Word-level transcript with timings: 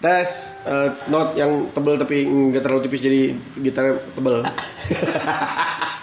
Tes 0.00 0.64
eh, 0.64 0.88
note 1.12 1.36
yang 1.36 1.68
tebel 1.76 2.00
tapi 2.00 2.24
nggak 2.24 2.64
terlalu 2.64 2.88
tipis 2.88 3.04
jadi 3.04 3.36
gitarnya 3.60 4.00
tebel. 4.16 4.40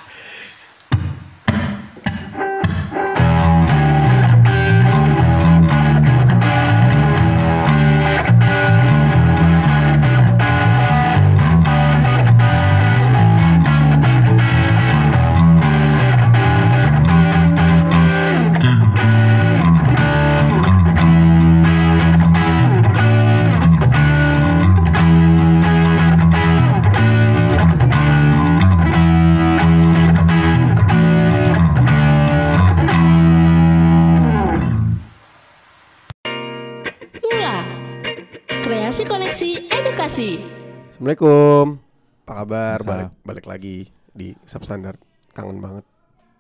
lagi 43.58 43.90
di 44.14 44.38
substandard. 44.46 45.02
Kangen 45.34 45.58
banget. 45.58 45.86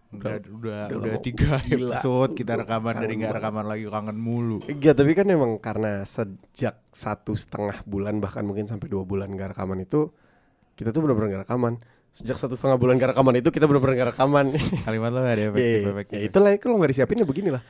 Udah 0.08 0.39
udah 0.39 0.81
udah 0.88 0.98
udah, 1.03 1.16
tiga 1.20 1.59
Gila. 1.67 1.99
episode 1.99 2.31
kita 2.31 2.55
rekaman 2.55 2.95
Kangen 2.95 3.03
dari 3.03 3.13
nggak 3.20 3.34
rekaman 3.41 3.66
lagi 3.67 3.84
kangen 3.91 4.16
mulu. 4.16 4.63
Iya 4.63 4.95
tapi 4.95 5.12
kan 5.12 5.27
emang 5.27 5.59
karena 5.59 6.05
sejak 6.08 6.80
satu 6.95 7.35
setengah 7.35 7.84
bulan 7.84 8.23
bahkan 8.23 8.48
mungkin 8.48 8.72
sampai 8.72 8.88
dua 8.88 9.03
bulan 9.03 9.35
gak 9.35 9.52
rekaman 9.52 9.84
itu 9.84 10.08
kita 10.80 10.95
tuh 10.95 11.03
benar-benar 11.03 11.28
gak 11.36 11.44
rekaman. 11.52 11.81
Sejak 12.16 12.39
satu 12.39 12.56
setengah 12.56 12.80
bulan 12.80 12.95
gak 12.95 13.11
rekaman 13.11 13.36
itu 13.36 13.52
kita 13.52 13.67
benar-benar 13.67 13.95
gak 14.00 14.09
rekaman. 14.16 14.45
Kalimat 14.88 15.11
lo 15.11 15.19
gak 15.22 15.34
ada 15.36 15.44
Iya, 15.44 15.50
efektif 15.52 15.75
iya. 15.84 15.91
efektif. 15.91 16.16
ya 16.16 16.22
itulah 16.23 16.50
kalau 16.56 16.75
nggak 16.80 16.91
disiapin 16.95 17.17
ya 17.19 17.28
beginilah. 17.28 17.63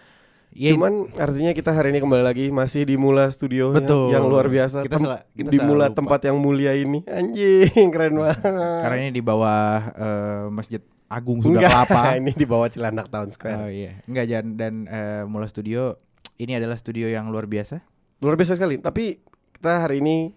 Iya, 0.57 0.73
Cuman 0.73 1.13
artinya 1.13 1.53
kita 1.53 1.69
hari 1.69 1.93
ini 1.93 2.01
kembali 2.01 2.25
lagi 2.25 2.49
masih 2.49 2.81
di 2.81 2.97
Mula 2.97 3.29
Studio 3.29 3.69
ya, 3.69 3.77
Betul. 3.77 4.09
yang 4.09 4.25
luar 4.25 4.49
biasa. 4.49 4.81
Kita 4.81 4.97
sel- 4.97 5.21
kita 5.37 5.53
di 5.53 5.59
Mula 5.61 5.93
lupa. 5.93 6.01
tempat 6.01 6.19
yang 6.25 6.41
mulia 6.41 6.73
ini. 6.73 7.05
Anjing, 7.05 7.93
keren 7.93 8.17
banget. 8.17 8.41
karena 8.81 8.95
ini 8.97 9.11
di 9.13 9.21
bawah 9.21 9.61
eh, 9.93 10.43
Masjid 10.49 10.81
Agung 11.05 11.45
Sunda 11.45 11.61
Enggak, 11.61 11.85
Kelapa. 11.85 12.01
ini 12.25 12.33
di 12.33 12.45
bawah 12.49 12.65
Cilandak 12.73 13.07
Town 13.13 13.29
Square. 13.29 13.57
Oh 13.61 13.69
iya, 13.69 14.01
enggak 14.09 14.25
dan 14.25 14.45
dan 14.57 14.73
eh, 14.89 15.23
Mula 15.29 15.45
Studio 15.45 15.93
ini 16.41 16.57
adalah 16.57 16.81
studio 16.81 17.05
yang 17.05 17.29
luar 17.29 17.45
biasa. 17.45 17.85
Luar 18.25 18.33
biasa 18.33 18.57
sekali. 18.57 18.81
Tapi 18.81 19.21
kita 19.53 19.85
hari 19.85 20.01
ini 20.01 20.33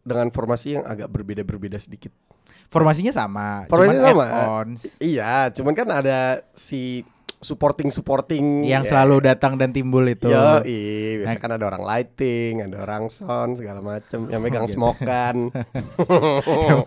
dengan 0.00 0.30
formasi 0.30 0.78
yang 0.78 0.86
agak 0.86 1.10
berbeda-berbeda 1.10 1.74
sedikit. 1.76 2.14
Formasinya 2.70 3.10
sama, 3.10 3.66
Formasinya 3.66 4.14
cuman 4.14 4.66
sama. 4.78 4.98
Iya, 5.02 5.50
cuman 5.50 5.74
kan 5.74 5.90
ada 5.90 6.46
si 6.54 7.02
supporting 7.40 7.88
supporting 7.88 8.68
yang 8.68 8.84
selalu 8.84 9.24
datang 9.24 9.56
dan 9.56 9.72
timbul 9.72 10.04
itu. 10.04 10.28
Yo, 10.28 10.60
iya, 10.68 11.24
biasa 11.24 11.36
Nah. 11.36 11.40
kan 11.40 11.50
ada 11.56 11.64
orang 11.72 11.82
lighting, 11.88 12.54
ada 12.60 12.76
orang 12.84 13.08
sound 13.08 13.56
segala 13.56 13.80
macam, 13.80 14.28
yang 14.28 14.44
megang 14.44 14.68
gitu. 14.68 14.76
smoke 14.76 15.00
kan. 15.00 15.48
emang, 16.44 16.84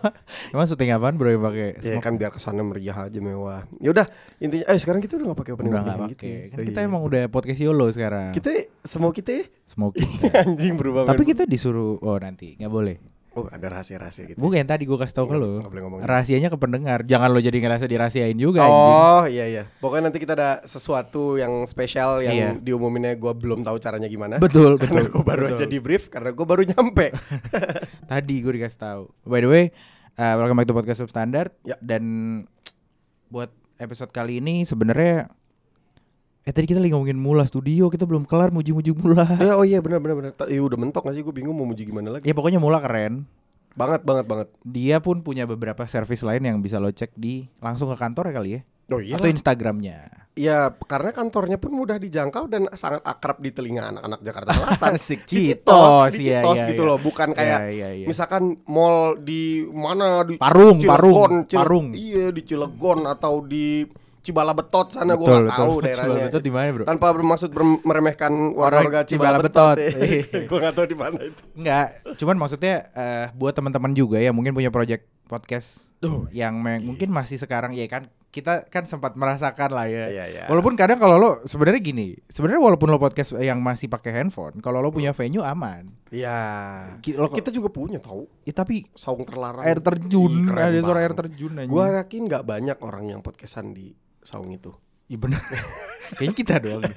emang 0.54 0.66
syuting 0.70 0.94
apaan 0.94 1.18
bro 1.18 1.34
yang 1.34 1.42
pakai 1.42 1.68
ya 1.82 1.98
kan 1.98 2.14
biar 2.14 2.30
kesannya 2.30 2.62
meriah 2.62 2.94
aja 2.94 3.18
mewah. 3.18 3.66
Ya 3.82 3.90
udah, 3.90 4.06
intinya 4.38 4.70
eh 4.70 4.78
sekarang 4.78 5.02
kita 5.02 5.18
udah 5.18 5.34
gak 5.34 5.40
pakai 5.42 5.52
opening 5.58 5.72
Udah 5.74 5.82
nggak 5.82 5.98
opening 5.98 6.14
pakai. 6.14 6.36
Kan 6.54 6.58
kita 6.70 6.80
iya. 6.80 6.88
emang 6.88 7.02
udah 7.02 7.22
podcast 7.28 7.58
YOLO 7.58 7.86
sekarang. 7.90 8.30
kita 8.30 8.50
smoke 8.86 9.18
kita 9.18 9.30
ya, 9.34 9.44
smoking. 9.66 10.10
anjing 10.46 10.74
berubah. 10.78 11.02
Tapi 11.10 11.26
kita 11.26 11.50
disuruh 11.50 11.98
oh 11.98 12.18
nanti 12.22 12.54
nggak 12.54 12.70
boleh. 12.70 12.96
Oh 13.34 13.46
ada 13.46 13.66
rahasia-rahasia 13.68 14.24
gitu. 14.26 14.38
Bukan 14.38 14.56
yang 14.56 14.70
tadi 14.70 14.82
gue 14.82 14.94
kasih 14.94 15.12
tau 15.12 15.26
ke 15.26 15.34
Nggak- 15.34 15.66
lo. 15.66 16.00
Rahasianya 16.00 16.48
ke 16.48 16.56
pendengar. 16.56 17.02
Jangan 17.02 17.28
lo 17.28 17.38
jadi 17.38 17.54
ngerasa 17.54 17.84
dirahasiain 17.84 18.34
juga 18.34 18.62
anjing. 18.62 18.94
Oh 18.94 19.22
iya 19.26 19.44
iya. 19.44 19.62
Pokoknya 19.78 20.08
nanti 20.08 20.18
kita 20.18 20.32
ada 20.32 20.50
sesuatu 20.62 21.34
yang 21.34 21.62
spesial 21.64 22.20
yang 22.20 22.34
Iya. 22.34 22.50
diumuminnya 22.58 23.14
gue 23.14 23.32
belum 23.32 23.60
tahu 23.60 23.76
caranya 23.78 24.06
gimana. 24.06 24.38
Betul, 24.38 24.74
Karena 24.80 25.02
betul. 25.02 25.12
gue 25.12 25.24
baru 25.24 25.44
betul. 25.44 25.56
aja 25.56 25.64
di 25.66 25.78
brief 25.78 26.06
karena 26.08 26.30
gue 26.30 26.46
baru 26.46 26.62
nyampe. 26.64 27.06
Tadi 28.10 28.34
gue 28.38 28.52
dikasih 28.54 28.78
tahu. 28.78 29.02
By 29.22 29.40
the 29.40 29.48
way, 29.48 29.64
uh, 30.14 30.34
welcome 30.36 30.56
back 30.56 30.66
to 30.66 30.74
podcast 30.74 31.00
substandard. 31.00 31.50
Ya. 31.62 31.74
Dan 31.78 32.04
buat 33.26 33.50
episode 33.76 34.10
kali 34.10 34.38
ini 34.38 34.62
sebenarnya 34.62 35.26
eh 36.44 36.52
tadi 36.52 36.68
kita 36.68 36.76
lagi 36.76 36.92
ngomongin 36.92 37.16
Mula 37.16 37.48
Studio, 37.48 37.88
kita 37.88 38.04
belum 38.04 38.28
kelar 38.28 38.52
muji-muji 38.52 38.92
Mula. 38.92 39.24
ya 39.40 39.56
oh 39.56 39.64
iya 39.64 39.80
benar 39.80 39.96
benar 40.04 40.16
benar. 40.20 40.32
Iya 40.44 40.60
udah 40.60 40.76
mentok 40.76 41.08
gak 41.08 41.16
sih 41.16 41.24
gue 41.24 41.32
bingung 41.32 41.56
mau 41.56 41.64
muji 41.64 41.88
gimana 41.88 42.20
lagi. 42.20 42.28
ya 42.28 42.36
pokoknya 42.36 42.60
Mula 42.60 42.84
keren. 42.84 43.24
Banget 43.74 44.04
banget 44.04 44.28
banget. 44.28 44.48
Dia 44.62 45.00
pun 45.00 45.24
punya 45.24 45.48
beberapa 45.48 45.88
service 45.88 46.20
lain 46.20 46.44
yang 46.44 46.60
bisa 46.60 46.76
lo 46.76 46.92
cek 46.92 47.16
di 47.16 47.48
langsung 47.58 47.88
ke 47.90 47.96
kantor 47.96 48.28
ya 48.30 48.34
kali 48.36 48.50
ya. 48.54 48.60
Oh 48.92 49.00
iya. 49.00 49.16
Atau 49.16 49.32
Instagramnya. 49.32 50.28
Iya, 50.34 50.74
karena 50.84 51.14
kantornya 51.14 51.56
pun 51.62 51.70
mudah 51.72 51.94
dijangkau 51.96 52.50
dan 52.50 52.66
sangat 52.74 53.00
akrab 53.06 53.38
di 53.38 53.54
telinga 53.54 53.86
anak-anak 53.94 54.20
Jakarta 54.20 54.50
Selatan. 54.52 54.92
Asik 54.98 55.20
di 55.24 55.54
Citos, 55.54 55.54
Citos, 55.54 56.10
di 56.10 56.22
iya, 56.26 56.42
Citos 56.42 56.58
iya, 56.58 56.68
gitu 56.74 56.82
iya. 56.82 56.90
loh, 56.90 56.98
bukan 56.98 57.28
kayak 57.32 57.58
Iya, 57.64 57.70
iya, 57.70 57.88
iya. 58.02 58.06
misalkan 58.10 58.42
mall 58.66 59.14
di 59.22 59.62
mana 59.70 60.26
di 60.26 60.34
Parung, 60.36 60.82
Cilegon, 60.82 60.90
Parung, 60.92 61.34
Cile- 61.46 61.60
Parung. 61.62 61.86
Iya, 61.94 62.26
di 62.34 62.42
Cilegon 62.42 63.00
atau 63.06 63.46
di 63.46 63.86
Cibala 64.24 64.50
Betot 64.50 64.88
sana 64.88 65.12
gue 65.12 65.22
gak 65.22 65.52
tahu 65.52 65.74
betul. 65.78 65.84
daerahnya. 65.84 66.00
Cibala 66.00 66.24
Betot 66.26 66.42
di 66.42 66.50
mana, 66.50 66.68
Bro? 66.72 66.84
Tanpa 66.88 67.06
bermaksud 67.12 67.50
ber- 67.52 67.82
meremehkan 67.84 68.32
Orang 68.56 68.88
Cibala, 68.88 69.04
Cibala 69.04 69.36
Betot. 69.38 69.76
Betot. 69.76 70.00
Gue 70.48 70.58
gak 70.58 70.74
tahu 70.74 70.86
di 70.86 70.96
mana 70.96 71.18
itu. 71.20 71.40
Enggak, 71.54 71.86
cuman 72.16 72.36
maksudnya 72.38 72.74
eh, 72.90 73.26
buat 73.30 73.52
teman-teman 73.52 73.92
juga 73.92 74.16
yang 74.16 74.32
mungkin 74.32 74.50
punya 74.50 74.68
project 74.68 75.04
podcast 75.24 75.92
Tuh. 75.98 76.28
yang 76.30 76.56
mungkin 76.60 77.08
masih 77.08 77.36
sekarang 77.36 77.72
ya 77.72 77.84
kan 77.86 78.08
kita 78.28 78.66
kan 78.66 78.82
sempat 78.82 79.14
merasakan 79.14 79.70
lah 79.70 79.86
ya. 79.86 80.10
Iya, 80.10 80.24
iya. 80.26 80.44
Walaupun 80.50 80.74
kadang 80.74 80.98
kalau 80.98 81.16
lo 81.16 81.30
sebenarnya 81.44 81.78
gini, 81.78 82.18
sebenarnya 82.26 82.58
walaupun 82.60 82.90
lo 82.90 82.98
podcast 82.98 83.38
yang 83.38 83.62
masih 83.62 83.86
pakai 83.86 84.10
handphone, 84.10 84.58
kalau 84.58 84.82
lo 84.82 84.90
punya 84.90 85.14
venue 85.14 85.38
aman. 85.38 85.86
Iya. 86.10 86.38
Ki- 86.98 87.14
lo- 87.14 87.30
Kita 87.30 87.48
juga 87.48 87.70
punya 87.70 88.02
tahu 88.02 88.26
Ya, 88.42 88.50
tapi 88.52 88.90
saung 88.90 89.22
terlarang. 89.22 89.62
air 89.62 89.78
terjun, 89.78 90.34
Ih, 90.40 90.50
ada 90.50 90.74
suara 90.76 91.00
air 91.00 91.14
terjun 91.14 91.54
aja. 91.56 91.70
Gue 91.70 91.84
yakin 91.86 92.20
nggak 92.26 92.42
banyak 92.42 92.78
orang 92.82 93.04
yang 93.06 93.20
podcastan 93.22 93.70
di 93.70 93.94
saung 94.24 94.50
itu. 94.50 94.72
Iya 95.06 95.18
benar. 95.20 95.40
Kayaknya 96.16 96.36
kita 96.36 96.54
doang. 96.60 96.80
nih. 96.84 96.96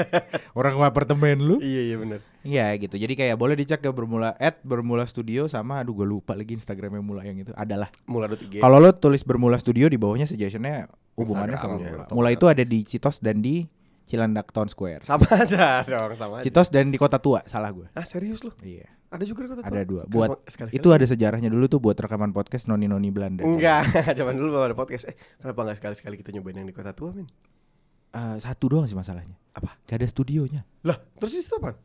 Orang 0.56 0.80
apartemen 0.84 1.40
lu. 1.44 1.56
Iya 1.60 1.82
iya 1.92 1.96
benar. 2.00 2.20
Iya 2.44 2.66
gitu. 2.80 2.96
Jadi 2.96 3.14
kayak 3.16 3.36
boleh 3.36 3.56
dicek 3.56 3.84
ke 3.84 3.90
bermula 3.92 4.36
at 4.40 4.60
bermula 4.64 5.04
studio 5.08 5.48
sama 5.52 5.84
aduh 5.84 5.96
gue 5.96 6.08
lupa 6.08 6.36
lagi 6.36 6.56
Instagramnya 6.56 7.04
mula 7.04 7.24
yang 7.28 7.40
itu 7.40 7.52
adalah. 7.56 7.92
Mula.ig. 8.08 8.64
Kalau 8.64 8.80
lo 8.80 8.92
tulis 8.96 9.24
bermula 9.28 9.60
studio 9.60 9.92
di 9.92 10.00
bawahnya 10.00 10.28
suggestionnya 10.28 10.88
hubungannya 11.20 11.60
sama 11.60 11.76
mula. 11.80 12.04
atau 12.08 12.16
Mula 12.16 12.30
itu 12.32 12.46
ada 12.48 12.64
di 12.64 12.80
Citos 12.88 13.20
dan 13.20 13.44
di 13.44 13.68
Cilandak 14.08 14.56
Town 14.56 14.72
Square. 14.72 15.04
sama 15.04 15.28
aja 15.44 15.84
dong, 15.84 16.16
sama 16.16 16.40
aja. 16.40 16.44
Citos 16.48 16.72
dan 16.72 16.88
di 16.88 16.96
Kota 16.96 17.20
Tua, 17.20 17.44
salah 17.44 17.72
gue. 17.76 17.92
Ah 17.92 18.08
serius 18.08 18.40
lu? 18.40 18.56
Iya. 18.64 18.88
Ada 19.07 19.23
juga 19.23 19.47
kota 19.47 19.63
Ada 19.63 19.81
Tua? 19.81 19.85
dua. 19.88 20.01
Kenapa 20.03 20.16
Buat 20.35 20.51
sekali 20.51 20.69
itu 20.75 20.88
ada 20.91 21.06
sejarahnya 21.07 21.47
dulu 21.47 21.66
tuh 21.66 21.79
buat 21.79 21.95
rekaman 21.95 22.35
podcast 22.35 22.68
noni 22.68 22.85
noni 22.85 23.07
Belanda. 23.07 23.41
Enggak, 23.41 23.88
zaman 24.19 24.35
dulu 24.35 24.51
belum 24.53 24.63
ada 24.68 24.75
podcast. 24.75 25.07
Eh, 25.07 25.16
kenapa 25.40 25.59
enggak 25.63 25.78
sekali-sekali 25.79 26.16
kita 26.19 26.29
nyobain 26.31 26.57
yang 26.57 26.68
di 26.68 26.75
kota 26.75 26.91
tua, 26.91 27.16
men? 27.16 27.28
Eh, 28.12 28.38
satu 28.38 28.67
doang 28.67 28.84
sih 28.84 28.96
masalahnya. 28.96 29.35
Apa? 29.53 29.79
Gak 29.84 29.97
ada 30.00 30.07
studionya. 30.07 30.62
Lah, 30.84 31.00
terus 31.17 31.35
itu 31.35 31.56
apa? 31.56 31.79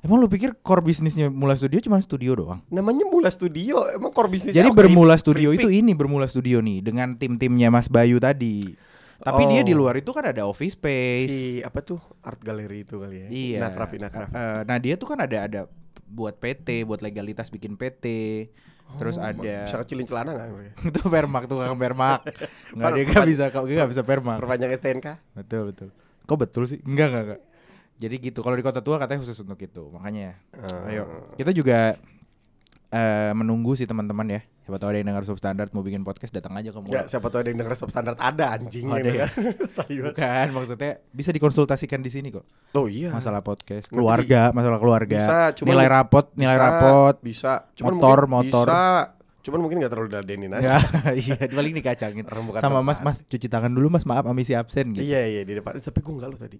Emang 0.00 0.22
lu 0.22 0.30
pikir 0.30 0.54
core 0.62 0.86
bisnisnya 0.86 1.26
Mula 1.28 1.58
Studio 1.58 1.82
cuma 1.82 1.98
studio 1.98 2.38
doang? 2.38 2.62
Namanya 2.70 3.02
Mula 3.10 3.26
Studio, 3.26 3.90
emang 3.90 4.14
core 4.14 4.30
bisnis 4.30 4.54
Jadi 4.54 4.70
bermula 4.70 5.18
studio 5.18 5.50
itu 5.50 5.66
ini 5.66 5.98
bermula 5.98 6.30
studio 6.30 6.62
nih 6.62 6.78
dengan 6.78 7.18
tim-timnya 7.18 7.74
Mas 7.74 7.90
Bayu 7.90 8.22
tadi. 8.22 8.70
Tapi 9.18 9.42
dia 9.50 9.60
Oh. 9.60 9.66
di 9.66 9.74
luar 9.74 9.98
itu 9.98 10.14
kan 10.14 10.24
ada 10.24 10.46
office 10.46 10.78
space. 10.78 11.28
si 11.28 11.40
apa 11.60 11.82
tuh 11.82 11.98
art 12.22 12.38
gallery 12.38 12.86
itu 12.86 12.96
kali 12.96 13.16
ya? 13.18 13.28
Iya. 13.28 13.58
Nakraf, 13.60 13.90
Nakraf. 13.92 14.28
Eh, 14.30 14.60
nah 14.64 14.78
dia 14.78 14.94
tuh 14.94 15.10
kan 15.10 15.18
ada 15.20 15.38
ada 15.44 15.60
buat 16.10 16.34
PT, 16.36 16.82
buat 16.82 17.00
legalitas 17.00 17.48
bikin 17.48 17.74
PT. 17.74 18.04
Terus 18.90 19.16
Oh, 19.16 19.22
ada 19.22 19.64
bisa 19.64 19.78
kecilin 19.78 20.02
celana 20.02 20.34
enggak 20.34 20.48
mereka? 20.50 20.74
itu 20.90 21.00
permak 21.06 21.42
tuh 21.46 21.62
kang 21.62 21.78
permak. 21.78 22.20
Nggak 22.74 22.82
Per- 22.82 22.96
dia 22.98 23.04
nggak 23.04 23.14
perpan- 23.14 23.30
bisa 23.30 23.44
kok 23.46 23.64
dia 23.64 23.76
nggak 23.78 23.90
bisa 23.94 24.02
permak. 24.02 24.38
Perpanjang 24.42 24.70
STNK? 24.74 25.06
Betul 25.32 25.62
betul. 25.70 25.88
Kok 26.26 26.36
betul 26.36 26.62
sih? 26.66 26.78
Enggak 26.82 27.06
enggak 27.08 27.24
enggak. 27.24 27.40
Jadi 27.96 28.14
gitu. 28.20 28.40
Kalau 28.40 28.56
di 28.56 28.64
kota 28.64 28.80
tua 28.80 28.98
katanya 28.98 29.22
khusus 29.22 29.38
untuk 29.38 29.56
itu. 29.56 29.82
Makanya 29.88 30.34
Eh, 30.50 30.88
ayo 30.90 31.04
kita 31.38 31.54
juga 31.54 31.94
eh 32.90 33.30
menunggu 33.32 33.72
sih 33.72 33.86
teman-teman 33.86 34.26
ya. 34.28 34.40
Siapa 34.60 34.76
tahu 34.76 34.90
ada 34.90 34.98
yang 34.98 35.08
dengar 35.08 35.22
substandard 35.22 35.70
mau 35.70 35.82
bikin 35.82 36.02
podcast 36.02 36.30
datang 36.30 36.54
aja 36.54 36.70
ke 36.70 36.78
Ya, 36.78 36.82
Mula. 36.82 37.02
siapa 37.06 37.26
tahu 37.26 37.42
ada 37.42 37.48
yang 37.48 37.58
denger 37.58 37.74
substandard 37.74 38.18
ada 38.18 38.44
anjing 38.50 38.86
Oh, 38.86 38.94
ada 38.94 39.02
gitu 39.02 39.14
ya? 39.14 39.26
kan. 39.26 40.06
Bukan 40.10 40.46
maksudnya 40.52 40.92
bisa 41.10 41.30
dikonsultasikan 41.30 42.02
di 42.02 42.10
sini 42.10 42.30
kok. 42.30 42.46
Oh 42.74 42.86
iya. 42.86 43.10
Masalah 43.10 43.42
podcast, 43.42 43.90
Nanti 43.90 43.94
keluarga, 43.94 44.50
masalah 44.50 44.78
keluarga. 44.78 45.18
Bisa, 45.18 45.38
cuman 45.54 45.70
nilai 45.70 45.86
rapot, 45.86 46.26
nilai 46.34 46.54
Bisa, 46.54 46.62
rapot. 46.62 47.14
bisa. 47.22 47.52
Cuman 47.74 47.92
motor, 47.94 48.18
mungkin 48.26 48.50
motor. 48.50 48.66
Bisa. 48.66 48.82
Cuman 49.40 49.58
mungkin 49.64 49.76
gak 49.80 49.90
terlalu 49.90 50.08
diladenin 50.12 50.52
aja. 50.52 50.68
Ya, 50.68 50.78
iya, 51.24 51.34
paling 51.48 51.72
dikacangin. 51.72 52.24
Sama. 52.60 52.84
Mas, 52.84 53.00
Mas 53.00 53.24
cuci 53.24 53.48
tangan 53.48 53.72
dulu 53.72 53.88
Mas, 53.88 54.04
maaf 54.04 54.28
amisi 54.28 54.52
absen 54.52 54.92
gitu. 54.92 55.02
Iya 55.02 55.24
iya 55.24 55.42
di 55.48 55.56
depan. 55.56 55.80
Tapi 55.80 55.98
gue 55.98 56.12
enggak 56.12 56.28
lo 56.30 56.36
tadi. 56.36 56.58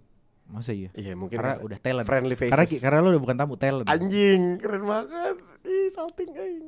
Masa 0.51 0.75
iya? 0.75 0.91
Iya 0.99 1.15
mungkin 1.15 1.39
Karena 1.39 1.63
udah 1.63 1.79
talent. 1.79 2.07
friendly 2.07 2.35
faces. 2.35 2.53
Karena 2.53 2.67
karena 2.83 2.99
lu 3.07 3.09
udah 3.15 3.23
bukan 3.23 3.37
tamu 3.39 3.55
talent. 3.55 3.87
Anjing, 3.87 4.59
keren 4.59 4.83
banget. 4.83 5.37
Ih, 5.63 5.89
salting 5.95 6.31
aing. 6.35 6.67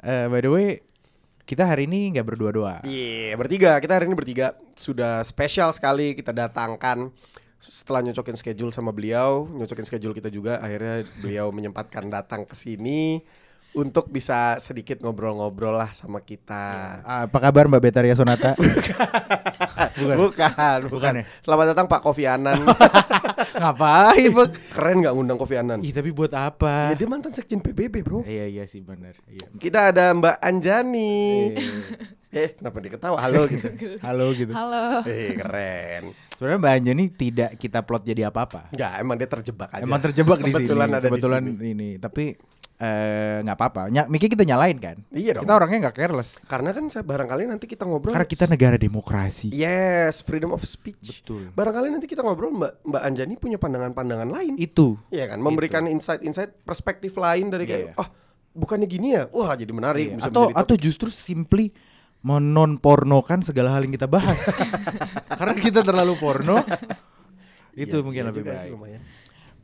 Eh, 0.00 0.26
by 0.32 0.40
the 0.40 0.50
way, 0.50 0.68
kita 1.44 1.68
hari 1.68 1.84
ini 1.84 2.16
nggak 2.16 2.26
berdua 2.26 2.50
doang. 2.50 2.82
Iya, 2.88 3.36
bertiga. 3.36 3.76
Kita 3.76 4.00
hari 4.00 4.08
ini 4.08 4.16
bertiga 4.16 4.56
sudah 4.72 5.20
spesial 5.20 5.68
sekali 5.76 6.16
kita 6.16 6.32
datangkan 6.32 7.12
setelah 7.60 8.00
nyocokin 8.00 8.40
schedule 8.40 8.72
sama 8.72 8.88
beliau, 8.88 9.44
nyocokin 9.52 9.84
schedule 9.84 10.16
kita 10.16 10.32
juga, 10.32 10.56
akhirnya 10.64 11.04
beliau 11.20 11.52
menyempatkan 11.52 12.08
datang 12.08 12.48
ke 12.48 12.56
sini 12.56 13.20
untuk 13.72 14.08
bisa 14.08 14.58
sedikit 14.58 14.98
ngobrol-ngobrol 14.98 15.72
lah 15.72 15.90
sama 15.90 16.18
kita. 16.20 17.00
Ah, 17.00 17.20
Apa 17.24 17.38
kabar 17.40 17.66
Mbak 17.66 17.82
Betaria 17.82 18.14
Sonata? 18.14 18.54
Bukan, 19.90 20.16
bukan, 20.16 20.78
Bukan 20.88 21.12
ya? 21.20 21.24
Selamat 21.42 21.74
datang 21.74 21.84
Pak 21.84 22.00
Kofi 22.00 22.24
Anan. 22.24 22.56
Ngapain, 23.60 24.30
Bang? 24.32 24.50
Keren 24.70 24.96
nggak 25.02 25.12
ngundang 25.12 25.36
Kofi 25.36 25.56
Anan? 25.58 25.82
Ih, 25.82 25.90
tapi 25.90 26.08
buat 26.10 26.30
apa? 26.32 26.94
Ya, 26.94 26.96
dia 26.96 27.08
mantan 27.10 27.34
sekjen 27.34 27.58
PBB, 27.58 28.00
bro. 28.00 28.22
Iya, 28.22 28.46
iya 28.46 28.64
sih 28.64 28.80
benar. 28.80 29.18
Iya. 29.26 29.50
Kita 29.52 29.90
ada 29.90 30.14
Mbak 30.14 30.36
Anjani. 30.40 31.12
Eh, 31.52 31.68
Eh, 32.30 32.54
kenapa 32.54 32.78
diketawa? 32.78 33.18
Halo 33.18 33.50
gitu. 33.50 33.66
Halo 34.06 34.30
gitu. 34.30 34.54
Halo. 34.54 35.02
Eh, 35.02 35.34
keren. 35.34 36.14
Sebenarnya 36.30 36.58
Mbak 36.62 36.72
Anjani 36.78 37.04
tidak 37.10 37.50
kita 37.58 37.82
plot 37.82 38.06
jadi 38.06 38.30
apa-apa. 38.30 38.70
Enggak, 38.70 38.92
emang 39.02 39.16
dia 39.18 39.26
terjebak 39.28 39.68
aja. 39.74 39.82
Emang 39.82 39.98
terjebak 40.00 40.38
di 40.38 40.44
sini. 40.46 40.54
Kebetulan 40.54 40.88
ada 40.88 41.02
di 41.02 41.08
Kebetulan 41.10 41.42
sini. 41.44 41.68
ini. 41.68 41.88
Tapi 41.98 42.24
eh, 42.80 43.44
nggak 43.44 43.56
apa-apa. 43.56 43.82
Ny- 43.92 44.08
Mikir 44.08 44.32
kita 44.32 44.42
nyalain 44.42 44.80
kan? 44.80 44.96
Iya 45.12 45.36
dong. 45.36 45.44
Kita 45.44 45.52
orangnya 45.52 45.78
nggak 45.88 45.96
careless. 46.00 46.40
Karena 46.48 46.72
kan 46.72 46.88
barangkali 46.88 47.44
nanti 47.44 47.68
kita 47.68 47.84
ngobrol 47.84 48.16
Karena 48.16 48.24
kita 48.24 48.48
negara 48.48 48.80
demokrasi. 48.80 49.52
Yes, 49.52 50.24
freedom 50.24 50.56
of 50.56 50.64
speech. 50.64 51.20
Betul. 51.20 51.52
Barangkali 51.52 51.92
nanti 51.92 52.08
kita 52.08 52.24
ngobrol 52.24 52.56
Mbak 52.56 52.72
Mbak 52.88 53.02
Anjani 53.04 53.34
punya 53.36 53.60
pandangan-pandangan 53.60 54.28
lain. 54.32 54.56
Itu. 54.56 54.96
Iya 55.12 55.28
kan, 55.28 55.44
memberikan 55.44 55.84
insight-insight 55.84 56.64
perspektif 56.64 57.12
lain 57.20 57.52
dari 57.52 57.68
kayak 57.68 57.92
Iya. 57.92 58.00
oh, 58.00 58.08
bukannya 58.56 58.88
gini 58.88 59.12
ya. 59.12 59.28
Wah, 59.28 59.52
jadi 59.52 59.70
menarik 59.70 60.06
Iya. 60.08 60.16
bisa 60.16 60.28
Atau 60.32 60.48
atau 60.50 60.74
justru 60.80 61.12
simply 61.12 61.76
menon 62.20 62.76
pornokan 62.76 63.44
segala 63.44 63.76
hal 63.76 63.84
yang 63.84 63.92
kita 63.92 64.08
bahas. 64.08 64.40
Karena 65.38 65.52
kita 65.56 65.80
terlalu 65.84 66.16
porno. 66.16 66.64
itu 67.70 67.96
Iya, 67.96 68.04
mungkin 68.04 68.22
iya 68.24 68.28
lebih 68.32 68.44
baik. 68.44 68.70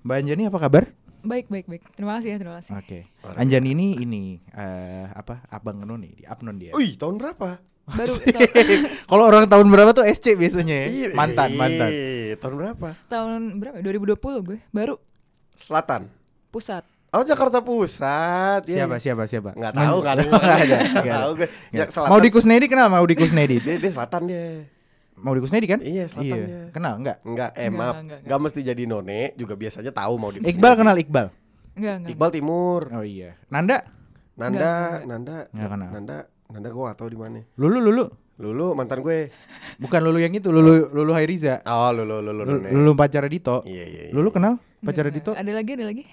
Mbak 0.05 0.17
Anjani 0.21 0.43
apa 0.47 0.59
kabar? 0.63 0.85
Baik, 1.23 1.47
baik, 1.49 1.67
baik. 1.67 1.83
Terima 1.95 2.19
kasih 2.19 2.29
ya, 2.33 2.37
terima 2.39 2.55
kasih. 2.61 2.73
Oke. 2.77 2.99
Luar 3.23 3.35
Anjani 3.39 3.69
ini 3.73 3.89
ini 3.99 4.23
eh, 4.51 5.07
apa? 5.11 5.45
Abang 5.49 5.81
Noni 5.81 6.13
di 6.13 6.25
Abnon 6.27 6.57
dia. 6.57 6.73
Wih, 6.75 6.97
tahun 6.97 7.17
berapa? 7.17 7.59
Baru 7.87 8.15
Kalau 9.11 9.25
orang 9.31 9.47
tahun 9.47 9.67
berapa 9.71 9.95
tuh 9.95 10.03
SC 10.03 10.35
biasanya 10.35 10.91
ya? 10.91 11.15
Mantan, 11.15 11.55
mantan. 11.55 11.91
Tahun 12.37 12.55
berapa? 12.59 12.89
tahun 13.07 13.63
berapa? 13.63 13.79
2020 13.79 14.47
gue. 14.47 14.59
Baru 14.75 14.99
Selatan. 15.55 16.11
pusat. 16.51 16.83
Oh, 17.15 17.25
Jakarta 17.25 17.65
Pusat. 17.65 18.69
Iya, 18.69 18.85
Siapa 18.85 18.97
iya. 18.99 19.01
siapa 19.01 19.23
siapa? 19.25 19.51
Nggak 19.57 19.73
tahu 19.73 19.99
kan. 20.05 20.17
Nggak 20.21 20.37
ada. 20.37 20.77
Nggak 20.77 21.05
nggak 21.07 21.21
tahu 21.23 21.33
gue. 21.41 21.49
Ya, 21.73 21.85
selatan. 21.89 22.11
Maudi 22.13 22.29
Kusnedi 22.29 22.67
kenal 22.69 22.89
Maudi 22.93 23.15
Kusnedi? 23.17 23.57
Dia, 23.63 23.77
dia 23.81 23.93
selatan 23.95 24.23
dia. 24.29 24.45
Maudi 25.17 25.41
Kusnedi 25.41 25.65
kan? 25.65 25.81
Iya, 25.81 26.05
selatan 26.07 26.39
dia. 26.39 26.61
Kenal 26.71 27.01
enggak? 27.01 27.17
Enggak, 27.25 27.51
eh 27.57 27.67
Enggak, 27.67 27.81
maaf. 27.81 27.95
enggak, 27.99 28.19
Enggak 28.21 28.39
mesti 28.45 28.61
jadi 28.61 28.83
none, 28.85 29.21
juga 29.35 29.55
biasanya 29.57 29.91
tahu 29.91 30.15
mau 30.21 30.29
di 30.29 30.45
Iqbal 30.45 30.75
kenal 30.77 30.97
Iqbal? 30.97 31.27
Enggak, 31.73 31.95
enggak. 31.99 32.11
Iqbal 32.13 32.31
Timur. 32.31 32.81
Oh 32.93 33.01
iya. 33.01 33.31
Nanda? 33.49 33.81
Nanda, 34.37 34.61
Enggak, 34.61 34.93
Nanda, 35.09 35.37
Nggak 35.49 35.69
kenal. 35.73 35.89
Nanda, 35.91 36.17
Nanda 36.53 36.69
gue 36.69 36.83
gak 36.85 36.99
tahu 37.01 37.09
di 37.09 37.19
mana. 37.19 37.41
Lulu 37.57 37.79
Lulu. 37.81 38.05
Lulu 38.37 38.77
mantan 38.77 39.01
gue. 39.01 39.33
Bukan 39.81 40.01
Lulu 40.05 40.21
yang 40.21 40.37
itu, 40.37 40.53
Lulu 40.53 40.93
Lulu 40.93 41.13
Hairiza. 41.17 41.65
Oh, 41.65 41.89
Lulu, 41.89 42.21
Lulu, 42.21 42.45
Lulu. 42.45 42.69
Lulu 42.69 42.93
pacar 42.93 43.25
Dito. 43.27 43.65
Iya, 43.65 43.85
iya, 43.89 44.03
iya. 44.09 44.13
Lulu 44.13 44.29
kenal 44.29 44.61
Enggak, 44.61 44.85
pacar 44.85 45.05
enggak. 45.09 45.17
Dito? 45.25 45.31
Ada 45.33 45.53
lagi, 45.57 45.71
ada 45.73 45.85
lagi. 45.89 46.05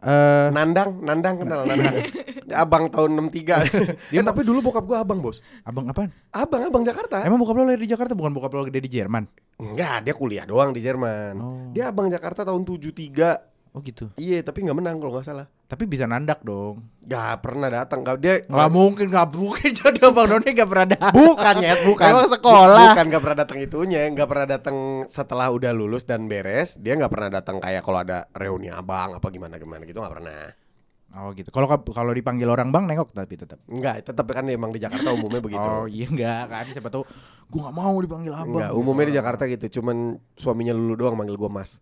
Eh, 0.00 0.48
Nandang, 0.48 1.04
Nandang 1.04 1.44
kenal 1.44 1.68
Nandang. 1.68 1.96
Abang 2.50 2.90
tahun 2.90 3.30
63. 3.30 4.10
Dia 4.10 4.24
tapi 4.26 4.42
dulu 4.42 4.58
bokap 4.58 4.82
gue 4.82 4.98
abang, 4.98 5.22
Bos. 5.22 5.38
abang 5.62 5.86
apaan? 5.86 6.10
Abang, 6.34 6.66
abang 6.66 6.82
Jakarta. 6.82 7.22
Emang 7.22 7.38
bokap 7.38 7.54
lo 7.54 7.62
lahir 7.62 7.78
di 7.78 7.86
Jakarta 7.86 8.18
bukan 8.18 8.34
bokap 8.34 8.50
lo 8.50 8.66
gede 8.66 8.90
di 8.90 8.90
Jerman? 8.90 9.22
Enggak, 9.60 10.02
dia 10.02 10.14
kuliah 10.16 10.42
doang 10.48 10.74
di 10.74 10.82
Jerman. 10.82 11.34
Oh. 11.38 11.70
Dia 11.70 11.94
abang 11.94 12.10
Jakarta 12.10 12.42
tahun 12.42 12.66
73. 12.66 13.49
Oh 13.70 13.80
gitu. 13.86 14.10
Iya, 14.18 14.42
tapi 14.42 14.66
nggak 14.66 14.74
menang 14.74 14.98
kalau 14.98 15.14
nggak 15.14 15.26
salah. 15.30 15.46
Tapi 15.70 15.86
bisa 15.86 16.02
nandak 16.02 16.42
dong. 16.42 16.82
Gak 17.06 17.46
pernah 17.46 17.70
datang. 17.70 18.02
Gak 18.02 18.18
dia 18.18 18.42
Gak 18.42 18.70
mungkin, 18.74 19.06
gak 19.06 19.30
mungkin 19.30 19.70
jadi 19.78 20.02
abang 20.10 20.26
Noni 20.26 20.50
gak 20.50 20.66
pernah 20.66 20.86
datang. 20.98 21.14
Bukan 21.14 21.54
ya, 21.62 21.74
bukan. 21.86 22.08
Emang 22.10 22.26
sekolah. 22.26 22.90
Bukan 22.90 23.04
gak 23.06 23.22
pernah 23.22 23.38
datang 23.46 23.58
itunya, 23.62 24.02
gak 24.10 24.26
pernah 24.26 24.46
datang 24.50 24.76
setelah 25.06 25.46
udah 25.54 25.70
lulus 25.70 26.02
dan 26.02 26.26
beres. 26.26 26.74
Dia 26.82 26.98
gak 26.98 27.14
pernah 27.14 27.30
datang 27.30 27.62
kayak 27.62 27.86
kalau 27.86 28.02
ada 28.02 28.26
reuni 28.34 28.66
abang 28.66 29.14
apa 29.14 29.30
gimana 29.30 29.62
gimana 29.62 29.86
gitu 29.86 30.02
gak 30.02 30.10
pernah. 30.18 30.50
Oh 31.22 31.30
gitu. 31.38 31.54
Kalau 31.54 31.70
kalau 31.70 32.12
dipanggil 32.14 32.50
orang 32.50 32.74
bang 32.74 32.90
nengok 32.90 33.14
tapi 33.14 33.38
tetap. 33.38 33.62
Enggak, 33.70 34.02
tetap 34.02 34.26
kan 34.26 34.46
emang 34.50 34.74
di 34.74 34.82
Jakarta 34.82 35.14
umumnya 35.14 35.38
begitu. 35.46 35.62
Oh 35.62 35.86
iya 35.86 36.10
enggak 36.10 36.50
kan 36.50 36.66
siapa 36.66 36.90
tahu 36.90 37.06
gua 37.46 37.70
gak 37.70 37.76
mau 37.78 37.94
dipanggil 37.98 38.34
abang. 38.34 38.58
Enggak, 38.58 38.72
umumnya 38.74 39.06
di 39.06 39.14
Jakarta 39.14 39.46
gitu. 39.46 39.78
Cuman 39.78 40.18
suaminya 40.34 40.74
lulu 40.74 40.98
doang 40.98 41.14
manggil 41.14 41.38
gua 41.38 41.50
Mas. 41.50 41.78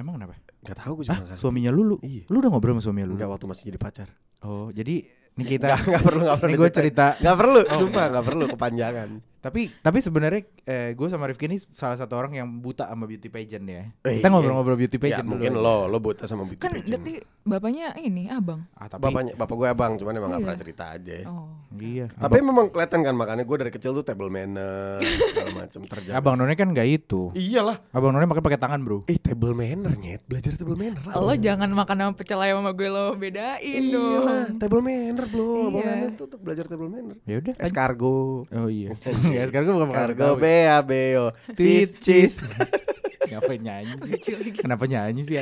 Emang 0.00 0.16
kenapa? 0.16 0.51
Gak 0.62 0.78
tahu 0.78 1.02
gue 1.02 1.04
Ah, 1.10 1.18
cuma 1.18 1.34
suaminya 1.34 1.74
Lulu. 1.74 1.98
Iya. 2.06 2.22
Lu 2.30 2.38
udah 2.38 2.50
ngobrol 2.54 2.78
sama 2.78 2.82
suaminya 2.86 3.06
Lulu? 3.10 3.16
Enggak 3.18 3.30
waktu 3.34 3.46
masih 3.50 3.64
jadi 3.74 3.78
pacar. 3.82 4.08
Oh, 4.46 4.70
jadi 4.70 4.94
ini 5.34 5.44
kita 5.46 5.66
Enggak, 5.66 5.80
enggak 5.90 6.02
perlu, 6.06 6.22
enggak 6.22 6.38
perlu. 6.38 6.52
Ini 6.54 6.60
gue 6.62 6.70
cerita 6.70 7.06
Enggak 7.18 7.36
perlu, 7.38 7.60
sumpah 7.74 8.04
enggak 8.10 8.24
perlu 8.30 8.44
kepanjangan. 8.54 9.08
Tapi 9.42 9.74
tapi 9.76 9.98
sebenarnya 9.98 10.46
eh, 10.62 10.90
gue 10.92 11.08
sama 11.08 11.26
Rifki 11.26 11.44
ini 11.44 11.58
salah 11.58 11.94
satu 11.94 12.14
orang 12.14 12.32
yang 12.32 12.46
buta 12.56 12.86
sama 12.86 13.04
beauty 13.04 13.26
pageant 13.26 13.66
ya. 13.66 13.90
Eh, 14.00 14.22
Kita 14.22 14.30
ngobrol-ngobrol 14.30 14.78
beauty 14.78 14.94
Ya 14.94 15.02
pageant 15.18 15.26
dulu. 15.26 15.32
mungkin 15.34 15.52
lo, 15.56 15.76
lo 15.84 15.98
buta 15.98 16.24
sama 16.24 16.46
beauty 16.46 16.62
Kan 16.62 16.70
pageant. 16.70 17.02
berarti 17.02 17.14
bapaknya 17.42 17.86
ini 17.98 18.30
abang. 18.30 18.62
Ah, 18.72 18.86
tapi 18.86 19.02
Bapaknya, 19.02 19.34
bapak 19.34 19.54
gue 19.56 19.68
abang, 19.68 19.92
cuman 19.96 20.12
emang 20.14 20.28
gak 20.28 20.38
Iya. 20.38 20.44
pernah 20.46 20.60
cerita 20.62 20.84
aja. 20.88 21.14
Oh. 21.26 21.50
iya. 21.74 22.06
Tapi 22.08 22.38
memang 22.38 22.70
kelihatan 22.70 23.02
kan 23.02 23.14
makanya 23.14 23.42
gue 23.42 23.56
dari 23.58 23.72
kecil 23.72 23.90
tuh 23.92 24.02
table 24.02 24.30
manner 24.30 25.02
segala 25.02 25.50
macam 25.58 25.80
terjaga. 25.82 26.14
Abang 26.14 26.38
None 26.38 26.54
kan 26.54 26.70
gak 26.70 26.86
itu. 26.86 27.34
Iyalah. 27.34 27.82
Abang 27.90 28.14
None 28.14 28.22
makan 28.24 28.40
pakai 28.40 28.56
tangan, 28.56 28.78
Bro. 28.80 29.04
Eh 29.04 29.18
table 29.18 29.52
manner 29.52 29.90
nyet, 29.92 30.22
belajar 30.22 30.54
table 30.54 30.78
manner 30.78 31.02
lah. 31.02 31.18
Lo 31.18 31.34
jangan 31.34 31.66
makan 31.68 31.96
sama 31.98 32.12
pecel 32.14 32.38
ayam 32.38 32.62
sama 32.62 32.70
gue 32.72 32.86
lo 32.86 33.18
bedain 33.18 33.58
Iyalah, 33.82 34.46
dong. 34.48 34.62
table 34.62 34.80
manner 34.80 35.26
bro. 35.26 35.50
Abang 35.66 35.82
Iya. 35.82 35.92
Anen 35.98 36.10
tuh 36.14 36.26
tuh 36.26 36.38
belajar 36.38 36.64
table 36.64 36.86
manner. 36.86 37.18
Ya 37.24 37.42
udah. 37.42 37.54
Escargo. 37.58 38.46
Oh 38.46 38.68
iya. 38.68 38.94
ya 39.32 39.44
sekarang 39.48 39.64
gue 39.68 39.76
bukan 39.80 39.90
makan 39.90 40.02
Escargo 40.12 40.28
bea 40.36 40.78
beo. 40.84 41.26
Cheese 41.56 41.92
cheese. 41.98 42.36
Ngapain 43.32 43.60
nyanyi 43.64 43.92
sih? 44.02 44.12
Kenapa 44.60 44.84
nyanyi 44.84 45.22
sih? 45.24 45.36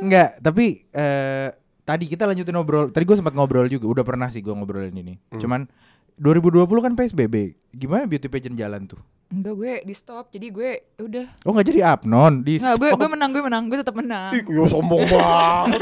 Enggak, 0.00 0.40
tapi 0.40 0.88
eh 0.94 1.52
tadi 1.84 2.04
kita 2.08 2.24
lanjutin 2.24 2.54
ngobrol. 2.56 2.88
Tadi 2.88 3.04
gue 3.04 3.16
sempat 3.18 3.34
ngobrol 3.36 3.68
juga. 3.68 3.86
Udah 3.90 4.04
pernah 4.06 4.32
sih 4.32 4.40
gue 4.40 4.54
ngobrolin 4.54 4.94
ini. 4.94 5.20
Hmm. 5.28 5.40
Cuman 5.42 5.60
2020 6.16 6.64
kan 6.84 6.92
PSBB. 6.96 7.56
Gimana 7.76 8.08
beauty 8.08 8.28
pageant 8.30 8.56
jalan 8.56 8.88
tuh? 8.88 9.00
Enggak 9.30 9.54
gue 9.54 9.72
di 9.86 9.94
stop. 9.94 10.26
Jadi 10.34 10.46
gue 10.50 10.70
ya 10.98 11.02
udah. 11.06 11.26
Oh 11.46 11.54
nggak 11.54 11.66
jadi 11.70 11.80
upnon 11.94 12.42
di 12.42 12.58
Enggak, 12.58 12.76
gue 12.82 12.88
gue 12.98 13.08
menang, 13.14 13.30
gue 13.30 13.42
menang, 13.46 13.62
gue 13.70 13.78
tetap 13.78 13.94
menang. 13.94 14.34
Ih, 14.34 14.42
yo 14.50 14.66
sombong 14.66 15.06
banget. 15.06 15.80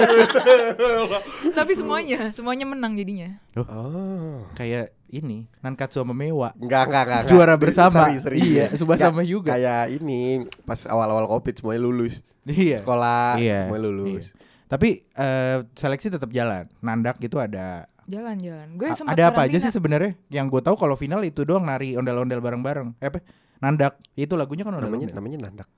Tapi 1.58 1.72
semuanya, 1.72 2.28
semuanya 2.36 2.68
menang 2.68 2.92
jadinya. 2.92 3.40
oh. 3.56 4.44
kayak 4.52 4.92
ini 5.08 5.48
Nankatsu 5.64 6.04
sama 6.04 6.12
Mewa. 6.12 6.52
Enggak, 6.60 6.92
enggak, 6.92 7.04
enggak. 7.08 7.22
Juara 7.32 7.54
bersama. 7.56 8.12
Seri, 8.12 8.16
seri. 8.20 8.38
Iya, 8.44 8.66
Subasama 8.76 9.24
Enggak, 9.24 9.28
juga. 9.32 9.50
Kayak 9.56 9.84
ini 9.96 10.44
pas 10.68 10.84
awal-awal 10.84 11.24
Covid 11.32 11.54
semuanya 11.56 11.80
lulus. 11.88 12.20
Iya. 12.44 12.84
Sekolah 12.84 13.40
Iya, 13.40 13.68
semuanya 13.68 13.84
lulus. 13.88 14.36
Tapi 14.68 15.00
eh, 15.00 15.64
seleksi 15.72 16.12
tetap 16.12 16.28
jalan. 16.28 16.68
Nandak 16.84 17.16
gitu 17.20 17.40
ada. 17.40 17.88
Jalan-jalan. 18.08 18.68
Gue 18.74 18.88
A- 18.88 18.96
sempat 18.96 19.12
ada 19.12 19.24
apa 19.28 19.44
aja 19.44 19.58
sih 19.58 19.68
sebenarnya? 19.68 20.16
Yang 20.28 20.46
gue 20.50 20.62
tahu 20.64 20.76
kalau 20.76 20.96
final 20.96 21.20
itu 21.20 21.44
doang 21.44 21.62
nari 21.62 21.92
ondel-ondel 21.92 22.40
bareng-bareng. 22.40 22.96
Eh 22.98 23.06
apa? 23.06 23.20
Nandak. 23.58 24.00
Itu 24.14 24.34
lagunya 24.34 24.64
kan 24.64 24.72
Namanya 24.72 24.88
ondel-ondel. 24.88 25.14
namanya 25.14 25.38
nandak. 25.44 25.68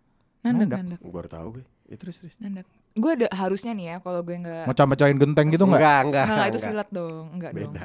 Nandak, 0.41 0.57
Nandak. 0.63 0.79
nandak, 0.81 0.99
Gue 1.01 1.13
baru 1.13 1.29
tahu 1.29 1.47
gue. 1.53 1.65
Itu 1.87 1.99
terus 2.01 2.17
terus. 2.19 2.35
nandak. 2.39 2.65
Gue 2.93 3.11
ada 3.13 3.27
harusnya 3.31 3.71
nih 3.71 3.87
ya 3.87 3.97
kalau 3.99 4.21
gue 4.21 4.37
nggak 4.37 4.65
Mecah-mecahin 4.67 5.17
genteng 5.17 5.47
gitu 5.49 5.65
enggak? 5.65 5.79
Enggak, 5.79 6.01
enggak. 6.03 6.25
Enggak, 6.25 6.47
itu 6.47 6.51
enggak. 6.57 6.71
silat 6.71 6.89
dong. 6.91 7.25
Enggak 7.31 7.51
dong. 7.51 7.73
Beda. 7.75 7.85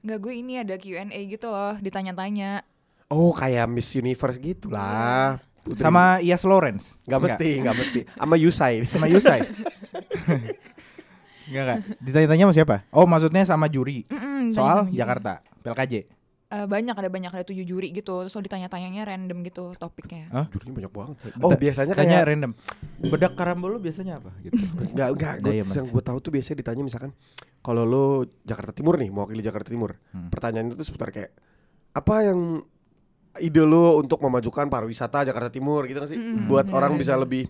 Enggak, 0.00 0.18
gue 0.18 0.32
ini 0.34 0.52
ada 0.56 0.74
Q&A 0.76 1.18
gitu 1.28 1.46
loh, 1.46 1.74
ditanya-tanya. 1.76 2.50
Oh, 3.06 3.30
kayak 3.30 3.66
Miss 3.66 3.90
Universe 3.92 4.38
gitu 4.38 4.70
lah. 4.70 5.42
Putri. 5.60 5.76
Sama 5.76 6.18
Ias 6.18 6.40
Lawrence. 6.40 6.96
Enggak 7.04 7.20
mesti, 7.26 7.48
enggak 7.58 7.76
mesti. 7.76 8.00
Sama 8.08 8.34
Yusai. 8.34 8.74
Sama 8.86 9.06
Yusai. 9.06 9.40
Enggak 11.50 11.62
enggak. 11.66 11.78
Ditanya-tanya 11.98 12.44
sama 12.46 12.54
siapa? 12.54 12.76
Oh, 12.94 13.04
maksudnya 13.04 13.42
sama 13.42 13.66
juri. 13.66 14.06
Mm-mm, 14.06 14.54
Soal 14.54 14.86
gitu. 14.88 15.02
Jakarta, 15.02 15.42
PLKJ. 15.60 15.94
Eh, 16.50 16.66
banyak 16.66 16.98
ada 16.98 17.06
banyak 17.06 17.30
ada 17.30 17.44
tujuh 17.46 17.62
juri 17.62 17.94
gitu. 17.94 18.26
Terus 18.26 18.34
lo 18.34 18.42
ditanya-tanyanya 18.42 19.06
random 19.06 19.38
gitu 19.46 19.70
topiknya. 19.78 20.26
Hah? 20.34 20.50
Jurinya 20.50 20.82
banyak 20.82 20.90
banget. 20.90 21.16
Oh, 21.38 21.54
biasanya 21.54 21.94
Tanya 21.94 22.10
kayak 22.18 22.26
random. 22.26 22.52
Bedak 23.06 23.32
karambol 23.38 23.70
lu 23.74 23.78
biasanya 23.78 24.18
apa 24.18 24.34
gitu. 24.42 24.58
enggak 24.90 25.08
enggak 25.14 25.34
gue 25.46 25.50
Diamond. 25.54 25.76
yang 25.78 25.86
gue 25.86 26.02
tahu 26.02 26.18
tuh 26.18 26.30
biasanya 26.34 26.56
ditanya 26.58 26.82
misalkan 26.82 27.10
kalau 27.62 27.86
lo 27.86 28.26
Jakarta 28.42 28.74
Timur 28.74 28.98
nih, 28.98 29.14
mewakili 29.14 29.46
Jakarta 29.46 29.70
Timur. 29.70 29.94
Hmm. 30.10 30.26
Pertanyaan 30.26 30.74
itu 30.74 30.82
seputar 30.82 31.14
kayak 31.14 31.30
apa 31.94 32.14
yang 32.26 32.66
ide 33.38 33.62
lo 33.62 34.02
untuk 34.02 34.18
memajukan 34.18 34.66
pariwisata 34.66 35.22
Jakarta 35.30 35.54
Timur 35.54 35.86
gitu 35.86 36.02
kan 36.02 36.10
sih? 36.10 36.18
Mm-mm, 36.18 36.50
Buat 36.50 36.66
bener, 36.66 36.76
orang 36.82 36.92
bisa 36.98 37.14
lebih 37.14 37.46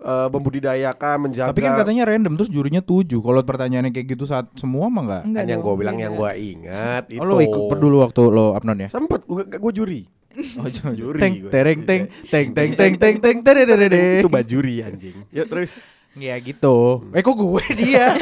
eh, 0.00 0.28
membudidayakan, 0.28 1.16
menjaga. 1.20 1.52
Tapi 1.52 1.60
kan 1.60 1.76
katanya 1.76 2.08
random 2.08 2.34
terus 2.34 2.48
jurinya 2.48 2.80
tujuh. 2.80 3.20
Kalau 3.20 3.40
pertanyaannya 3.40 3.92
kayak 3.92 4.06
gitu 4.10 4.24
saat 4.24 4.48
semua 4.56 4.88
mah 4.88 5.02
enggak. 5.04 5.22
Enggak 5.28 5.44
kan 5.44 5.52
yang 5.52 5.60
gue 5.60 5.74
bilang 5.76 5.96
beda. 5.96 6.04
yang 6.04 6.14
gue 6.16 6.32
ingat 6.56 7.04
itu. 7.08 7.20
Oh 7.20 7.26
lo 7.26 7.36
ikut 7.38 7.78
dulu 7.78 7.96
waktu 8.00 8.20
lo 8.26 8.46
Apnon 8.52 8.78
ya? 8.80 8.88
Sempet 8.88 9.22
gue 9.24 9.42
gue 9.46 9.72
juri. 9.74 10.02
Oh, 10.30 10.70
Juri 10.94 11.18
teng 11.18 11.34
tereng 11.50 11.80
teng 11.82 12.02
teng 12.30 12.54
teng 12.54 12.70
teng 12.78 12.94
teng 12.96 13.16
teng 13.18 13.38
tererere. 13.42 14.22
itu 14.22 14.30
bajuri 14.30 14.78
anjing. 14.80 15.26
Yuk 15.34 15.46
terus. 15.50 15.74
Ya 16.14 16.38
gitu. 16.38 17.02
Eh 17.10 17.18
kok 17.18 17.34
gue 17.34 17.64
dia? 17.80 18.14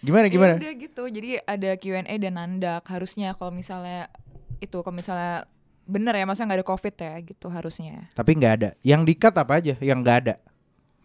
gimana 0.00 0.26
Ya 0.26 0.32
gimana? 0.32 0.54
udah 0.58 0.74
gitu. 0.74 1.02
Jadi 1.06 1.38
ada 1.40 1.70
Q&A 1.76 2.14
dan 2.18 2.34
nandak 2.34 2.82
harusnya 2.88 3.38
kalau 3.38 3.54
misalnya 3.54 4.10
itu 4.58 4.82
kalau 4.82 4.96
misalnya 4.96 5.46
bener 5.86 6.14
ya 6.14 6.26
masa 6.26 6.46
nggak 6.46 6.58
ada 6.58 6.66
covid 6.66 6.94
ya 6.94 7.14
gitu 7.22 7.46
harusnya. 7.50 8.10
Tapi 8.10 8.30
nggak 8.34 8.52
ada. 8.58 8.70
Yang 8.82 9.14
dikat 9.14 9.34
apa 9.38 9.52
aja? 9.62 9.74
Yang 9.78 9.98
nggak 10.02 10.18
ada. 10.26 10.34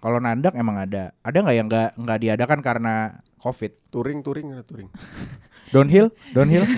Kalau 0.05 0.21
nandak 0.21 0.53
emang 0.53 0.77
ada. 0.77 1.17
Ada 1.25 1.41
nggak 1.41 1.55
yang 1.57 1.65
nggak 1.65 1.89
nggak 1.97 2.19
diadakan 2.21 2.59
karena 2.61 2.93
covid? 3.41 3.73
Touring 3.89 4.21
touring 4.21 4.53
ada 4.53 4.61
touring. 4.61 4.93
Downhill, 5.73 6.13
downhill. 6.29 6.61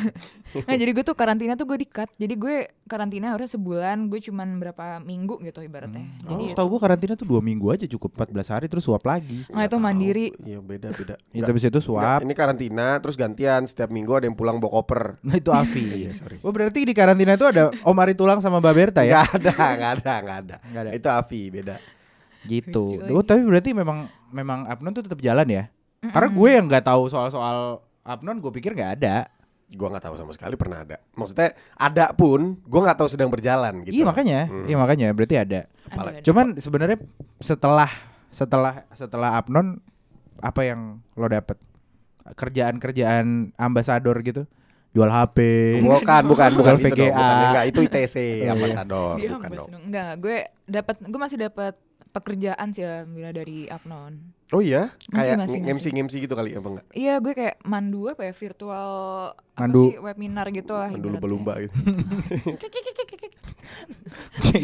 Nah 0.57 0.79
jadi 0.79 0.95
gue 0.95 1.03
tuh 1.03 1.13
karantina 1.13 1.59
tuh 1.59 1.67
gue 1.67 1.85
dikat. 1.85 2.07
Jadi 2.15 2.33
gue 2.33 2.71
karantina 2.87 3.35
harusnya 3.35 3.59
sebulan. 3.59 4.07
Gue 4.07 4.23
cuman 4.23 4.57
berapa 4.57 5.03
minggu 5.03 5.43
gitu 5.43 5.59
ibaratnya. 5.59 6.07
Oh, 6.23 6.33
Jadi 6.33 6.55
tahu 6.55 6.67
gue 6.71 6.79
karantina 6.81 7.13
tuh 7.13 7.27
dua 7.27 7.43
minggu 7.43 7.67
aja 7.67 7.83
cukup 7.85 8.15
14 8.15 8.55
hari 8.55 8.65
terus 8.71 8.87
suap 8.87 9.03
lagi. 9.03 9.43
Nah, 9.51 9.67
itu 9.67 9.75
mandiri. 9.77 10.31
Iya 10.39 10.63
beda 10.63 10.95
beda. 10.95 11.19
Itu 11.29 11.43
Nggak- 11.43 11.51
habis 11.51 11.63
itu 11.67 11.79
suap. 11.83 12.19
Ini 12.23 12.33
karantina 12.33 12.97
terus 13.03 13.19
gantian 13.19 13.67
setiap 13.67 13.91
minggu 13.91 14.07
ada 14.17 14.25
yang 14.25 14.39
pulang 14.39 14.57
bawa 14.57 14.81
koper. 14.81 15.19
Nah 15.19 15.35
itu 15.35 15.51
Avi. 15.51 16.07
Iya 16.07 16.15
sorry. 16.15 16.39
Oh 16.41 16.49
berarti 16.55 16.87
di 16.87 16.95
karantina 16.95 17.35
itu 17.35 17.45
ada 17.45 17.69
Om 17.83 17.97
Ari 17.99 18.15
Tulang 18.15 18.39
sama 18.39 18.63
Mbak 18.63 18.73
Berta 18.73 19.01
ya? 19.03 19.27
Gak 19.27 19.43
ada, 19.43 19.51
gak 19.51 19.91
ada, 19.99 20.13
gak 20.15 20.37
ada. 20.41 20.55
Nggak 20.63 20.81
ada. 20.87 20.91
Itu 20.95 21.07
Avi 21.11 21.41
beda. 21.51 21.75
Gitu. 22.47 22.83
Oh, 23.11 23.21
tapi 23.21 23.43
berarti 23.43 23.75
memang 23.75 24.07
memang 24.31 24.65
Apnon 24.65 24.95
tuh 24.95 25.03
tetap 25.03 25.19
jalan 25.19 25.47
ya? 25.47 25.63
Karena 25.99 26.29
gue 26.31 26.49
yang 26.49 26.65
nggak 26.71 26.85
tahu 26.87 27.11
soal-soal 27.11 27.83
Apnon, 28.07 28.39
gue 28.39 28.51
pikir 28.55 28.71
nggak 28.71 29.03
ada. 29.03 29.27
Gua 29.67 29.91
nggak 29.91 30.07
tahu 30.07 30.15
sama 30.15 30.31
sekali 30.31 30.55
pernah 30.55 30.79
ada. 30.79 30.95
Maksudnya 31.11 31.51
ada 31.75 32.15
pun, 32.15 32.55
gua 32.63 32.87
nggak 32.87 33.03
tahu 33.03 33.11
sedang 33.11 33.27
berjalan 33.27 33.83
gitu. 33.83 33.99
Iya 33.99 34.05
makanya, 34.07 34.39
Hmm. 34.47 34.63
iya 34.63 34.77
makanya 34.79 35.07
berarti 35.11 35.35
ada. 35.35 35.67
Apalagi-. 35.91 36.23
Cuman 36.23 36.55
sebenarnya 36.55 37.03
setelah 37.43 37.91
setelah 38.31 38.87
setelah 38.95 39.35
Apnon 39.35 39.83
apa 40.39 40.63
yang 40.63 41.03
lo 41.19 41.27
dapet? 41.27 41.59
Kerjaan-kerjaan 42.31 43.55
ambasador 43.59 44.15
gitu? 44.23 44.47
Jual 44.95 45.11
HP. 45.11 45.37
Bukan, 45.83 46.23
bukan, 46.31 46.51
bukan 46.55 46.73
Jual 46.73 46.79
itu 46.79 46.87
dong. 46.87 46.95
VGA. 46.95 47.11
Bukan, 47.11 47.35
enggak, 47.43 47.65
itu 47.67 47.79
ITC 47.83 48.15
iya. 48.17 48.51
ambasador, 48.55 49.15
Dia 49.19 49.29
bukan 49.35 49.49
dong. 49.51 49.69
Enggak, 49.83 50.11
gue 50.23 50.37
dapat 50.63 50.95
gue 51.03 51.19
masih 51.19 51.37
dapat 51.43 51.73
pekerjaan 52.21 52.67
sih 52.71 52.81
alhamdulillah 52.81 53.33
dari 53.33 53.67
Apnon. 53.67 54.13
Oh 54.47 54.63
iya, 54.63 54.95
kayak 55.11 55.43
masih, 55.43 55.59
MC 55.59 55.85
MC 55.91 56.13
gitu 56.23 56.31
kali 56.31 56.55
apa 56.55 56.67
enggak? 56.71 56.85
Iya, 56.95 57.19
gue 57.19 57.33
kayak 57.35 57.59
mandu 57.67 58.07
apa 58.07 58.23
ya 58.23 58.31
virtual 58.31 58.91
Mandu. 59.59 59.83
apa 59.83 59.91
sih 59.91 59.99
webinar 59.99 60.47
gitu 60.55 60.71
lah. 60.71 60.87
Dulu 60.87 61.19
ibaratnya. 61.19 61.27
lumba 61.27 61.53
gitu. 61.59 61.75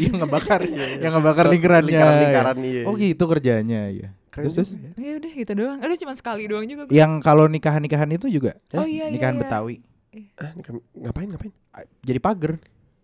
yang 0.08 0.16
ngebakar, 0.24 0.60
yang 1.00 1.12
ngebakar 1.12 1.46
lingkarannya. 1.52 1.88
Lingkaran-lingkaran, 1.92 2.56
iya. 2.64 2.82
Oh 2.88 2.96
gitu 2.96 3.24
kerjanya 3.28 3.92
ya. 3.92 4.08
Keren 4.32 4.50
Terus, 4.50 4.54
terus 4.56 4.70
ya. 4.74 4.90
Ya 4.96 5.12
udah 5.20 5.32
gitu 5.36 5.52
doang. 5.54 5.78
Udah 5.78 5.98
cuma 6.00 6.14
sekali 6.16 6.48
doang 6.48 6.66
juga 6.66 6.88
gue. 6.88 6.94
yang 6.96 7.20
kalau 7.20 7.46
nikahan-nikahan 7.46 8.08
itu 8.10 8.26
juga 8.26 8.58
Oh 8.74 8.82
iya 8.82 9.06
iya. 9.06 9.12
nikahan 9.12 9.36
iya. 9.36 9.42
Betawi. 9.44 9.76
Ah, 10.38 10.50
ini 10.54 10.62
kan- 10.62 10.84
ngapain 10.96 11.28
ngapain? 11.28 11.52
Jadi 12.02 12.18
pagar. 12.18 12.52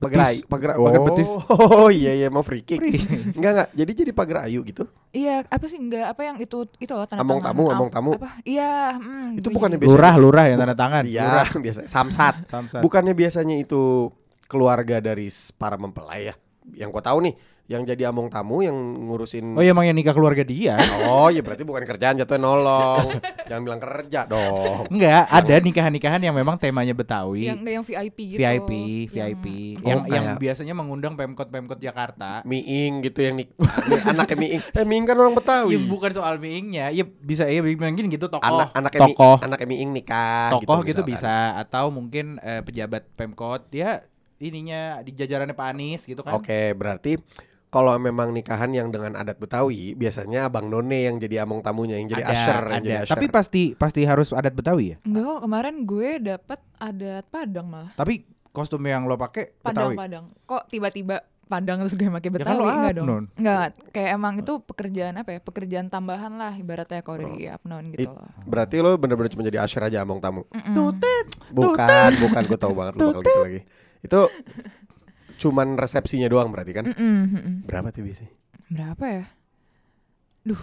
Pagar 0.00 0.32
ayu, 0.32 0.40
Betis. 0.40 0.48
pagar 0.48 0.70
oh, 0.74 1.04
betis. 1.04 1.28
Oh 1.76 1.88
iya 1.88 2.16
iya 2.16 2.26
mau 2.26 2.40
free 2.40 2.64
kick. 2.64 2.80
Free. 2.80 2.96
Enggak 3.36 3.50
enggak. 3.52 3.68
Jadi 3.74 3.90
jadi 3.94 4.10
pagar 4.10 4.48
ayu 4.48 4.64
gitu. 4.64 4.88
Iya, 5.10 5.44
apa 5.44 5.64
sih 5.66 5.76
enggak 5.76 6.08
apa 6.08 6.24
yang 6.24 6.36
itu 6.36 6.64
itu 6.74 6.88
loh 6.88 7.04
tanda 7.04 7.20
Among 7.20 7.38
tangan. 7.38 7.52
tamu, 7.52 7.64
Am- 7.66 7.76
among 7.76 7.90
tamu. 7.90 8.10
Apa? 8.16 8.40
Iya, 8.40 8.96
hmm, 8.96 9.36
Itu 9.36 9.46
gue 9.46 9.54
bukannya 9.54 9.76
jadi- 9.76 9.84
biasa- 9.84 9.94
Lurah, 9.94 10.14
lurah 10.16 10.44
yang 10.48 10.58
tanda 10.58 10.72
tangan. 10.74 11.04
Iya, 11.04 11.28
biasa 11.64 11.80
samsat. 11.84 12.34
Samsat. 12.50 12.80
Bukannya 12.80 13.12
biasanya 13.12 13.54
itu 13.54 14.08
keluarga 14.46 14.98
dari 14.98 15.28
para 15.54 15.76
mempelai 15.76 16.32
ya? 16.32 16.34
Yang 16.72 16.88
gua 16.90 17.02
tahu 17.04 17.18
nih, 17.20 17.34
yang 17.66 17.82
jadi 17.84 18.08
among 18.08 18.26
tamu 18.26 18.62
yang 18.62 18.74
ngurusin 19.04 19.52
Oh 19.52 19.60
iya 19.60 19.70
emang 19.70 19.84
yang 19.84 19.94
nikah 19.94 20.10
keluarga 20.10 20.40
dia. 20.40 20.80
Oh, 21.06 21.28
ya 21.28 21.38
berarti 21.38 21.60
bukan 21.60 21.84
kerjaan 21.84 22.16
jatuhnya 22.16 22.40
nolong. 22.40 23.04
Jangan 23.50 23.62
bilang 23.66 23.82
kerja 23.82 24.20
dong. 24.24 24.86
Enggak, 24.94 25.26
ada 25.26 25.54
nikahan-nikahan 25.58 26.22
yang 26.22 26.30
memang 26.32 26.54
temanya 26.54 26.94
Betawi. 26.94 27.50
yang 27.50 27.58
yang 27.60 27.82
VIP 27.82 28.18
gitu. 28.30 28.38
VIP, 28.38 28.70
Yang- 28.70 29.10
VIP. 29.10 29.46
Oh, 29.76 29.88
Yang 29.90 30.00
yang 30.06 30.24
kayak- 30.24 30.38
biasanya 30.38 30.74
mengundang 30.78 31.18
Pemkot-Pemkot 31.18 31.82
Jakarta. 31.82 32.46
Miing 32.46 33.02
gitu 33.02 33.18
yang 33.20 33.34
nik 33.34 33.50
anaknya 34.06 34.36
Miing. 34.38 34.62
Eh 34.62 34.86
Miing 34.86 35.02
kan 35.02 35.18
orang 35.18 35.34
Betawi. 35.34 35.74
Ya 35.74 35.80
bukan 35.82 36.10
soal 36.14 36.38
miingnya, 36.38 36.94
ya 36.94 37.02
bisa 37.02 37.42
ya 37.44 37.58
mungkin 37.58 38.06
gitu 38.06 38.30
tokoh, 38.30 38.46
Anak 38.46 38.70
anaknya 38.70 39.00
Mi- 39.02 39.06
tokoh, 39.10 39.36
anaknya 39.42 39.66
Miing 39.66 39.90
nikah 39.90 40.54
tokoh 40.54 40.86
gitu, 40.86 41.02
misalkan. 41.02 41.10
bisa 41.10 41.34
atau 41.58 41.90
mungkin 41.90 42.38
eh, 42.38 42.62
pejabat 42.62 43.02
Pemkot 43.18 43.66
ya 43.72 44.06
ininya 44.38 45.02
di 45.02 45.10
jajarannya 45.10 45.52
Pak 45.52 45.68
Anies 45.68 46.06
gitu 46.06 46.22
kan. 46.22 46.38
Oke, 46.38 46.70
berarti 46.72 47.18
kalau 47.70 47.94
memang 47.96 48.34
nikahan 48.34 48.74
yang 48.74 48.90
dengan 48.90 49.14
adat 49.14 49.38
Betawi, 49.38 49.94
biasanya 49.94 50.50
Abang 50.50 50.66
None 50.66 51.06
yang 51.06 51.22
jadi 51.22 51.46
among 51.46 51.62
tamunya, 51.62 52.02
yang 52.02 52.10
jadi 52.10 52.26
ada, 52.26 52.34
usher, 52.34 52.62
yang 52.66 52.74
ada. 52.74 52.82
jadi 52.82 52.98
usher. 53.06 53.14
Tapi 53.14 53.26
pasti 53.30 53.62
pasti 53.78 54.02
harus 54.02 54.34
adat 54.34 54.50
Betawi 54.52 54.84
ya. 54.92 54.96
Enggak 55.06 55.24
kok, 55.30 55.40
kemarin 55.46 55.74
gue 55.86 56.08
dapat 56.18 56.60
adat 56.76 57.24
Padang 57.30 57.66
malah. 57.70 57.94
Tapi 57.94 58.26
kostum 58.50 58.82
yang 58.82 59.06
lo 59.06 59.14
pakai 59.14 59.54
Padang 59.62 59.94
Betawi. 59.94 60.02
Padang. 60.02 60.24
Kok 60.50 60.62
tiba-tiba 60.66 61.16
Padang 61.50 61.82
terus 61.82 61.98
gue 61.98 62.06
pakai 62.06 62.30
Ya 62.30 62.34
Betawi 62.38 62.50
kan 62.50 62.58
lo 62.58 62.64
enggak 62.66 62.94
dong. 62.94 63.06
Apnon. 63.06 63.24
Enggak, 63.38 63.66
kayak 63.94 64.10
emang 64.14 64.34
itu 64.38 64.52
pekerjaan 64.62 65.14
apa 65.18 65.30
ya? 65.34 65.40
Pekerjaan 65.42 65.86
tambahan 65.90 66.32
lah 66.38 66.52
ibaratnya 66.54 67.02
kalau 67.06 67.18
dari 67.22 67.46
Apnon 67.46 67.94
It- 67.94 68.02
gitu 68.02 68.14
loh. 68.14 68.30
berarti 68.50 68.76
lo 68.82 68.94
bener-bener 68.98 69.30
cuma 69.30 69.42
jadi 69.46 69.58
usher 69.62 69.82
aja 69.86 70.02
among 70.02 70.18
tamu. 70.18 70.42
Mm-mm. 70.50 70.74
Tutet. 70.74 71.26
Bukan, 71.54 72.10
bukan 72.18 72.42
gue 72.50 72.58
tahu 72.58 72.72
banget 72.74 72.92
lo 72.98 73.14
bakal 73.14 73.22
gitu 73.22 73.40
lagi. 73.46 73.60
Itu 74.02 74.20
cuman 75.40 75.74
resepsinya 75.74 76.28
doang 76.28 76.48
berarti 76.48 76.72
kan? 76.72 76.84
Mm-mm, 76.86 77.16
mm-mm. 77.26 77.54
Berapa 77.64 77.88
tuh 77.88 78.04
biasanya? 78.04 78.32
Berapa 78.68 79.04
ya? 79.06 79.24
Duh, 80.42 80.62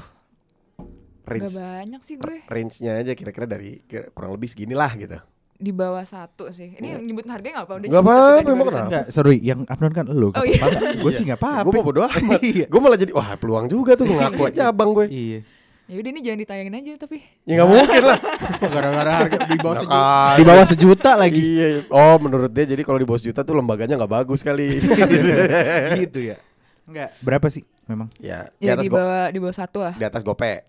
gak 0.78 1.28
Range 1.28 1.50
banyak 1.52 2.02
sih 2.02 2.16
gue. 2.16 2.40
range-nya 2.46 2.92
aja 2.96 3.12
kira-kira 3.12 3.44
dari 3.44 3.82
kira- 3.84 4.08
kurang 4.10 4.32
lebih 4.32 4.48
segini 4.48 4.72
lah 4.72 4.94
gitu. 4.94 5.18
Di 5.54 5.72
bawah 5.72 6.02
satu 6.02 6.48
sih. 6.50 6.72
Ini 6.72 7.02
nyebutin 7.02 7.28
harganya 7.28 7.60
gak 7.60 7.66
apa? 7.66 7.74
Udah 7.76 7.88
Nggak 7.88 7.98
nyebut 8.00 8.14
apa-apa, 8.14 8.38
emang 8.48 8.68
kenapa? 8.68 8.86
Enggak, 8.86 9.06
seru 9.10 9.32
yang 9.34 9.60
Apnon 9.66 9.90
kan 9.92 10.06
lo. 10.08 10.30
Oh, 10.30 10.46
iya. 10.46 10.62
Gue 10.96 11.12
sih 11.12 11.26
enggak 11.26 11.42
apa-apa. 11.42 11.66
Gue 11.66 11.74
mau 11.74 11.84
bodo 11.84 12.02
amat. 12.08 12.40
Iya. 12.40 12.66
Gue 12.68 12.80
malah 12.80 12.96
jadi 12.96 13.12
wah 13.12 13.34
peluang 13.34 13.66
juga 13.66 13.98
tuh 13.98 14.06
ngaku 14.06 14.42
aja 14.48 14.70
abang 14.70 14.94
gue. 14.94 15.06
Iya. 15.10 15.40
Ya 15.88 15.96
udah 15.98 16.10
ini 16.12 16.20
jangan 16.20 16.40
ditayangin 16.44 16.76
aja 16.76 16.92
tapi. 17.00 17.24
Ya 17.48 17.64
nggak 17.64 17.70
mungkin 17.72 18.02
lah. 18.04 18.20
Gara-gara 18.76 19.12
harga 19.24 19.38
di 19.48 19.56
bawah 19.56 19.76
sejuta. 19.80 20.04
Di 20.36 20.44
bawah 20.44 20.66
sejuta 20.68 21.12
lagi. 21.16 21.40
Iya. 21.40 21.68
Oh 21.88 22.20
menurut 22.20 22.52
dia 22.52 22.68
jadi 22.68 22.84
kalau 22.84 23.00
di 23.00 23.08
bawah 23.08 23.16
juta 23.18 23.42
tuh 23.42 23.56
lembaganya 23.56 23.96
nggak 23.96 24.12
bagus 24.12 24.44
kali. 24.44 24.84
gitu 26.04 26.20
ya. 26.20 26.36
Enggak. 26.84 27.16
Berapa 27.24 27.48
sih 27.48 27.64
memang? 27.88 28.12
ya 28.20 28.52
di 28.60 28.68
Ya 28.68 28.76
atas 28.76 28.84
di 28.84 28.92
go, 28.92 29.00
bawah 29.00 29.26
di 29.32 29.40
bawah 29.40 29.56
satu 29.56 29.80
lah. 29.80 29.96
di 29.96 30.04
atas 30.04 30.22
gope. 30.28 30.68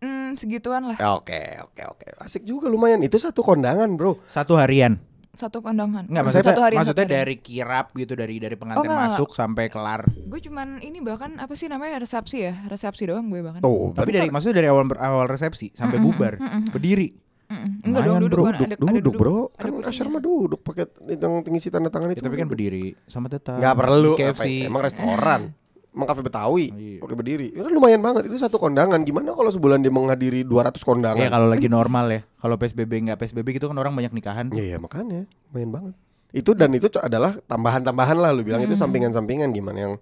Hmm, 0.00 0.36
segituan 0.36 0.84
lah. 0.84 0.96
Ya, 1.00 1.16
Oke 1.16 1.40
oke 1.60 1.82
oke. 1.88 2.06
Asik 2.20 2.44
juga 2.44 2.68
lumayan. 2.68 3.00
Itu 3.00 3.16
satu 3.16 3.40
kondangan 3.40 3.88
bro. 3.96 4.20
Satu 4.28 4.56
harian. 4.56 5.00
Satu 5.32 5.60
kondangan. 5.60 6.04
Enggak 6.04 6.24
Maksudnya 6.26 6.42
maksudnya 6.42 6.52
satu 6.52 6.62
harian, 6.62 6.78
maksudnya 6.80 7.04
satu 7.04 7.16
dari 7.16 7.36
kirap 7.38 7.86
gitu 7.92 8.12
dari 8.12 8.34
dari 8.36 8.54
pengantin 8.54 8.82
enggak, 8.84 8.98
enggak. 8.98 9.12
masuk 9.14 9.30
sampai 9.30 9.64
kelar. 9.66 10.02
Gue 10.06 10.40
cuman 10.40 10.68
ini 10.78 10.98
bahkan 10.98 11.30
apa 11.36 11.52
sih 11.52 11.66
namanya 11.66 11.96
resepsi 11.96 12.38
ya? 12.42 12.54
Resepsi 12.66 13.02
doang 13.04 13.26
gue 13.26 13.40
bahkan. 13.40 13.60
Tuh. 13.60 13.92
Tapi 13.92 14.10
dari 14.10 14.28
maksudnya 14.28 14.56
dari 14.56 14.68
awal 14.68 14.84
awal 14.92 15.26
resepsi 15.26 15.70
sampai 15.72 15.96
Mm-mm, 15.96 16.06
bubar. 16.08 16.34
mm-mm. 16.36 16.62
Berdiri. 16.68 17.08
Mm-mm. 17.46 17.70
Enggak 17.82 18.02
dong 18.04 18.18
duduk 18.20 18.36
bro. 18.36 18.44
kan 18.44 18.52
Duduk, 18.52 18.66
ada 18.68 18.76
ada 18.76 18.94
duduk, 19.00 19.12
bro. 19.16 19.38
ada 19.50 19.58
Kan 19.58 19.70
usher 19.82 20.06
mah 20.06 20.20
duduk 20.20 20.60
pakai 20.60 20.84
yang 21.08 21.32
ngisi 21.42 21.68
tanda 21.68 21.88
tangan 21.88 22.08
Ya, 22.08 22.14
itu. 22.14 22.22
tapi 22.22 22.34
kan 22.34 22.44
duduk. 22.44 22.52
berdiri 22.52 22.86
sama 23.06 23.26
tetap. 23.26 23.56
Nggak 23.56 23.74
perlu. 23.76 24.12
KFC. 24.14 24.44
Apa- 24.60 24.66
Emang 24.66 24.82
restoran. 24.82 25.40
Emang 25.90 26.06
kafe 26.06 26.22
Betawi. 26.22 26.66
Iya. 26.70 26.98
Oke 27.02 27.12
berdiri. 27.12 27.50
Itu 27.50 27.60
kan 27.60 27.72
lumayan 27.72 27.98
banget. 27.98 28.30
Itu 28.30 28.38
satu 28.38 28.56
kondangan. 28.56 29.02
Gimana 29.02 29.34
kalau 29.34 29.50
sebulan 29.50 29.78
dia 29.78 29.90
menghadiri 29.90 30.42
200 30.42 30.78
kondangan? 30.80 31.18
Ya 31.18 31.26
kalau 31.28 31.50
lagi 31.50 31.66
normal 31.66 32.06
ya. 32.08 32.20
Kalau 32.38 32.54
PSBB 32.54 33.10
nggak 33.10 33.18
PSBB 33.18 33.58
gitu 33.58 33.66
kan 33.66 33.74
orang 33.74 33.92
banyak 33.92 34.14
nikahan. 34.14 34.48
Iya, 34.50 34.64
iya 34.64 34.76
makanya 34.78 35.26
lumayan 35.50 35.70
banget. 35.70 35.94
Itu 36.30 36.54
dan 36.54 36.70
itu 36.70 36.86
adalah 36.96 37.34
tambahan-tambahan 37.42 38.14
lah 38.16 38.30
lu 38.30 38.46
bilang 38.46 38.62
itu 38.62 38.78
sampingan-sampingan 38.78 39.50
gimana 39.50 39.78
yang 39.80 39.94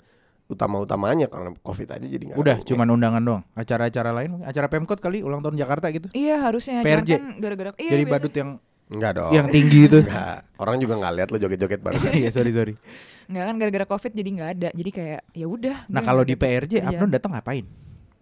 utama-utamanya 0.47 1.29
karena 1.29 1.53
Covid 1.59 1.89
aja 1.93 2.05
jadi 2.05 2.25
nggak 2.25 2.37
Udah 2.37 2.57
ada- 2.57 2.65
cuman 2.65 2.89
undangan 2.91 3.21
doang. 3.21 3.43
Acara-acara 3.53 4.11
lain 4.13 4.41
acara 4.43 4.67
Pemkot 4.67 4.97
kali 4.97 5.21
ulang 5.21 5.41
tahun 5.41 5.57
Jakarta 5.57 5.89
gitu. 5.89 6.09
Iya 6.13 6.41
harusnya 6.41 6.81
PRJ. 6.81 7.11
kan 7.17 7.25
gara-gara 7.37 7.71
iya, 7.77 7.93
Jadi 7.93 8.05
biasa- 8.05 8.13
badut 8.17 8.35
yang 8.35 8.51
enggak 8.89 9.13
dong. 9.15 9.31
yang 9.31 9.47
tinggi 9.47 9.81
itu. 9.85 9.99
Enggak. 10.01 10.45
Orang 10.57 10.77
juga 10.77 10.95
nggak 10.97 11.13
lihat 11.15 11.29
lu 11.29 11.39
joget-joget 11.39 11.81
bareng. 11.81 12.03
Iya 12.19 12.31
sorry 12.31 12.51
sorry. 12.51 12.75
Nggak 13.27 13.45
kan 13.45 13.55
gara-gara 13.57 13.87
covid 13.87 14.13
jadi 14.13 14.29
nggak 14.31 14.51
ada 14.55 14.69
jadi 14.73 14.91
kayak 14.91 15.21
ya 15.33 15.47
udah 15.47 15.77
Nah 15.87 16.01
kalau 16.01 16.23
di 16.23 16.33
PRJ 16.33 16.81
kerjaan. 16.81 16.91
Abnon 16.91 17.11
datang 17.11 17.33
ngapain? 17.33 17.67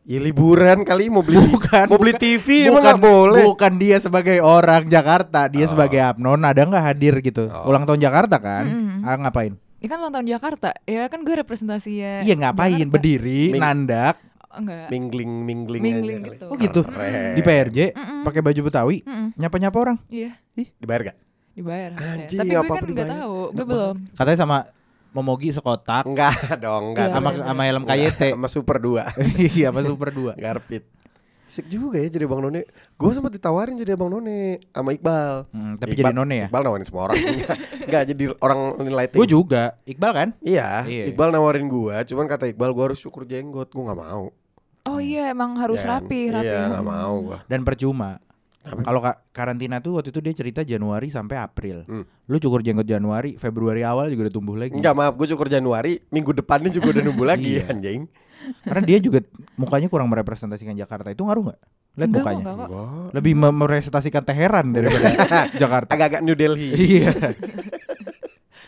ya 0.05 0.19
liburan 0.19 0.83
kali 0.83 1.11
mau 1.11 1.19
beli 1.19 1.35
Bukan, 1.51 1.87
mau 1.87 1.99
beli 1.99 2.15
bukan. 2.15 2.23
TV 2.25 2.47
emang 2.65 2.79
nggak 2.81 3.01
boleh. 3.01 3.43
Bukan 3.45 3.73
dia 3.75 3.99
sebagai 3.99 4.39
orang 4.39 4.87
Jakarta, 4.87 5.47
dia 5.47 5.67
Oh. 5.67 5.71
sebagai 5.73 5.99
Abnon 5.99 6.39
ada 6.41 6.63
nggak 6.63 6.85
hadir 6.85 7.15
gitu? 7.19 7.47
Oh. 7.47 7.67
Ulang 7.67 7.83
tahun 7.83 7.99
Jakarta 8.01 8.39
kan? 8.39 8.65
Mm-mm. 8.67 9.03
Ah, 9.03 9.19
ngapain? 9.19 9.59
Ini 9.77 9.87
kan 9.87 9.99
ulang 9.99 10.15
tahun 10.15 10.29
Jakarta 10.29 10.71
ya 10.83 11.07
kan 11.07 11.21
gue 11.21 11.35
representasinya 11.37 12.23
Iya 12.23 12.35
ngapain? 12.37 12.79
Jakarta. 12.81 12.93
Berdiri, 12.93 13.43
Ming- 13.51 13.59
nandak. 13.61 14.15
Enggak. 14.57 14.89
Mingling 14.89 15.33
mingling, 15.43 15.83
Mingling 15.83 16.19
aja 16.19 16.25
kali. 16.25 16.35
gitu. 16.35 16.47
Oh 16.47 16.57
gitu. 16.57 16.81
Keren. 16.83 17.33
Di 17.33 17.43
PRJ 17.43 17.79
pakai 18.23 18.41
baju 18.41 18.61
Betawi, 18.63 18.97
Mm-mm. 19.01 19.29
nyapa-nyapa 19.35 19.77
orang. 19.77 19.97
Iya, 20.07 20.35
Dibayar 20.75 21.03
gak? 21.07 21.19
dibayar. 21.53 21.91
Anjing, 21.95 22.37
Tapi 22.37 22.49
gue 22.49 22.59
apa-apa 22.59 22.75
kan 22.75 22.85
nggak 22.85 22.93
dibayar. 23.03 23.17
tahu, 23.19 23.39
gue 23.51 23.65
belum. 23.67 23.95
Katanya 24.13 24.39
sama 24.39 24.59
Momogi 25.09 25.49
sekotak 25.49 26.05
Enggak 26.05 26.37
dong, 26.59 26.93
enggak. 26.93 27.09
Iya, 27.09 27.15
sama 27.15 27.29
sama 27.33 27.63
helm 27.65 27.83
Enggak, 27.83 27.97
KYT. 28.13 28.23
Sama 28.31 28.49
Super 28.51 28.77
2. 28.77 29.01
Iya, 29.57 29.67
sama 29.69 29.81
Super 29.81 30.09
2. 30.11 30.37
Garpit. 30.37 30.85
Asik 31.43 31.71
juga 31.71 31.97
ya 31.97 32.11
jadi 32.11 32.27
Bang 32.27 32.43
None. 32.43 32.67
Gue 32.93 33.11
sempat 33.11 33.31
ditawarin 33.31 33.73
jadi 33.73 33.95
Bang 33.95 34.11
None 34.11 34.61
sama 34.69 34.91
Iqbal. 34.91 35.47
Hmm, 35.49 35.79
tapi 35.79 35.95
Iqbal- 35.95 36.11
jadi 36.11 36.13
none 36.13 36.35
ya? 36.35 36.47
Iqbal 36.47 36.61
nawarin 36.61 36.85
semua 36.85 37.03
orang. 37.07 37.17
Enggak, 37.23 37.57
enggak 37.81 38.03
jadi 38.05 38.25
orang 38.37 38.61
lighting. 38.85 39.17
Gue 39.17 39.29
juga, 39.31 39.63
Iqbal 39.85 40.13
kan? 40.13 40.29
Iya, 40.43 40.85
Iya. 40.85 41.05
Iqbal 41.09 41.31
nawarin 41.31 41.65
gua, 41.67 42.03
cuman 42.03 42.27
kata 42.27 42.51
Iqbal 42.51 42.71
gua 42.71 42.85
harus 42.87 42.99
syukur 42.99 43.25
jenggot, 43.25 43.71
gua 43.71 43.83
nggak 43.87 44.01
mau. 44.03 44.35
Oh 44.87 44.99
iya, 44.99 45.29
emang 45.29 45.55
harus 45.57 45.81
Ya, 45.81 45.97
rapi, 45.97 46.21
rapi. 46.29 46.45
Iya, 46.45 46.61
nggak 46.71 46.85
mau 46.85 47.15
gua. 47.23 47.39
Dan 47.45 47.63
percuma. 47.63 48.19
Kalau 48.63 48.99
ka- 48.99 49.23
karantina 49.31 49.79
tuh 49.79 49.95
waktu 49.95 50.11
itu 50.11 50.19
dia 50.19 50.35
cerita 50.35 50.61
Januari 50.61 51.07
sampai 51.07 51.37
April. 51.37 51.83
Hmm. 51.85 52.03
Lu 52.27 52.37
cukur 52.37 52.61
jenggot 52.61 52.83
Januari, 52.85 53.35
Februari 53.35 53.81
awal 53.81 54.09
juga 54.09 54.27
udah 54.27 54.35
tumbuh 54.35 54.55
lagi. 54.55 54.73
Enggak 54.73 54.91
maaf, 54.93 55.15
gua 55.15 55.23
syukur 55.25 55.47
Januari, 55.47 56.03
minggu 56.09 56.31
depannya 56.33 56.69
juga 56.69 56.91
udah 56.91 57.03
numbuh 57.05 57.27
lagi 57.31 57.59
Iya. 57.59 57.71
anjing. 57.71 58.11
Karena 58.63 58.83
dia 58.85 58.99
juga 58.99 59.23
mukanya 59.55 59.87
kurang 59.87 60.07
merepresentasikan 60.07 60.75
Jakarta. 60.75 61.09
Itu 61.09 61.23
ngaruh 61.23 61.47
nggak? 61.47 61.61
Lihat 61.97 62.07
Enggak 62.07 62.21
mukanya. 62.21 62.43
enggak 62.43 62.55
kok. 62.57 62.69
Enggak. 62.69 63.11
Lebih 63.13 63.33
me- 63.35 63.57
merepresentasikan 63.57 64.23
Teheran 64.25 64.67
daripada 64.69 65.09
Jakarta. 65.63 65.91
Agak-agak 65.93 66.21
New 66.23 66.35
Delhi. 66.35 66.71
Iya. 66.97 67.11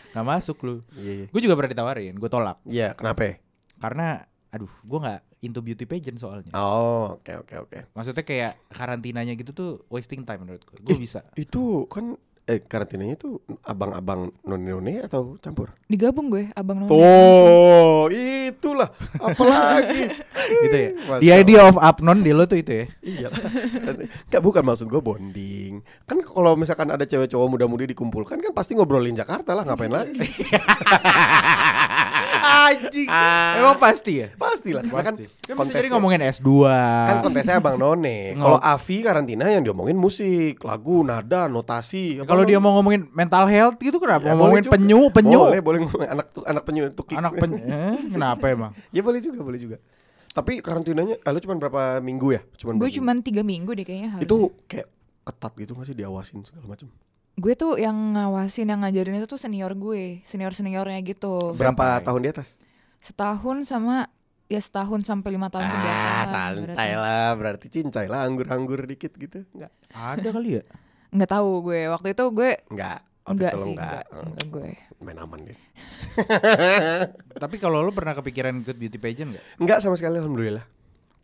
Gak 0.09 0.25
masuk 0.25 0.57
lu. 0.61 0.75
Iya, 0.95 1.11
iya. 1.13 1.25
Gue 1.29 1.39
juga 1.39 1.53
pernah 1.53 1.69
ditawarin, 1.69 2.13
gue 2.13 2.27
tolak. 2.27 2.57
Iya, 2.65 2.91
kenapa? 2.93 3.37
Karena, 3.77 4.19
aduh, 4.49 4.71
gue 4.81 4.99
nggak 4.99 5.19
into 5.39 5.63
beauty 5.63 5.87
pageant 5.87 6.19
soalnya. 6.19 6.51
Oh, 6.55 7.19
oke 7.19 7.31
oke 7.45 7.55
oke. 7.67 7.77
Maksudnya 7.95 8.23
kayak 8.27 8.53
karantinanya 8.71 9.33
gitu 9.39 9.51
tuh 9.55 9.71
wasting 9.87 10.27
time 10.27 10.43
menurut 10.43 10.63
gue. 10.67 10.77
Gue 10.83 10.97
bisa. 10.99 11.23
Itu 11.39 11.87
kan 11.87 12.19
eh 12.49 12.65
karantinanya 12.65 13.13
itu 13.13 13.37
abang-abang 13.61 14.33
none-none 14.41 15.05
atau 15.05 15.37
campur? 15.37 15.69
Digabung 15.85 16.33
gue, 16.33 16.49
abang 16.57 16.81
none. 16.81 16.89
Oh, 16.89 18.09
itulah. 18.09 18.89
Apalagi. 19.21 20.09
gitu 20.65 20.77
ya. 20.81 20.89
Masya 20.97 21.21
The 21.21 21.29
idea 21.29 21.61
of 21.69 21.77
upnon 21.77 22.25
di 22.25 22.33
lo 22.33 22.49
tuh 22.49 22.57
itu 22.57 22.73
ya. 22.73 22.85
Iya. 23.05 23.29
Enggak 24.25 24.41
bukan 24.41 24.65
maksud 24.65 24.89
gue 24.89 24.97
bonding. 24.97 25.85
Kan 26.09 26.25
kalau 26.25 26.57
misalkan 26.57 26.89
ada 26.89 27.05
cewek 27.05 27.29
cowok 27.29 27.53
muda-mudi 27.53 27.93
dikumpulkan 27.93 28.41
kan 28.41 28.51
pasti 28.57 28.73
ngobrolin 28.73 29.13
Jakarta 29.13 29.53
lah, 29.53 29.61
ngapain 29.69 29.93
lagi? 29.93 30.17
Anjing. 32.49 33.07
Emang 33.61 33.77
pasti 33.77 34.11
ya? 34.25 34.27
Pastilah. 34.33 34.83
Karena 34.83 35.03
kan 35.05 35.15
Pasti. 35.15 35.25
Kan 35.29 35.55
bisa 35.55 35.57
kontesnya 35.57 35.81
jadi 35.81 35.93
ngomongin 35.93 36.21
S2. 36.29 36.49
kan 37.09 37.15
kontesnya 37.25 37.55
Abang 37.57 37.77
None. 37.77 38.37
Kalau 38.37 38.59
Avi 38.61 38.97
karantina 39.01 39.45
yang 39.49 39.63
diomongin 39.65 39.97
musik, 39.97 40.61
lagu, 40.61 41.01
nada, 41.01 41.49
notasi. 41.49 42.21
Apa 42.21 42.33
Kalau 42.33 42.43
dia 42.45 42.59
mau 42.61 42.77
ngomongin 42.77 43.09
mental 43.13 43.45
health 43.49 43.77
gitu 43.81 43.97
kenapa? 43.97 44.29
Ya, 44.29 44.33
ngomongin 44.37 44.65
penyu, 44.69 45.09
penyu. 45.09 45.39
Boleh, 45.49 45.61
boleh 45.61 45.79
ngomongin 45.85 46.09
anak 46.09 46.27
anak 46.45 46.63
penyu 46.65 46.83
tukik. 46.93 47.15
Anak 47.17 47.33
penyu. 47.37 47.57
Eh, 47.61 47.97
kenapa 48.13 48.45
emang? 48.49 48.71
ya 48.95 49.01
boleh 49.01 49.19
juga, 49.21 49.39
boleh 49.41 49.59
juga. 49.61 49.77
Tapi 50.29 50.61
karantinanya, 50.61 51.17
ah, 51.25 51.33
lu 51.33 51.41
cuma 51.41 51.57
berapa 51.57 51.97
minggu 51.99 52.37
ya? 52.37 52.41
Cuman 52.61 52.77
Gue 52.77 52.93
cuma 52.93 53.17
tiga 53.17 53.41
minggu 53.41 53.73
deh 53.73 53.85
kayaknya 53.85 54.13
minggu? 54.13 54.21
harus. 54.21 54.29
itu 54.29 54.37
kayak 54.69 54.87
ketat 55.25 55.53
gitu 55.57 55.71
nggak 55.73 55.87
sih 55.89 55.95
diawasin 55.97 56.45
segala 56.45 56.65
macam. 56.69 56.87
Gue 57.39 57.55
tuh 57.55 57.79
yang 57.79 57.95
ngawasin, 58.13 58.67
yang 58.67 58.83
ngajarin 58.83 59.15
itu 59.15 59.27
tuh 59.27 59.39
senior 59.39 59.71
gue, 59.71 60.19
senior 60.27 60.51
seniornya 60.51 60.99
gitu. 61.01 61.55
Berapa 61.55 62.03
Sampai. 62.03 62.05
tahun 62.05 62.19
di 62.19 62.29
atas? 62.35 62.47
Setahun 62.99 63.63
sama 63.63 64.11
ya 64.51 64.59
setahun 64.59 65.07
sampai 65.07 65.29
lima 65.31 65.47
tahun 65.47 65.63
Ah, 65.63 66.25
santai 66.27 66.99
lah, 66.99 67.31
berarti 67.39 67.71
cincai 67.71 68.11
lah, 68.11 68.27
anggur-anggur 68.27 68.83
dikit 68.83 69.15
gitu. 69.15 69.47
Enggak. 69.55 69.71
Ada 69.89 70.35
kali 70.35 70.59
ya? 70.59 70.63
Nggak 71.15 71.31
tahu 71.31 71.49
gue 71.63 71.87
waktu 71.87 72.07
itu 72.11 72.23
gue 72.29 72.51
Enggak. 72.67 72.99
enggak 73.23 73.51
itu 73.53 73.57
lo 73.57 73.63
sih, 73.63 73.73
enggak. 73.77 74.03
enggak, 74.03 74.25
enggak 74.25 74.47
gue. 74.51 74.69
Main 74.99 75.19
aman 75.23 75.39
dia. 75.47 75.57
Tapi 77.39 77.55
kalau 77.55 77.79
lu 77.79 77.95
pernah 77.95 78.11
kepikiran 78.13 78.51
ikut 78.59 78.75
beauty 78.75 78.97
pageant 78.99 79.31
gak? 79.31 79.45
Enggak 79.57 79.79
sama 79.79 79.95
sekali 79.95 80.19
alhamdulillah. 80.19 80.65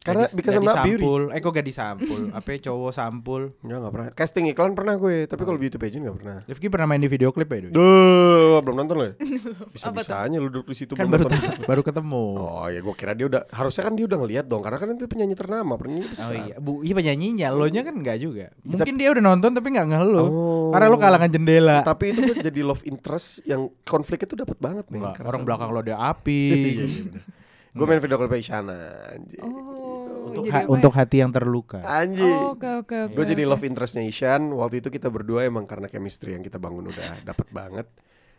Karena 0.06 0.30
Gadis- 0.30 0.38
because 0.38 0.54
I'm 0.54 0.62
gadis 0.62 0.78
not 0.78 0.86
beauty. 0.86 1.02
sampul. 1.02 1.22
Eh 1.34 1.40
kok 1.42 1.50
gak 1.50 1.66
disampul? 1.66 2.20
Apa 2.30 2.48
ya, 2.54 2.58
cowok 2.70 2.92
sampul? 2.94 3.42
Enggak, 3.66 3.78
enggak 3.82 3.94
pernah. 3.98 4.10
Casting 4.14 4.46
iklan 4.54 4.78
pernah 4.78 4.94
gue, 5.02 5.26
tapi 5.26 5.42
kalau 5.42 5.58
beauty 5.58 5.82
pageant 5.82 6.06
enggak 6.06 6.18
pernah. 6.22 6.38
Rifki 6.46 6.68
pernah 6.70 6.86
main 6.86 7.02
di 7.02 7.10
video 7.10 7.34
klip 7.34 7.50
ya? 7.50 7.74
Duh, 7.74 8.62
belum 8.62 8.76
nonton 8.78 8.96
loh 9.02 9.06
ya? 9.10 9.14
Bisa-bisanya 9.74 10.38
lu 10.38 10.54
duduk 10.54 10.70
di 10.70 10.78
situ 10.78 10.94
Kan 10.94 11.10
belum 11.10 11.26
baru 11.26 11.26
nonton. 11.26 11.58
baru 11.74 11.82
ketemu. 11.82 12.26
Oh 12.38 12.68
ya 12.70 12.80
gue 12.86 12.94
kira 12.94 13.18
dia 13.18 13.26
udah 13.26 13.42
harusnya 13.50 13.82
kan 13.82 13.94
dia 13.98 14.06
udah 14.06 14.18
ngeliat 14.22 14.46
dong 14.46 14.62
karena 14.62 14.78
kan 14.78 14.88
itu 14.94 15.06
penyanyi 15.10 15.34
ternama 15.34 15.74
penyanyi 15.74 16.06
besar. 16.06 16.30
Oh 16.30 16.36
iya, 16.38 16.56
bu, 16.62 16.72
iya 16.86 16.94
penyanyinya, 16.94 17.48
lo 17.50 17.66
nya 17.66 17.82
kan 17.82 17.96
enggak 17.98 18.18
juga. 18.22 18.54
Mungkin 18.62 18.94
dia 19.02 19.10
udah 19.10 19.24
nonton 19.26 19.58
tapi 19.58 19.68
nggak 19.74 19.88
ngeh 19.90 20.04
lo. 20.06 20.22
Oh. 20.22 20.70
Karena 20.70 20.86
lo 20.86 20.98
kalangan 21.02 21.30
jendela. 21.34 21.82
Tapi 21.82 22.14
itu 22.14 22.22
jadi 22.46 22.62
love 22.62 22.86
interest 22.86 23.42
yang 23.50 23.74
konfliknya 23.82 24.30
tuh 24.30 24.38
dapat 24.46 24.58
banget 24.62 24.86
nih. 24.94 25.02
Enggak, 25.02 25.26
orang 25.26 25.42
belakang 25.42 25.70
lo 25.74 25.82
ada 25.82 25.98
api. 26.14 26.46
Iya, 27.76 27.78
Gue 27.78 27.86
main 27.86 28.00
video 28.00 28.16
klip 28.16 28.32
Isyana 28.32 28.80
anjing. 29.12 29.44
Oh, 29.44 30.32
untuk 30.32 30.44
ha- 30.48 30.64
untuk 30.66 30.94
hati 30.96 31.20
yang 31.20 31.30
terluka. 31.30 31.84
Anjing. 31.84 32.24
Oh, 32.24 32.56
Oke 32.56 32.72
oke 32.82 32.96
oke. 33.12 33.14
Gue 33.14 33.26
jadi 33.28 33.44
love 33.44 33.62
interestnya 33.62 34.00
Isyan 34.02 34.48
Waktu 34.48 34.80
itu 34.80 34.88
kita 34.88 35.12
berdua 35.12 35.44
emang 35.44 35.68
karena 35.68 35.86
chemistry 35.86 36.32
yang 36.32 36.42
kita 36.42 36.56
bangun 36.56 36.88
udah 36.88 37.20
dapet 37.30 37.52
banget 37.52 37.88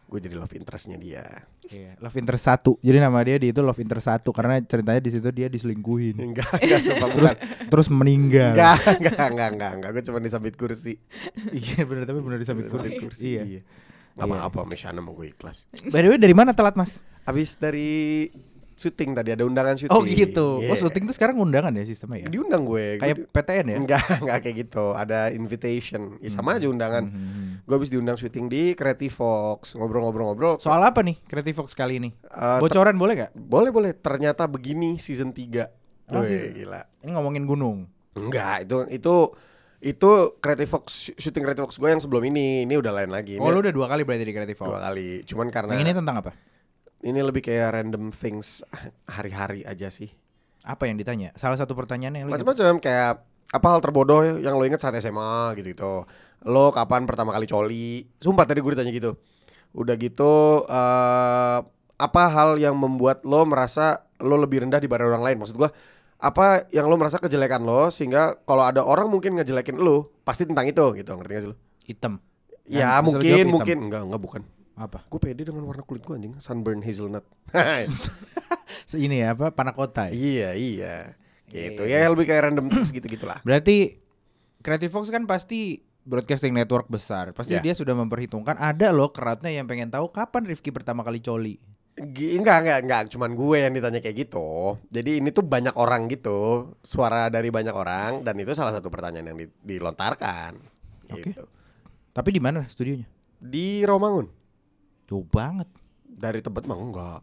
Gue 0.06 0.16
jadi 0.18 0.38
love 0.38 0.56
interestnya 0.56 0.96
dia 0.96 1.44
Iya, 1.66 2.00
love 2.00 2.16
interest 2.16 2.46
satu. 2.46 2.80
Jadi 2.80 2.96
nama 2.96 3.20
dia 3.20 3.36
di 3.36 3.50
itu 3.50 3.60
love 3.60 3.76
interest 3.76 4.08
satu 4.08 4.30
karena 4.30 4.56
ceritanya 4.58 5.02
di 5.02 5.10
situ 5.10 5.28
dia 5.28 5.50
diselingkuhin. 5.50 6.16
Enggak, 6.16 6.56
enggak 6.56 6.80
sumpah 6.80 7.08
terus 7.10 7.32
terus 7.68 7.88
meninggal. 7.92 8.54
Enggak, 8.54 8.78
enggak, 8.96 9.18
enggak, 9.28 9.48
enggak, 9.52 9.70
enggak 9.76 9.90
Gue 9.92 10.02
cuma 10.02 10.18
disambit 10.18 10.54
kursi 10.56 10.96
iya 11.52 11.84
benar 11.84 12.06
tapi 12.06 12.24
benar 12.24 12.40
disambit 12.40 12.72
Disambit 12.72 12.96
kursi. 12.96 13.36
Iya. 13.36 13.42
Iya 13.44 13.62
Gak 14.16 14.24
apa-apa 14.24 14.64
sama 14.64 14.72
Isyana 14.72 15.00
mau 15.04 15.12
gue 15.12 15.28
ikhlas 15.28 15.68
By 15.92 16.00
the 16.00 16.08
way 16.08 16.16
dari 16.16 16.32
mana 16.32 16.56
telat 16.56 16.72
mas? 16.72 17.04
Abis 17.26 17.52
dari 17.52 18.30
syuting 18.76 19.10
tadi 19.12 19.32
ada 19.32 19.42
undangan 19.42 19.72
syuting 19.74 19.88
Oh 19.90 20.04
gitu. 20.04 20.60
Iya. 20.60 20.68
Oh 20.68 20.76
syuting 20.76 21.04
tuh 21.04 21.12
sekarang 21.12 21.36
undangan 21.36 21.72
ya 21.72 21.82
sistemnya 21.82 22.22
ya? 22.22 22.28
Diundang 22.28 22.62
gue 22.62 22.76
Gue 22.92 23.00
Kayak 23.00 23.16
di- 23.16 23.26
PTN 23.26 23.66
ya? 23.66 23.76
Enggak, 23.78 24.04
enggak 24.20 24.38
kayak 24.44 24.56
gitu 24.60 24.84
Ada 24.92 25.20
invitation 25.30 26.02
ya, 26.18 26.28
Sama 26.28 26.54
aja 26.54 26.66
undangan 26.66 27.04
Hmm. 27.06 27.64
Gue 27.64 27.74
habis 27.74 27.88
diundang 27.88 28.14
syuting 28.14 28.46
di 28.46 28.62
Creative 28.72 29.10
Fox 29.10 29.72
Ngobrol-ngobrol-ngobrol 29.74 30.60
Soal 30.60 30.78
apa 30.82 31.00
nih 31.00 31.16
Creative 31.22 31.56
Fox 31.56 31.72
kali 31.72 31.96
ini? 31.96 32.10
Eh, 32.20 32.58
Bocoran 32.58 32.94
boleh 32.94 33.14
gak? 33.18 33.30
Boleh 33.34 33.70
boleh. 33.70 33.90
Ternyata 33.92 34.44
begini 34.44 34.96
season 34.96 35.32
3 35.32 35.66
Oh, 36.06 36.20
Wih, 36.20 36.28
season- 36.28 36.54
gila. 36.54 36.80
Ini 37.00 37.10
ngomongin 37.10 37.42
gunung. 37.44 37.90
Enggak, 38.12 38.62
itu 38.62 38.86
itu 38.90 39.14
itu 39.78 40.10
Creative 40.36 40.70
Fox 40.70 40.84
syuting 41.12 41.42
Creative 41.42 41.64
Fox 41.64 41.76
gue 41.76 41.88
yang 41.88 41.98
sebelum 41.98 42.22
ini. 42.24 42.62
Ini 42.62 42.74
udah 42.74 42.92
lain 42.94 43.08
lagi. 43.08 43.36
Ini 43.36 43.42
Oh 43.42 43.50
lu 43.50 43.58
udah 43.58 43.70
dua 43.70 43.86
kali 43.86 44.02
berarti 44.02 44.22
di 44.22 44.30
Creative 44.30 44.54
Fox. 44.54 44.68
dua 44.68 44.80
kali. 44.80 45.20
Cuman 45.22 45.48
karena 45.48 45.72
Yang 45.72 45.82
ini 45.82 45.92
tentang 45.94 46.16
apa? 46.18 46.30
Lebih 47.14 47.42
kayak 47.44 47.76
random 47.76 48.10
things 48.10 48.66
hari-hari 49.14 49.62
aja 49.62 49.86
sih. 49.92 50.10
Apa 50.66 50.90
yang 50.90 50.98
ditanya? 50.98 51.30
Salah 51.38 51.54
satu 51.54 51.78
pertanyaannya 51.78 52.26
Macam-macam 52.26 52.82
kayak 52.82 53.22
apa 53.46 53.66
hal 53.70 53.78
terbodoh 53.78 54.42
yang 54.42 54.58
lo 54.58 54.66
inget 54.66 54.82
saat 54.82 54.98
SMA 54.98 55.54
gitu 55.62 55.70
gitu. 55.70 55.92
Lo 56.42 56.74
kapan 56.74 57.06
pertama 57.06 57.30
kali 57.30 57.46
coli? 57.46 58.02
Sumpah 58.18 58.42
tadi 58.48 58.58
gue 58.58 58.72
ditanya 58.74 58.90
gitu. 58.90 59.14
Udah 59.76 59.94
gitu 59.94 60.66
eh 60.66 61.58
apa 61.96 62.22
hal 62.28 62.60
yang 62.60 62.76
membuat 62.76 63.24
lo 63.24 63.46
merasa 63.48 64.04
lo 64.20 64.36
lebih 64.36 64.66
rendah 64.66 64.82
dibanding 64.82 65.12
orang 65.14 65.22
lain? 65.22 65.36
Maksud 65.38 65.54
gua 65.54 65.70
apa 66.16 66.64
yang 66.72 66.88
lo 66.88 66.96
merasa 66.96 67.20
kejelekan 67.20 67.62
lo 67.62 67.92
sehingga 67.92 68.40
kalau 68.48 68.64
ada 68.64 68.82
orang 68.82 69.06
mungkin 69.12 69.36
ngejelekin 69.36 69.76
lo 69.76 70.10
pasti 70.24 70.48
tentang 70.48 70.64
itu 70.64 70.82
gitu 70.96 71.12
ngerti 71.12 71.32
gak 71.32 71.42
sih 71.44 71.50
lo? 71.52 71.56
hitam. 71.86 72.18
Ya 72.66 72.98
Kan, 72.98 73.06
mungkin 73.06 73.44
mungkin 73.46 73.76
enggak 73.86 74.02
enggak 74.10 74.20
bukan. 74.20 74.42
Apa? 74.76 75.08
Gue 75.08 75.18
pede 75.18 75.42
dengan 75.42 75.64
warna 75.64 75.80
kulit 75.80 76.00
gue 76.00 76.12
anjing 76.12 76.36
sunburn 76.36 76.80
hazelnut. 76.80 77.24
Ini 78.92 79.16
ya 79.18 79.32
apa? 79.32 79.50
Panakota. 79.50 80.08
ya? 80.08 80.12
iya 80.12 80.50
iya. 80.52 80.96
Gitu 81.46 81.82
ya 81.82 82.06
lebih 82.06 82.24
kayak 82.24 82.50
random 82.50 82.68
things 82.68 82.90
gitu 82.90 83.06
gitulah. 83.06 83.40
Berarti 83.42 83.96
Creative 84.60 84.90
Fox 84.90 85.08
kan 85.08 85.24
pasti 85.24 85.78
broadcasting 86.02 86.52
network 86.52 86.86
besar. 86.86 87.32
Pasti 87.32 87.54
Ya. 87.54 87.62
dia 87.62 87.72
sudah 87.72 87.94
memperhitungkan 87.94 88.54
ada 88.54 88.90
loh 88.90 89.10
crowdnya 89.10 89.50
yang 89.50 89.64
pengen 89.64 89.88
tahu 89.88 90.10
kapan 90.10 90.44
Rifki 90.44 90.70
pertama 90.70 91.00
kali 91.00 91.18
coli. 91.18 91.56
G- 91.96 92.36
Enggak, 92.36 92.60
enggak, 92.60 92.78
enggak, 92.84 93.02
cuman 93.08 93.32
gue 93.32 93.56
yang 93.56 93.72
ditanya 93.72 94.04
kayak 94.04 94.16
gitu. 94.20 94.76
Jadi 94.86 95.16
ini 95.16 95.32
tuh 95.32 95.40
banyak 95.40 95.72
orang 95.74 96.04
gitu, 96.06 96.70
suara 96.84 97.32
dari 97.32 97.48
banyak 97.48 97.72
orang 97.72 98.20
dan 98.20 98.36
itu 98.36 98.52
salah 98.52 98.68
satu 98.70 98.92
pertanyaan 98.92 99.32
yang 99.32 99.38
di- 99.40 99.56
dilontarkan. 99.64 100.60
Oke. 101.08 101.32
Gitu. 101.32 101.48
Tapi 102.12 102.28
di 102.28 102.40
mana 102.42 102.68
studionya? 102.68 103.08
Di 103.40 103.80
Romangun. 103.80 104.28
Jauh 105.06 105.26
banget. 105.26 105.68
Dari 106.06 106.42
Tebet 106.42 106.66
mah 106.66 106.78
enggak. 106.78 107.20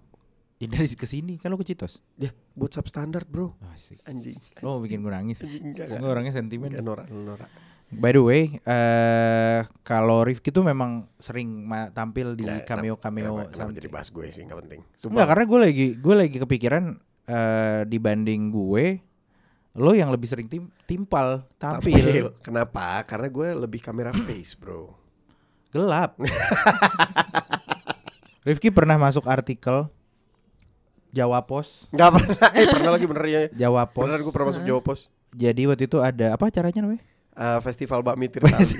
Ya, 0.62 0.67
dari 0.72 0.88
ke 0.88 1.04
sini 1.04 1.36
kan 1.36 1.52
lo 1.52 1.60
ke 1.60 1.67
Citos. 1.67 2.00
Ya, 2.15 2.32
buat 2.56 2.72
substandard, 2.72 3.28
Bro. 3.28 3.52
Asik. 3.76 4.00
Anjing. 4.08 4.39
Lo 4.63 4.78
mau 4.78 4.82
bikin 4.82 5.04
gue 5.04 5.12
nangis. 5.12 5.43
Anjing 5.43 5.76
enggak, 5.76 5.91
Gue 5.91 6.08
orangnya 6.08 6.32
sentimen. 6.32 6.72
Enggak 6.72 6.86
norak, 6.88 7.08
norak. 7.12 7.50
By 7.93 8.10
the 8.10 8.24
way, 8.26 8.43
eh 8.63 9.60
kalau 9.86 10.26
Rifki 10.26 10.50
tuh 10.50 10.65
memang 10.65 11.06
sering 11.22 11.67
tampil 11.93 12.34
di 12.34 12.41
Nah, 12.41 12.65
cameo 12.65 12.98
cameo 12.98 13.38
Kenapa, 13.38 13.54
kenapa 13.54 13.72
jadi 13.78 13.89
bahas 13.91 14.10
gue 14.10 14.26
sih 14.34 14.41
enggak 14.48 14.60
penting. 14.65 14.82
Enggak, 15.13 15.28
karena 15.30 15.43
gue 15.46 15.60
lagi 15.62 15.86
gue 16.00 16.15
lagi 16.17 16.38
kepikiran 16.41 16.84
eh, 17.28 17.82
dibanding 17.86 18.41
gue, 18.50 18.86
lo 19.78 19.91
yang 19.93 20.10
lebih 20.10 20.26
sering 20.26 20.48
tim 20.50 20.74
timpal 20.89 21.46
tampil 21.62 22.02
Tampil. 22.02 22.26
Kenapa? 22.41 23.04
Karena 23.06 23.28
gue 23.30 23.48
lebih 23.67 23.84
kamera 23.84 24.10
face, 24.10 24.58
bro. 24.58 24.89
gelap. 25.69 26.17
Rifki 28.43 28.69
pernah 28.69 28.99
masuk 28.99 29.23
artikel 29.25 29.88
Jawa 31.13 31.45
Pos, 31.45 31.86
Gak 31.93 32.10
pernah. 32.10 32.49
Eh 32.58 32.65
pernah 32.65 32.91
lagi 32.97 33.06
bener 33.06 33.25
ya. 33.29 33.41
Jawa 33.53 33.86
Pos. 33.86 34.03
Beneran 34.03 34.25
gue 34.25 34.34
pernah 34.34 34.49
masuk 34.49 34.65
Jawa 34.65 34.82
Pos. 34.82 35.13
Jadi 35.34 35.69
waktu 35.69 35.86
itu 35.86 35.97
ada 36.01 36.34
apa 36.34 36.49
acaranya 36.49 36.82
namanya? 36.82 37.06
Eh, 37.34 37.60
Festival 37.62 38.01
Bakmi 38.01 38.25
Tirtali. 38.34 38.77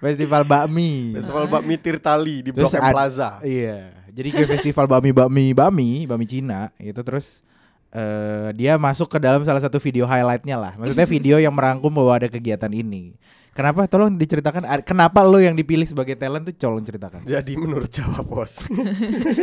Festival 0.00 0.42
bakmi. 0.46 1.12
Festival 1.18 1.44
Bakmi 1.50 1.74
Tirtali 1.76 2.36
di 2.40 2.50
Terus 2.54 2.72
Blok 2.72 2.80
M 2.80 2.86
Plaza. 2.94 3.30
Iya. 3.42 3.92
Jadi 4.10 4.28
kayak 4.34 4.48
festival 4.58 4.86
bakmi 4.90 5.14
bakmi 5.14 5.54
bakmi 5.54 5.90
bakmi 6.02 6.26
Cina 6.26 6.74
gitu 6.82 6.98
terus 7.06 7.46
eh 7.94 8.50
dia 8.58 8.74
masuk 8.74 9.06
ke 9.06 9.22
dalam 9.22 9.38
salah 9.46 9.62
satu 9.62 9.78
video 9.78 10.06
highlightnya 10.06 10.58
lah. 10.58 10.72
Maksudnya 10.78 11.06
video 11.06 11.36
yang 11.38 11.54
merangkum 11.54 11.90
bahwa 11.90 12.14
ada 12.14 12.26
kegiatan 12.30 12.70
ini. 12.70 13.14
Kenapa? 13.50 13.84
Tolong 13.90 14.14
diceritakan. 14.14 14.62
Kenapa 14.86 15.26
lo 15.26 15.42
yang 15.42 15.58
dipilih 15.58 15.84
sebagai 15.84 16.14
talent 16.14 16.46
tuh 16.46 16.54
tolong 16.54 16.82
ceritakan. 16.82 17.26
Jadi 17.26 17.58
menurut 17.58 17.90
Jawa 17.90 18.22
Pos. 18.22 18.62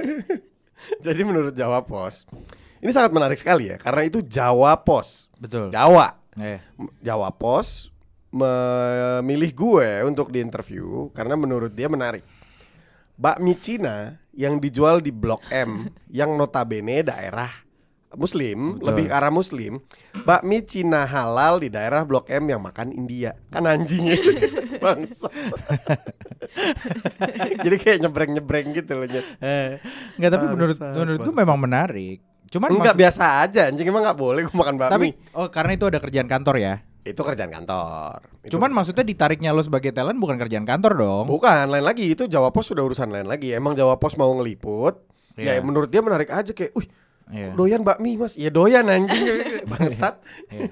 Jadi 1.06 1.22
menurut 1.28 1.54
Jawa 1.54 1.84
Pos. 1.84 2.24
Ini 2.78 2.92
sangat 2.94 3.12
menarik 3.12 3.36
sekali 3.36 3.74
ya 3.74 3.78
karena 3.82 4.08
itu 4.08 4.24
Jawa 4.24 4.80
Pos. 4.80 5.28
Betul. 5.36 5.74
Jawa. 5.74 6.16
Eh, 6.38 6.62
Jawa 7.02 7.34
Pos 7.34 7.90
memilih 8.32 9.52
gue 9.52 9.90
untuk 10.06 10.30
diinterview 10.30 11.10
karena 11.12 11.36
menurut 11.36 11.74
dia 11.74 11.90
menarik. 11.90 12.24
Bakmi 13.18 13.58
Cina 13.58 14.22
yang 14.38 14.62
dijual 14.62 15.02
di 15.02 15.10
Blok 15.10 15.42
M 15.50 15.90
yang 16.14 16.38
notabene 16.38 17.02
daerah 17.02 17.50
Muslim, 18.10 18.76
Betul. 18.76 18.86
lebih 18.88 19.04
ke 19.06 19.12
arah 19.12 19.28
Muslim. 19.28 19.84
Bakmi 20.18 20.64
Cina 20.64 21.04
halal 21.04 21.58
di 21.58 21.68
daerah 21.68 22.02
Blok 22.02 22.28
M 22.28 22.48
yang 22.48 22.60
makan 22.60 22.90
India. 22.90 23.36
Kan 23.50 23.64
anjing 23.64 24.06
ya. 24.06 24.16
Bangsa. 24.80 25.28
Jadi 27.60 27.76
kayak 27.78 27.98
nyebreng-nyebreng 28.02 28.66
gitu 28.74 28.92
loh. 28.94 29.06
Eh, 29.38 29.78
Enggak 30.16 30.30
tapi 30.32 30.44
menurut 30.48 30.78
menurut 30.80 31.20
gue 31.20 31.34
memang 31.36 31.58
menarik. 31.58 32.18
Cuman 32.48 32.72
Enggak 32.72 32.96
maksud- 32.96 33.02
biasa 33.02 33.24
aja, 33.44 33.60
anjing 33.68 33.86
emang 33.86 34.02
nggak 34.02 34.16
boleh 34.16 34.42
gue 34.42 34.56
makan 34.56 34.74
bakmi. 34.78 34.90
tapi 34.90 35.08
oh 35.34 35.48
karena 35.50 35.72
itu 35.74 35.86
ada 35.86 35.98
kerjaan 36.00 36.26
kantor 36.26 36.56
ya. 36.58 36.74
itu 37.04 37.18
kerjaan 37.18 37.50
kantor. 37.50 38.22
Itu 38.44 38.54
Cuman 38.54 38.70
maksudnya 38.70 39.02
ditariknya 39.02 39.50
lo 39.50 39.62
sebagai 39.62 39.90
talent 39.92 40.18
bukan 40.18 40.36
kerjaan 40.36 40.64
kantor 40.64 40.92
dong. 40.94 41.24
Bukan, 41.26 41.66
lain 41.70 41.82
lagi 41.82 42.12
itu 42.12 42.26
Jawa 42.26 42.52
Pos 42.52 42.68
sudah 42.68 42.84
urusan 42.84 43.08
lain 43.08 43.24
lagi. 43.24 43.50
Emang 43.50 43.74
Jawa 43.74 43.96
Pos 43.96 44.14
mau 44.16 44.28
ngeliput, 44.30 44.94
ya 45.34 45.56
Iya. 45.56 45.62
menurut 45.62 45.88
dia 45.88 46.00
menarik 46.00 46.28
aja 46.28 46.52
kayak, 46.52 46.70
"Wih, 46.76 46.84
Iya. 47.28 47.52
doyan 47.54 47.82
bakmi, 47.82 48.16
Mas." 48.16 48.34
Ya 48.34 48.48
doyan 48.48 48.86
anjing 48.86 49.24
bangsat. 49.72 50.20
Iya. 50.48 50.72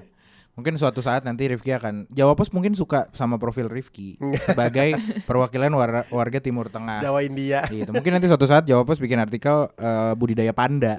Mungkin 0.56 0.80
suatu 0.80 1.04
saat 1.04 1.20
nanti 1.20 1.44
Rifki 1.44 1.68
akan 1.68 2.08
Jawa 2.08 2.32
Pos 2.32 2.48
mungkin 2.48 2.72
suka 2.72 3.12
sama 3.12 3.36
profil 3.36 3.68
Rifki 3.68 4.16
sebagai 4.40 4.96
perwakilan 5.28 5.68
war- 5.68 6.08
warga 6.08 6.40
Timur 6.40 6.72
Tengah. 6.72 6.96
Jawa 6.96 7.20
India. 7.20 7.60
Gitu. 7.68 7.92
Mungkin 7.92 8.08
nanti 8.08 8.24
suatu 8.24 8.48
saat 8.48 8.64
Jawa 8.64 8.80
Pos 8.82 8.96
bikin 8.96 9.20
artikel 9.20 9.68
eh, 9.70 10.16
budidaya 10.16 10.56
panda. 10.56 10.96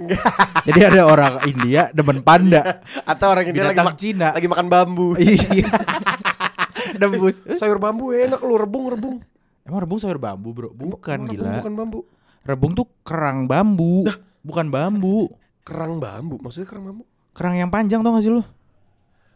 Jadi 0.62 0.78
ada 0.80 1.10
orang 1.10 1.42
India 1.50 1.90
demen 1.90 2.22
panda, 2.22 2.86
Atau 3.02 3.34
orang 3.34 3.50
India 3.50 3.66
lagi, 3.66 3.82
Cina. 3.98 4.30
lagi 4.30 4.46
makan 4.46 4.68
bambu. 4.70 5.18
Iya. 5.18 5.66
Dembus. 6.94 7.42
Sayur 7.58 7.82
bambu 7.82 8.14
enak 8.14 8.38
lu 8.40 8.56
rebung 8.56 8.94
rebung. 8.94 9.18
Emang 9.66 9.82
rebung 9.82 9.98
sayur 9.98 10.22
bambu, 10.22 10.54
Bro? 10.54 10.70
Bukan 10.72 11.18
Emang 11.18 11.34
rebung 11.34 11.50
gila. 11.50 11.58
Bukan 11.60 11.74
bambu. 11.74 12.00
Rebung 12.46 12.72
tuh 12.72 12.88
kerang 13.02 13.44
bambu, 13.44 14.06
bukan 14.40 14.70
bambu. 14.70 15.28
Kerang 15.68 16.00
bambu, 16.00 16.40
maksudnya 16.40 16.64
kerang 16.64 16.88
bambu. 16.88 17.04
Kerang 17.36 17.54
yang 17.54 17.68
panjang 17.68 18.00
tau 18.00 18.16
gak 18.16 18.24
sih 18.24 18.32
lu? 18.32 18.40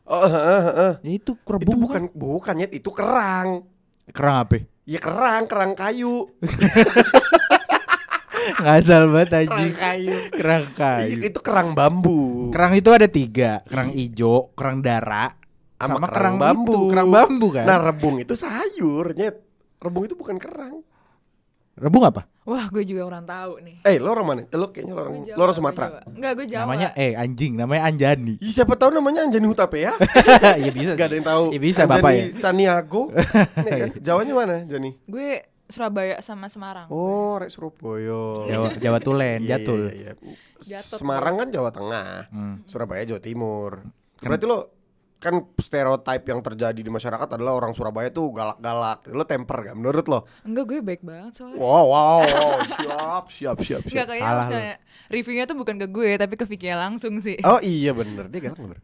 Oh, 0.07 0.25
heeh, 0.25 0.61
heeh. 0.65 0.93
Ya 1.03 1.11
itu 1.13 1.35
Itu 1.35 1.45
rebung 1.45 1.77
bukan 1.77 2.01
bukan 2.11 2.53
Nyet, 2.55 2.71
itu 2.71 2.89
kerang. 2.89 3.67
kerang 4.09 4.35
apa? 4.47 4.55
Ya 4.83 4.97
kerang, 4.97 5.43
kerang 5.45 5.71
kayu. 5.75 6.31
Ngasal 8.61 9.05
banget 9.07 9.29
Kerang 9.29 9.45
anjing. 9.45 9.73
kayu. 9.75 10.15
Kerang 10.33 10.65
kayu. 10.73 11.17
Itu 11.21 11.39
kerang 11.43 11.69
bambu. 11.71 12.49
Kerang 12.49 12.73
itu 12.73 12.89
ada 12.89 13.05
tiga, 13.05 13.61
kerang 13.67 13.93
ijo, 13.93 14.49
kerang 14.57 14.81
dara, 14.81 15.29
Sama 15.77 16.01
sama, 16.01 16.05
kerang 16.09 16.09
kerang, 16.09 16.35
bambu. 16.41 16.73
itu, 16.73 16.81
kerang 16.89 17.09
bambu 17.09 17.47
kan. 17.53 17.65
Nah, 17.67 17.77
rebung 17.77 18.15
itu 18.17 18.33
sayur, 18.33 19.13
Nyet. 19.13 19.35
Rebung 19.77 20.03
itu 20.05 20.15
bukan 20.15 20.37
kerang. 20.37 20.81
Rebung 21.73 22.03
apa? 22.03 22.27
Wah, 22.41 22.67
gue 22.67 22.83
juga 22.83 23.05
kurang 23.05 23.23
tahu 23.23 23.61
nih. 23.61 23.75
Eh, 23.83 23.95
lo 23.95 24.11
orang 24.11 24.25
mana? 24.25 24.41
Eh, 24.43 24.57
Lo 24.57 24.69
kayaknya 24.69 24.93
lo 24.93 25.01
orang, 25.01 25.15
Jawa, 25.23 25.37
lo 25.37 25.41
orang 25.43 25.55
Sumatera. 25.55 25.87
Enggak, 26.03 26.31
gue 26.35 26.45
Jawa. 26.49 26.61
Namanya 26.65 26.89
eh 26.93 27.13
anjing, 27.13 27.53
namanya 27.53 27.81
Anjani. 27.85 28.35
Ih, 28.37 28.51
siapa 28.51 28.73
tahu 28.73 28.89
namanya 28.91 29.23
Anjani 29.23 29.45
Hutapea? 29.45 29.93
ya 30.57 30.71
bisa. 30.77 30.93
Gak 30.97 31.07
ada 31.07 31.15
yang 31.15 31.27
tahu. 31.27 31.43
Ya 31.53 31.59
bisa 31.59 31.81
Bapak 31.85 32.11
ya. 32.11 32.23
Anjani 32.27 32.41
Caniago. 32.41 33.03
Nih 33.65 33.71
kan, 33.77 33.89
Jawanya 34.01 34.33
mana, 34.33 34.55
Jani? 34.65 34.97
Gue 35.05 35.45
Surabaya 35.71 36.19
sama 36.19 36.51
Semarang. 36.51 36.91
Oh, 36.91 37.39
Rek 37.39 37.47
Surabaya. 37.47 38.51
Jawa 38.51 38.67
Jawa 38.75 38.99
Tulen, 38.99 39.39
Iya, 39.39 39.55
Jatul. 39.55 39.81
iya, 39.87 40.11
iya. 40.19 40.35
Jatut, 40.59 40.99
Semarang 40.99 41.39
kan 41.39 41.47
Jawa 41.47 41.69
Tengah. 41.71 42.27
Hmm. 42.27 42.55
Surabaya 42.65 43.07
Jawa 43.07 43.21
Timur. 43.21 43.85
Berarti 44.19 44.43
lo 44.43 44.80
kan 45.21 45.45
stereotip 45.61 46.25
yang 46.25 46.41
terjadi 46.41 46.81
di 46.81 46.89
masyarakat 46.89 47.37
adalah 47.37 47.53
orang 47.53 47.77
Surabaya 47.77 48.09
tuh 48.09 48.33
galak-galak. 48.33 49.05
Lo 49.13 49.21
temper 49.21 49.69
gak 49.69 49.77
menurut 49.77 50.05
lo? 50.09 50.19
Enggak, 50.41 50.65
gue 50.65 50.79
baik 50.81 51.05
banget 51.05 51.37
soalnya. 51.37 51.61
Wow, 51.61 51.85
wow, 51.85 52.19
wow. 52.25 52.51
siap, 52.81 53.25
siap, 53.29 53.57
siap, 53.61 53.81
Enggak 53.85 53.93
siap. 53.93 54.07
kayaknya 54.09 54.25
Salah 54.25 54.41
harusnya 54.41 54.73
reviewnya 55.13 55.45
tuh 55.45 55.57
bukan 55.61 55.75
ke 55.77 55.87
gue 55.93 56.09
tapi 56.17 56.33
ke 56.33 56.45
Vicky 56.49 56.73
langsung 56.73 57.21
sih. 57.21 57.37
Oh 57.45 57.61
iya 57.61 57.93
bener, 57.93 58.25
dia 58.33 58.49
galak 58.49 58.57
bener. 58.57 58.81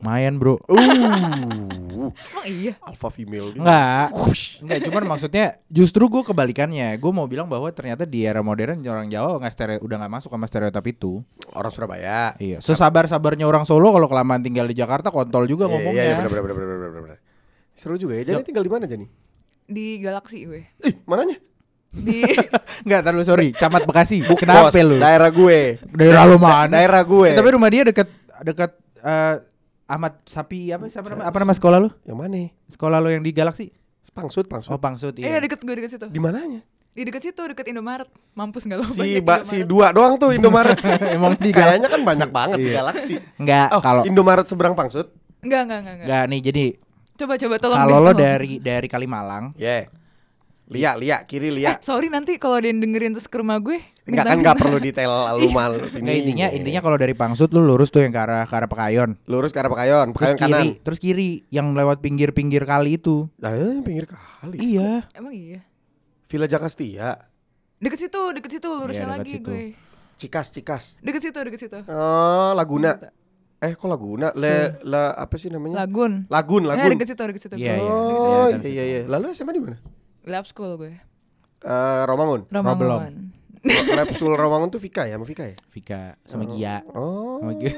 Mayan, 0.00 0.40
Bro. 0.40 0.56
Uh, 0.64 2.10
Emang 2.10 2.46
iya. 2.48 2.72
alpha 2.80 3.12
female. 3.12 3.52
gitu. 3.52 3.60
Enggak. 3.60 4.16
Enggak, 4.64 4.78
cuman 4.88 5.02
maksudnya 5.04 5.46
justru 5.68 6.08
gue 6.08 6.22
kebalikannya. 6.24 6.96
Gue 6.96 7.12
mau 7.12 7.28
bilang 7.28 7.46
bahwa 7.46 7.68
ternyata 7.70 8.08
di 8.08 8.24
era 8.24 8.40
modern 8.40 8.80
orang 8.88 9.12
Jawa 9.12 9.36
nggak 9.38 9.52
stereo, 9.52 9.78
udah 9.84 9.96
nggak 10.00 10.12
masuk 10.12 10.30
sama 10.32 10.46
stereotip 10.48 10.86
itu. 10.88 11.20
Orang 11.52 11.72
Surabaya. 11.72 12.32
Iya. 12.40 12.58
Sesabar-sabarnya 12.64 13.44
orang 13.44 13.68
Solo 13.68 13.92
kalau 13.92 14.08
kelamaan 14.08 14.40
tinggal 14.40 14.64
di 14.64 14.74
Jakarta 14.74 15.12
kontol 15.12 15.44
juga 15.44 15.68
Iya, 15.68 15.72
ngomongnya. 15.76 16.02
Iya, 16.02 16.10
iya, 16.10 16.16
bener, 16.24 16.30
bener, 16.30 16.42
bener, 16.42 16.56
bener, 16.56 16.90
bener, 16.90 17.02
bener. 17.04 17.18
Seru 17.76 17.96
juga 17.96 18.16
ya. 18.16 18.36
Yuk. 18.36 18.44
tinggal 18.44 18.64
di 18.64 18.72
mana 18.72 18.84
Jani? 18.88 19.06
Di 19.70 19.86
Galaxy 20.02 20.48
gue. 20.48 20.62
Ih, 20.84 20.94
mananya? 21.04 21.36
Di 21.90 22.22
Enggak, 22.84 23.00
terlalu 23.04 23.24
sorry. 23.26 23.48
Camat 23.52 23.84
Bekasi. 23.84 24.24
Kenapa 24.40 24.72
lu? 24.80 24.96
Daerah 24.96 25.30
gue. 25.30 25.80
Daerah 25.92 26.24
lu 26.24 26.36
mana? 26.40 26.72
Daerah 26.80 27.02
gue. 27.04 27.28
Eh, 27.28 27.36
tapi 27.36 27.48
rumah 27.52 27.68
dia 27.68 27.82
dekat 27.84 28.08
dekat 28.40 28.70
eh, 29.04 29.36
Ahmad 29.90 30.22
Sapi 30.22 30.70
apa 30.70 30.86
siapa 30.86 31.10
nama 31.10 31.26
apa 31.26 31.36
nama 31.36 31.50
sekolah 31.50 31.78
lu? 31.78 31.90
Yang 32.06 32.16
mana? 32.16 32.42
Sekolah 32.70 32.98
lu 32.98 33.10
yang 33.10 33.20
di 33.20 33.34
Galaksi? 33.34 33.74
Pangsut, 34.10 34.46
pangsut. 34.46 34.70
Oh, 34.70 34.78
Pangsut 34.78 35.14
eh 35.18 35.26
iya. 35.26 35.38
deket 35.38 35.60
gue 35.60 35.70
deket 35.72 35.90
situ. 35.92 36.06
Di 36.06 36.18
mananya? 36.18 36.62
Di 36.90 37.02
deket 37.02 37.22
situ 37.22 37.42
deket 37.44 37.66
Indomaret. 37.66 38.06
Mampus 38.32 38.66
enggak 38.66 38.82
lo 38.82 38.86
Si 38.86 39.18
ba, 39.20 39.42
si 39.42 39.62
dua 39.62 39.90
doang 39.90 40.14
tuh 40.14 40.30
Indomaret. 40.30 40.78
Emang 41.14 41.34
di 41.34 41.50
Kayaknya 41.50 41.86
kan 41.86 42.02
banyak 42.02 42.30
banget 42.30 42.58
di 42.58 42.70
Iya. 42.70 42.82
Galaksi. 42.82 43.14
Enggak, 43.36 43.68
Oh, 43.70 43.78
kalau 43.78 44.02
Indomaret 44.02 44.46
seberang 44.46 44.74
Pangsut. 44.74 45.10
Enggak, 45.42 45.66
enggak, 45.66 45.78
enggak, 45.78 45.94
enggak. 45.94 46.06
enggak 46.06 46.22
nih 46.26 46.40
jadi 46.42 46.64
Coba 47.14 47.34
coba 47.36 47.54
tolong 47.60 47.78
kalau 47.78 47.98
lo 48.00 48.12
dari 48.12 48.56
dari 48.58 48.88
Kalimalang 48.88 49.52
Ya. 49.54 49.86
Lia, 50.70 50.94
Lia, 50.94 51.18
kiri 51.22 51.50
Eh, 51.50 51.54
Lia. 51.56 51.72
sorry 51.80 52.06
nanti 52.06 52.38
kalau 52.38 52.54
ada 52.54 52.64
yang 52.64 52.78
dengerin 52.78 53.10
terus 53.10 53.26
ke 53.26 53.36
rumah 53.36 53.58
gue. 53.58 53.82
Enggak 54.06 54.22
kan 54.24 54.38
enggak 54.38 54.54
perlu 54.56 54.78
detail 54.78 55.10
lu 55.36 55.50
mal 55.50 55.74
Enggak 55.74 55.98
ini. 56.08 56.22
intinya 56.24 56.46
intinya 56.48 56.80
kalau 56.80 56.94
dari 56.94 57.10
Pangsut 57.10 57.50
lu 57.50 57.58
lurus 57.60 57.88
tuh 57.88 58.00
yang 58.00 58.10
ke 58.10 58.20
arah 58.20 58.42
ke 58.42 58.54
arah 58.54 58.66
Pekayon. 58.66 59.18
lurus 59.24 59.50
ke 59.50 59.58
arah 59.58 59.66
Pekayon, 59.68 60.06
Terus 60.08 60.14
Pekayon 60.16 60.38
kiri, 60.38 60.46
kanan. 60.48 60.66
terus 60.80 60.98
kiri 60.98 61.28
yang 61.48 61.74
lewat 61.74 61.98
pinggir-pinggir 61.98 62.62
kali 62.62 62.96
itu. 62.96 63.26
Eh, 63.36 63.82
pinggir 63.82 64.06
kali. 64.06 64.56
Iya. 64.58 65.10
Emang 65.12 65.34
iya. 65.34 65.66
Villa 66.24 66.46
Jakastia, 66.46 67.18
Deket 67.76 67.98
situ, 67.98 68.22
deket 68.30 68.50
situ 68.52 68.68
lurusnya 68.68 69.04
Iya, 69.04 69.14
lagi 69.16 69.32
situ. 69.34 69.50
gue. 69.50 69.64
Cikas, 70.14 70.46
Cikas. 70.50 70.84
Deket 71.00 71.22
situ, 71.24 71.38
deket 71.40 71.60
situ. 71.60 71.78
Oh, 71.82 72.52
Laguna. 72.52 72.94
Eh, 73.58 73.74
kok 73.74 73.88
Laguna? 73.88 74.30
Le, 74.32 74.78
la, 74.82 75.12
apa 75.12 75.34
sih 75.34 75.48
namanya? 75.48 75.80
Lagun. 75.80 76.28
Lagun, 76.28 76.62
Nah, 76.62 76.76
Lagun. 76.76 76.94
deket 76.94 77.08
situ, 77.08 77.22
deket 77.24 77.42
situ. 77.42 77.54
Iya, 77.56 77.74
iya. 77.74 77.90
Oh, 77.90 78.46
Iya, 78.46 78.56
iya, 78.56 78.70
iya, 78.70 78.84
iya. 78.86 79.00
Lalu 79.04 79.32
SMA 79.32 79.50
di 79.50 79.60
mana? 79.60 79.76
Lab 80.26 80.44
school 80.44 80.76
gue. 80.76 80.94
Eh, 81.60 82.02
Romangun. 82.08 82.48
Romangun. 82.48 83.32
Lab 83.92 84.08
School 84.16 84.40
Romangun 84.40 84.72
tuh 84.72 84.80
Vika 84.80 85.04
ya, 85.04 85.20
sama 85.20 85.26
Vika 85.28 85.44
ya? 85.44 85.56
Vika 85.68 86.16
sama 86.24 86.48
Gia. 86.48 86.80
Oh. 86.96 87.44
Sama 87.44 87.52
Gia. 87.60 87.72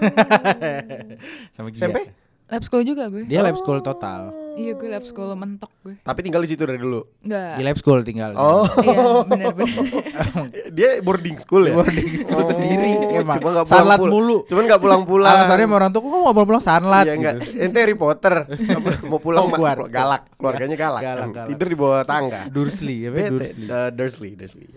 sama 1.59 1.69
Gia. 1.75 1.81
SMP? 1.91 1.99
Lab 2.47 2.63
school 2.63 2.85
juga 2.87 3.11
gue. 3.11 3.27
Dia 3.27 3.43
lab 3.43 3.59
school 3.59 3.83
total. 3.83 4.31
Iya 4.53 4.73
gue 4.75 4.89
lab 4.89 5.01
school 5.03 5.33
mentok 5.33 5.73
gue. 5.81 5.97
Tapi 5.99 6.21
tinggal 6.21 6.41
di 6.41 6.49
situ 6.49 6.63
dari 6.63 6.77
dulu. 6.77 7.01
Enggak. 7.21 7.57
Di 7.57 7.63
lab 7.63 7.77
school 7.77 8.01
tinggal. 8.03 8.37
Oh. 8.37 8.69
Iya, 8.79 9.25
bener-bener. 9.25 9.85
Dia 10.77 11.01
boarding 11.01 11.37
school 11.37 11.65
ya? 11.65 11.75
Boarding 11.75 12.13
school 12.15 12.43
sendiri 12.43 12.91
emang. 13.15 13.41
Cuma 13.41 13.51
nggak 13.53 13.67
pulang 13.67 13.81
Sanlat 13.81 13.99
mulu. 13.99 14.37
Cuman 14.45 14.63
nggak 14.69 14.81
pulang-pulang. 14.81 15.33
Alasannya 15.33 15.67
sama 15.67 15.75
orang 15.77 15.91
tua 15.91 16.01
kok 16.03 16.11
nggak 16.13 16.35
mau 16.35 16.47
pulang 16.47 16.65
sanlat 16.65 17.05
Iya 17.05 17.15
enggak. 17.17 17.35
gitu. 17.41 17.57
Ente 17.59 17.79
Harry 17.81 17.97
Potter. 17.97 18.35
Mau 19.11 19.19
pulang 19.19 19.43
Oh, 19.43 19.51
kuat. 19.51 19.77
galak. 19.89 20.23
Keluarganya 20.37 20.77
galak. 20.77 21.03
Galak, 21.03 21.29
galak. 21.33 21.49
Tidur 21.49 21.67
di 21.67 21.77
bawah 21.77 22.03
tangga. 22.05 22.41
Dursley, 22.47 23.09
Bete. 23.09 23.31
Dursley. 23.33 23.67
Eh, 23.67 23.91
Dursley, 23.91 24.31
Dursley. 24.37 24.69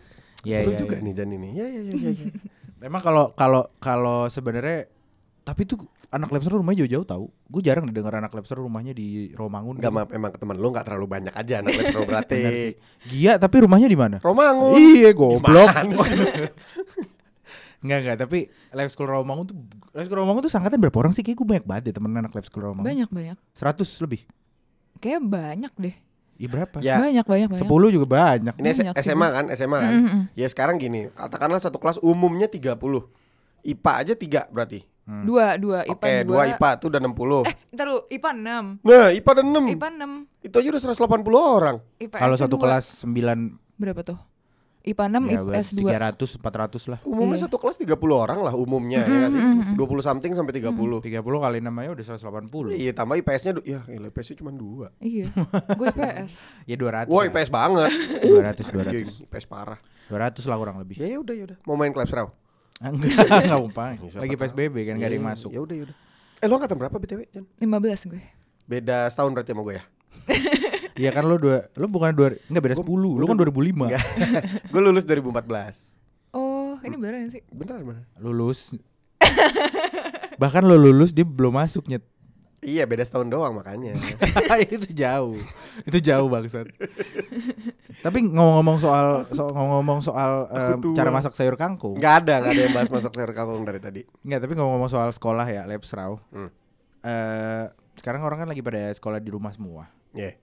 Iya, 0.46 0.62
Seru 0.62 0.72
iya, 0.72 0.78
juga 0.78 0.96
iya. 0.98 1.06
nih 1.06 1.14
Jan 1.14 1.30
ini. 1.32 1.50
Ya 1.52 1.66
ya 1.66 1.82
ya 1.82 1.94
ya. 1.94 2.12
ya. 2.14 2.32
Emang 2.88 3.02
kalau 3.02 3.34
kalau 3.34 3.66
kalau 3.78 4.30
sebenarnya 4.30 4.86
tapi 5.42 5.66
tuh 5.66 5.78
anak 6.16 6.32
Labster 6.32 6.56
rumahnya 6.56 6.88
jauh-jauh 6.88 7.04
tahu. 7.04 7.26
Gue 7.52 7.62
jarang 7.62 7.92
dengar 7.92 8.16
anak 8.16 8.32
Labster 8.32 8.56
rumahnya 8.56 8.96
di 8.96 9.36
Romangun. 9.36 9.78
Enggak 9.78 9.92
gitu. 9.92 10.00
maaf 10.00 10.10
emang 10.16 10.32
teman 10.32 10.56
lu 10.56 10.72
enggak 10.72 10.88
terlalu 10.88 11.08
banyak 11.12 11.34
aja 11.36 11.60
anak 11.60 11.76
Bener 11.80 12.04
berarti. 12.08 12.44
Gia 13.12 13.36
tapi 13.36 13.56
rumahnya 13.68 13.92
di 13.92 14.00
mana? 14.00 14.18
Romangun. 14.24 14.80
Iya 14.80 15.12
goblok. 15.12 15.70
Enggak 17.84 17.98
enggak, 18.02 18.18
tapi 18.24 18.48
Lab 18.72 18.88
School 18.88 19.12
Romangun 19.12 19.46
tuh 19.52 19.56
Lab 19.92 20.06
School 20.08 20.20
Romangun 20.24 20.42
tuh 20.48 20.52
sangkatan 20.56 20.80
berapa 20.80 20.98
orang 21.04 21.12
sih? 21.12 21.22
Kayak 21.22 21.44
gue 21.44 21.48
banyak 21.52 21.66
banget 21.68 21.84
deh 21.92 21.94
temen 22.00 22.12
anak 22.16 22.32
Lab 22.32 22.46
School 22.48 22.64
Romangun. 22.64 22.88
Banyak 22.88 23.10
banyak. 23.12 23.38
100 23.60 24.04
lebih. 24.08 24.22
Kayak 25.04 25.22
banyak 25.28 25.74
deh. 25.76 25.96
Iya 26.36 26.48
berapa? 26.52 26.78
Ya, 26.84 27.00
Banyak 27.00 27.26
banyak 27.28 27.48
banyak. 27.56 27.64
10 27.64 27.96
juga 27.96 28.08
banyak. 28.12 28.56
ini 28.60 28.72
Banyak 28.76 28.96
sih, 29.00 29.08
SMA 29.08 29.28
kan, 29.32 29.46
SMA 29.56 29.78
kan. 29.80 29.92
Mm, 29.92 30.04
mm, 30.04 30.12
mm. 30.12 30.24
Ya 30.36 30.48
sekarang 30.52 30.76
gini, 30.76 31.08
katakanlah 31.16 31.64
satu 31.64 31.80
kelas 31.80 31.96
umumnya 32.04 32.52
30. 32.52 32.76
IPA 33.64 33.92
aja 34.04 34.14
3 34.20 34.52
berarti. 34.52 34.84
Dua 35.06 35.54
dua 35.62 35.86
Oke, 35.86 36.02
IPA 36.02 36.26
dua 36.26 36.42
IPA 36.50 36.70
tuh 36.82 36.88
udah 36.90 36.98
60. 36.98 37.46
Eh, 37.46 37.56
ntar 37.78 37.86
lu 37.86 38.02
IPA 38.10 38.30
6. 38.34 38.82
Nah, 38.82 39.08
IPA 39.14 39.30
ada 39.38 39.44
6. 39.46 39.66
IPA 39.70 39.88
6. 40.02 40.12
Itu 40.42 40.56
aja 40.58 40.68
udah 40.74 40.82
180 40.82 41.38
orang. 41.38 41.76
IPS 42.02 42.18
Kalau 42.18 42.36
satu 42.36 42.56
dua. 42.58 42.64
kelas 42.66 42.86
9 43.06 43.54
berapa 43.78 44.02
tuh? 44.02 44.18
IPA 44.82 45.06
6 45.06 45.22
ya, 45.26 45.40
IPS 45.42 45.68
2. 45.78 45.94
300 46.18 46.30
400 46.42 46.90
lah. 46.90 47.00
Umumnya 47.06 47.38
Iya. 47.38 47.46
satu 47.46 47.58
kelas 47.58 47.78
30 47.78 47.90
orang 48.16 48.40
lah 48.42 48.54
umumnya 48.54 49.02
ya 49.02 49.18
nggak 49.18 49.32
sih? 49.34 49.42
20 49.74 50.02
something 50.02 50.34
sampai 50.34 50.54
30. 50.58 50.74
30 51.02 51.22
kali 51.22 51.58
namanya 51.62 51.90
udah 51.94 52.06
180. 52.06 52.74
Iya, 52.74 52.94
tambah 52.94 53.18
IPS-nya 53.18 53.58
ya, 53.62 53.82
IPS-nya 53.86 54.42
cuma 54.42 54.50
2. 54.50 54.90
Iya. 55.02 55.30
Gue 55.74 55.86
IPS. 55.90 56.50
Ya 56.66 56.76
200. 56.78 57.10
Wah. 57.10 57.26
IPS 57.26 57.50
banget. 57.50 57.90
200 58.26 58.62
Anjing, 58.62 59.06
200. 59.06 59.26
IPS 59.26 59.46
parah. 59.46 59.78
200 60.06 60.46
lah 60.46 60.58
kurang 60.58 60.78
lebih. 60.78 60.98
Ya 60.98 61.06
ya 61.08 61.18
udah 61.18 61.34
ya 61.34 61.44
udah. 61.50 61.58
Mau 61.66 61.74
main 61.74 61.90
Clash 61.90 62.14
Row? 62.14 62.30
Enggak, 62.84 63.28
enggak 63.48 63.60
main. 63.72 63.98
Siapa 64.12 64.24
Lagi. 64.28 64.36
PSBB 64.36 64.76
kan 64.84 64.94
enggak 65.00 65.10
ada 65.12 65.16
yang 65.16 65.28
masuk. 65.28 65.50
Ya 65.52 65.60
udah 65.64 65.76
ya 65.76 65.84
udah. 65.88 65.96
Eh, 66.44 66.48
lo 66.52 66.54
angkatan 66.60 66.76
berapa 66.76 66.96
BTW, 67.00 67.22
Jan? 67.32 67.46
15 67.64 68.12
gue. 68.12 68.22
Beda 68.68 69.08
setahun 69.08 69.32
berarti 69.32 69.52
sama 69.56 69.64
gue 69.64 69.76
ya? 69.80 69.84
Iya 70.96 71.12
kan 71.12 71.28
lu 71.28 71.36
dua 71.36 71.68
lu 71.76 71.92
bukan 71.92 72.16
dua 72.16 72.40
enggak 72.48 72.64
beda 72.72 72.76
10. 72.80 72.88
Lu 72.88 73.26
kan 73.28 73.36
2005. 73.36 73.52
Enggak. 73.84 74.04
gue 74.72 74.80
lulus 74.82 75.04
2014. 75.04 76.32
Oh, 76.32 76.80
ini 76.88 76.96
beneran 76.96 77.28
sih? 77.36 77.44
Bener 77.52 77.84
bener. 77.84 78.08
Lulus. 78.16 78.72
Bahkan 80.42 80.64
lu 80.64 80.80
lulus 80.80 81.12
dia 81.12 81.28
belum 81.28 81.52
masuk 81.52 81.84
nyet. 81.92 82.00
Iya, 82.64 82.88
beda 82.88 83.04
setahun 83.04 83.28
doang 83.28 83.54
makanya. 83.58 83.94
itu 84.76 84.88
jauh. 84.96 85.38
Itu 85.84 86.00
jauh 86.00 86.28
bangsat. 86.32 86.72
Tapi 88.02 88.20
ngomong-ngomong 88.26 88.78
soal 88.80 89.28
so, 89.36 89.52
ngomong-ngomong 89.52 90.00
soal 90.02 90.32
tua. 90.80 90.96
cara 90.96 91.10
masak 91.12 91.36
sayur 91.36 91.60
kangkung. 91.60 92.00
Enggak 92.00 92.26
ada, 92.26 92.42
enggak 92.42 92.54
ada 92.56 92.62
yang 92.66 92.74
bahas 92.74 92.90
masak 92.90 93.12
sayur 93.14 93.32
kangkung 93.36 93.68
dari 93.68 93.80
tadi. 93.84 94.02
Enggak, 94.26 94.48
tapi 94.48 94.54
ngomong-ngomong 94.56 94.92
soal 94.92 95.10
sekolah 95.12 95.46
ya, 95.46 95.68
Labs 95.68 95.92
Raw. 95.94 96.18
Hmm. 96.32 96.50
Eh, 97.06 97.66
sekarang 98.00 98.26
orang 98.26 98.46
kan 98.46 98.50
lagi 98.50 98.66
pada 98.66 98.90
sekolah 98.94 99.20
di 99.22 99.30
rumah 99.30 99.54
semua. 99.54 99.92
Iya. 100.16 100.34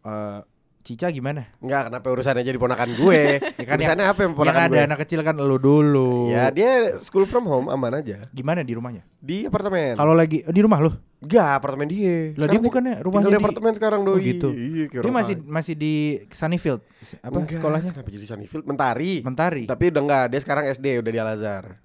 Eh, 0.00 0.40
Cica 0.80 1.06
gimana? 1.06 1.44
Enggak, 1.58 1.88
kenapa 1.88 2.06
urusannya 2.08 2.40
jadi 2.40 2.56
ponakan 2.56 2.88
gue? 2.94 3.20
Ya 3.60 3.64
kan 3.64 3.76
urusannya 3.76 4.06
apa 4.06 4.20
yang 4.20 4.32
Yang 4.32 4.40
ponakan 4.40 4.62
ada 4.62 4.72
gue? 4.72 4.80
anak 4.82 4.98
kecil 5.04 5.20
kan 5.20 5.34
lu 5.36 5.56
dulu. 5.56 6.28
Ya, 6.28 6.48
dia 6.48 6.70
school 6.96 7.24
from 7.24 7.44
home 7.44 7.68
aman 7.68 8.00
aja. 8.00 8.24
Gimana 8.30 8.60
di 8.60 8.72
rumahnya? 8.72 9.04
Di 9.16 9.44
apartemen. 9.44 9.94
Kalau 9.94 10.16
lagi 10.16 10.40
di 10.42 10.60
rumah 10.60 10.80
lu? 10.80 10.90
Enggak, 11.20 11.48
apartemen 11.54 11.84
dia. 11.84 12.32
Lah 12.32 12.48
dia 12.48 12.56
bukannya 12.58 12.94
rumahnya 12.98 13.28
di 13.28 13.30
di 13.30 13.38
apartemen 13.38 13.72
sekarang 13.76 14.00
Oh, 14.02 14.16
doi. 14.16 14.24
gitu. 14.26 14.48
Iya, 14.50 15.04
Dia 15.04 15.12
masih 15.12 15.34
masih 15.44 15.74
di 15.76 15.94
Sunnyfield. 16.26 16.80
Apa 17.20 17.36
Enggak, 17.38 17.60
sekolahnya? 17.60 17.90
Kenapa 17.92 18.10
jadi 18.10 18.26
Sunnyfield? 18.26 18.64
Mentari. 18.64 19.12
Mentari. 19.20 19.64
Tapi 19.68 19.84
udah 19.92 20.00
enggak, 20.00 20.24
dia 20.32 20.40
sekarang 20.40 20.64
SD 20.66 20.86
udah 20.98 21.12
di 21.12 21.18
Al 21.20 21.28
Azhar. 21.28 21.76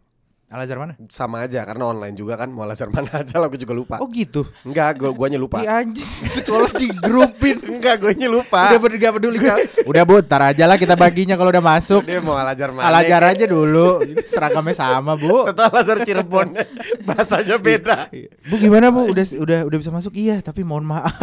Al 0.45 0.61
Azhar 0.61 0.77
mana? 0.77 0.93
Sama 1.09 1.41
aja 1.41 1.65
karena 1.65 1.89
online 1.89 2.13
juga 2.13 2.37
kan, 2.37 2.53
mau 2.53 2.61
Al 2.61 2.77
Azhar 2.77 2.85
mana 2.93 3.09
aja 3.17 3.41
lah, 3.41 3.49
aku 3.49 3.57
juga 3.57 3.73
lupa. 3.73 3.97
Oh 3.97 4.05
gitu. 4.07 4.45
Enggak, 4.61 5.01
gua 5.01 5.09
guanya 5.09 5.41
lupa. 5.41 5.65
Iya 5.65 5.81
anjing 5.81 6.05
sekolah 6.05 6.69
di 6.69 6.85
grupin. 6.93 7.57
Enggak, 7.75 7.97
guanya 7.97 8.29
lupa. 8.29 8.69
Udah 8.69 8.79
ber- 8.79 8.93
gak 9.01 9.13
peduli 9.17 9.41
kau. 9.41 9.57
Udah 9.89 10.03
bu, 10.05 10.21
tar 10.21 10.53
aja 10.53 10.69
lah 10.69 10.77
kita 10.77 10.93
baginya 10.93 11.33
kalau 11.33 11.49
udah 11.49 11.65
masuk. 11.65 12.05
Dia 12.05 12.21
mau 12.21 12.37
Al 12.37 12.53
Azhar 12.53 12.69
mana? 12.69 12.85
Al 12.85 12.95
Azhar 13.01 13.25
aja 13.25 13.45
dulu. 13.49 14.05
Seragamnya 14.29 14.77
sama 14.77 15.17
bu. 15.17 15.49
Atau 15.49 15.65
Al 15.65 15.75
Azhar 15.81 15.97
Cirebon. 16.05 16.53
Bahasanya 17.09 17.57
beda. 17.57 17.97
Bu 18.45 18.61
gimana 18.61 18.93
bu? 18.93 19.09
Udah 19.09 19.25
udah 19.41 19.59
udah 19.65 19.77
bisa 19.81 19.89
masuk? 19.89 20.13
Iya, 20.13 20.45
tapi 20.45 20.61
mohon 20.61 20.85
maaf. 20.85 21.17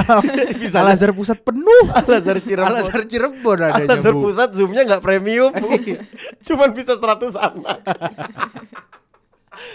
Bisa 0.59 0.83
Al 0.83 0.99
Azhar 0.99 1.15
pusat 1.15 1.39
penuh. 1.47 1.87
Al 1.95 2.11
Azhar 2.11 2.43
Cirebon. 2.43 2.67
Al 2.69 2.77
Azhar 2.85 3.03
Cirebon 3.07 3.59
Al 3.63 3.71
adanya 3.81 4.03
Azhar 4.03 4.13
bu. 4.19 4.27
pusat 4.27 4.51
zoomnya 4.51 4.83
nggak 4.83 4.99
premium 5.01 5.55
bu. 5.55 5.71
Cuman 6.43 6.75
bisa 6.75 6.99
100 6.99 7.39
anak 7.39 7.81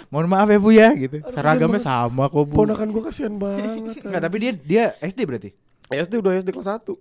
Mohon 0.08 0.28
maaf 0.30 0.48
ya 0.48 0.58
bu 0.58 0.70
ya 0.72 0.90
gitu. 0.94 1.18
Aduh, 1.20 1.32
Seragamnya 1.32 1.80
sama 1.80 2.28
kok 2.28 2.44
bu. 2.44 2.64
Ponakan 2.64 2.88
gua 2.90 3.04
kasihan 3.08 3.34
banget 3.34 4.00
Enggak, 4.06 4.22
tapi 4.22 4.36
dia 4.38 4.52
dia 4.54 4.84
SD 5.00 5.20
berarti. 5.24 5.50
SD 5.88 6.14
udah 6.18 6.36
SD 6.36 6.50
kelas 6.52 6.70
1 6.70 6.92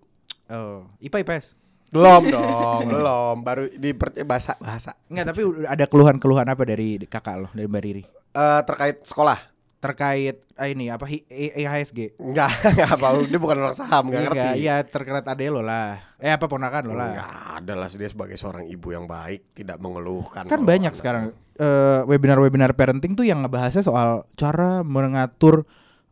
Oh, 0.47 0.87
IPA 1.01 1.19
IPS. 1.27 1.47
Belum 1.87 2.23
dong 2.27 2.83
Belum 2.91 3.37
Baru 3.43 3.71
di 3.71 3.91
bahasa 4.23 4.59
Bahasa 4.59 4.95
Enggak, 5.07 5.31
tapi 5.31 5.41
udah 5.43 5.71
ada 5.71 5.85
keluhan-keluhan 5.87 6.47
apa 6.47 6.63
dari 6.63 6.99
kakak 7.01 7.37
lo, 7.39 7.49
dari 7.51 7.67
Mbak 7.67 7.83
Riri? 7.83 8.03
Eh, 8.31 8.61
Terkait 8.63 9.03
sekolah 9.03 9.39
Terkait 9.77 10.41
ah, 10.57 10.67
ini 10.67 10.89
apa 10.89 11.05
IHSG? 11.07 12.17
Enggak 12.17 12.51
Enggak 12.73 12.91
apa 12.97 13.07
Dia 13.29 13.39
bukan 13.41 13.57
orang 13.61 13.77
saham 13.77 14.09
Enggak 14.09 14.33
ngerti 14.33 14.49
Iya, 14.65 14.81
terkait 14.83 15.27
ade 15.27 15.47
lo 15.53 15.61
lah. 15.61 16.01
Eh 16.17 16.33
apa 16.33 16.49
ponakan 16.49 16.91
lo 16.91 16.95
lah. 16.97 17.13
Enggak 17.13 17.33
ada 17.61 17.73
lah 17.77 17.89
Dia 17.93 18.09
sebagai 18.09 18.37
seorang 18.41 18.65
ibu 18.67 18.89
yang 18.91 19.05
baik 19.05 19.53
Tidak 19.53 19.77
mengeluhkan 19.77 20.49
Kan 20.49 20.65
banyak 20.65 20.91
anak- 20.91 20.99
sekarang 20.99 21.25
eh, 21.57 22.01
webinar-webinar 22.05 22.77
parenting 22.77 23.17
tuh 23.17 23.25
yang 23.25 23.41
ngebahasnya 23.45 23.81
soal 23.85 24.29
cara 24.37 24.85
mengatur 24.85 25.65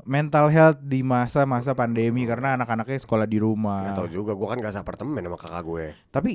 mental 0.04 0.52
health 0.52 0.80
di 0.84 1.00
masa-masa 1.00 1.72
pandemi 1.72 2.28
karena 2.28 2.60
anak-anaknya 2.60 3.00
sekolah 3.00 3.24
di 3.24 3.40
rumah. 3.40 3.88
Nggak 3.88 3.96
tahu 4.04 4.08
juga 4.12 4.32
Gue 4.36 4.48
kan 4.48 4.60
gak 4.60 4.76
apartemen 4.76 5.24
sama 5.24 5.38
kakak 5.40 5.62
gue 5.64 5.86
Tapi 6.12 6.32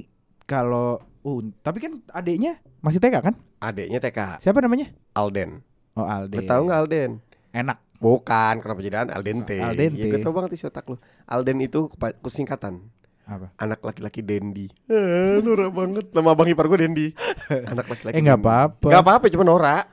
kalau 0.49 0.97
uh, 1.21 1.39
tapi 1.61 1.77
kan 1.77 1.93
adiknya 2.09 2.57
masih 2.81 2.97
TK 2.97 3.21
kan? 3.21 3.35
Adeknya 3.61 4.01
TK 4.01 4.41
Siapa 4.41 4.59
namanya? 4.65 4.89
Alden 5.13 5.68
Oh 5.93 6.03
Alde. 6.03 6.35
Lu 6.35 6.43
tahu 6.43 6.61
nggak 6.65 6.79
Alden? 6.79 7.11
Enak. 7.49 7.77
Bukan, 7.97 8.53
kenapa 8.59 8.79
jadi 8.79 8.95
Al 9.03 9.21
dente? 9.21 9.57
Al 9.57 9.75
dente. 9.75 9.99
Ya, 9.99 10.07
gue 10.07 10.19
tau 10.19 10.31
banget 10.31 10.55
isi 10.55 10.63
otak 10.63 10.87
lu. 10.87 10.95
Alden 11.25 11.59
itu 11.59 11.91
kesingkatan 12.17 12.79
Apa? 13.23 13.51
anak 13.57 13.83
laki-laki 13.83 14.21
Dendi. 14.21 14.71
Eh, 14.87 15.37
norak 15.39 15.69
banget. 15.69 16.05
Nama 16.09 16.29
abang 16.29 16.47
ipar 16.47 16.65
gue 16.65 16.79
Dendi. 16.79 17.07
Anak 17.71 17.85
laki-laki. 17.85 18.15
Eh, 18.15 18.21
nggak 18.21 18.39
apa-apa. 18.39 18.87
Nggak 18.87 19.03
apa-apa, 19.03 19.25
cuma 19.29 19.43
norak. 19.43 19.85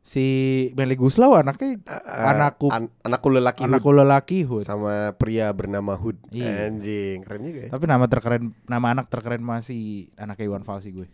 Si 0.00 0.24
Meli 0.72 0.96
Guslau 0.96 1.36
anaknya 1.36 1.76
Eh, 1.76 2.02
Anakku- 2.24 2.72
an- 2.72 2.88
anakku 3.04 3.28
lelaki 3.28 3.62
Hood. 3.62 3.68
anakku 3.68 3.90
lelaki 3.92 4.38
Hud. 4.42 4.64
sama 4.64 5.12
pria 5.14 5.52
bernama 5.52 5.92
Hood. 5.94 6.16
Iya. 6.32 6.66
Anjing, 6.66 7.20
keren 7.20 7.44
juga 7.44 7.60
ya. 7.68 7.70
Tapi 7.70 7.84
nama 7.84 8.08
terkeren 8.08 8.56
nama 8.64 8.86
anak 8.90 9.06
terkeren 9.06 9.38
masih 9.38 10.08
anaknya 10.16 10.48
Iwan 10.48 10.64
Fals 10.64 10.82
sih 10.82 10.90
gue. 10.90 11.06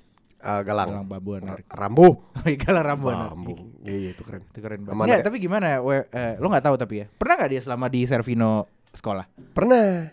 Eh, 0.47 0.61
galang. 0.63 0.89
Galang 0.93 1.09
Babu 1.09 1.31
Anarik. 1.35 1.67
Rambo. 1.67 2.31
Galang 2.63 2.87
Rambu. 2.87 3.07
Bambu. 3.11 3.55
Iya, 3.83 3.95
iya 3.99 4.11
itu 4.15 4.23
keren. 4.23 4.47
Itu 4.47 4.61
keren 4.61 4.81
banget. 4.81 4.95
Nggak, 4.97 5.11
anak- 5.13 5.27
tapi 5.27 5.37
gimana 5.37 5.67
ya? 5.67 5.79
we- 5.81 6.07
eh, 6.09 6.35
lo 6.39 6.47
nggak 6.47 6.65
tahu 6.65 6.77
tapi 6.77 6.95
ya. 7.03 7.07
Pernah 7.11 7.35
nggak 7.37 7.51
dia 7.51 7.61
selama 7.61 7.87
di 7.87 8.01
Servino 8.03 8.53
sekolah? 8.89 9.27
Pernah. 9.51 10.07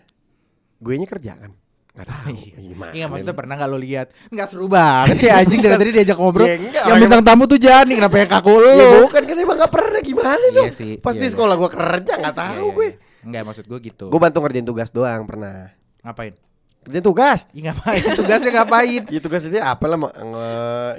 Gue 0.76 0.94
nya 0.96 1.06
kerja 1.06 1.32
kan. 1.36 1.54
Gak 1.94 2.10
tahu. 2.10 2.34
Iya. 2.34 2.56
Gimana? 2.58 2.90
Iya 2.90 3.04
maksudnya 3.06 3.32
pernah 3.32 3.54
nggak 3.54 3.70
lo 3.70 3.78
lihat? 3.78 4.06
Nggak 4.28 4.46
seru 4.50 4.66
banget 4.66 5.14
sih 5.16 5.30
anjing 5.38 5.62
dari 5.62 5.78
tadi 5.78 5.90
diajak 5.94 6.18
ngobrol. 6.18 6.42
Ya, 6.42 6.58
enggak, 6.58 6.82
yang 6.84 6.98
bintang 6.98 7.22
tamu 7.22 7.46
tuh 7.46 7.54
Jani 7.56 7.94
kenapa 7.94 8.16
yang 8.18 8.30
kaku 8.32 8.52
lo? 8.52 8.70
Ya 8.74 8.86
bukan 9.00 9.22
kan 9.22 9.36
emang 9.38 9.56
gak 9.56 9.70
pernah 9.70 10.00
gimana 10.02 10.34
Iya 10.42 10.56
dong. 10.58 10.68
sih, 10.68 10.92
Pas 10.98 11.14
iya, 11.14 11.22
di 11.22 11.24
iya. 11.24 11.32
sekolah 11.32 11.54
gue 11.54 11.70
kerja 11.70 12.12
gak 12.18 12.34
tahu 12.34 12.50
Iya, 12.50 12.66
iya, 12.66 12.74
gue. 12.74 12.88
iya. 12.90 13.22
Enggak 13.22 13.42
maksud 13.46 13.64
gue 13.64 13.78
gitu. 13.80 14.04
Gue 14.10 14.18
bantu 14.18 14.38
ngerjain 14.40 14.66
tugas 14.66 14.90
doang 14.90 15.22
pernah. 15.22 15.70
ngapain? 16.02 16.34
Kerjain 16.84 17.00
tugas. 17.02 17.48
Ih 17.50 17.62
ngapain? 17.62 18.02
Tugasnya 18.14 18.50
ngapain? 18.54 19.02
Ya 19.08 19.18
tugasnya 19.18 19.50
dia 19.50 19.62
apa 19.64 19.84
lah 19.84 19.96
nge, 19.96 20.10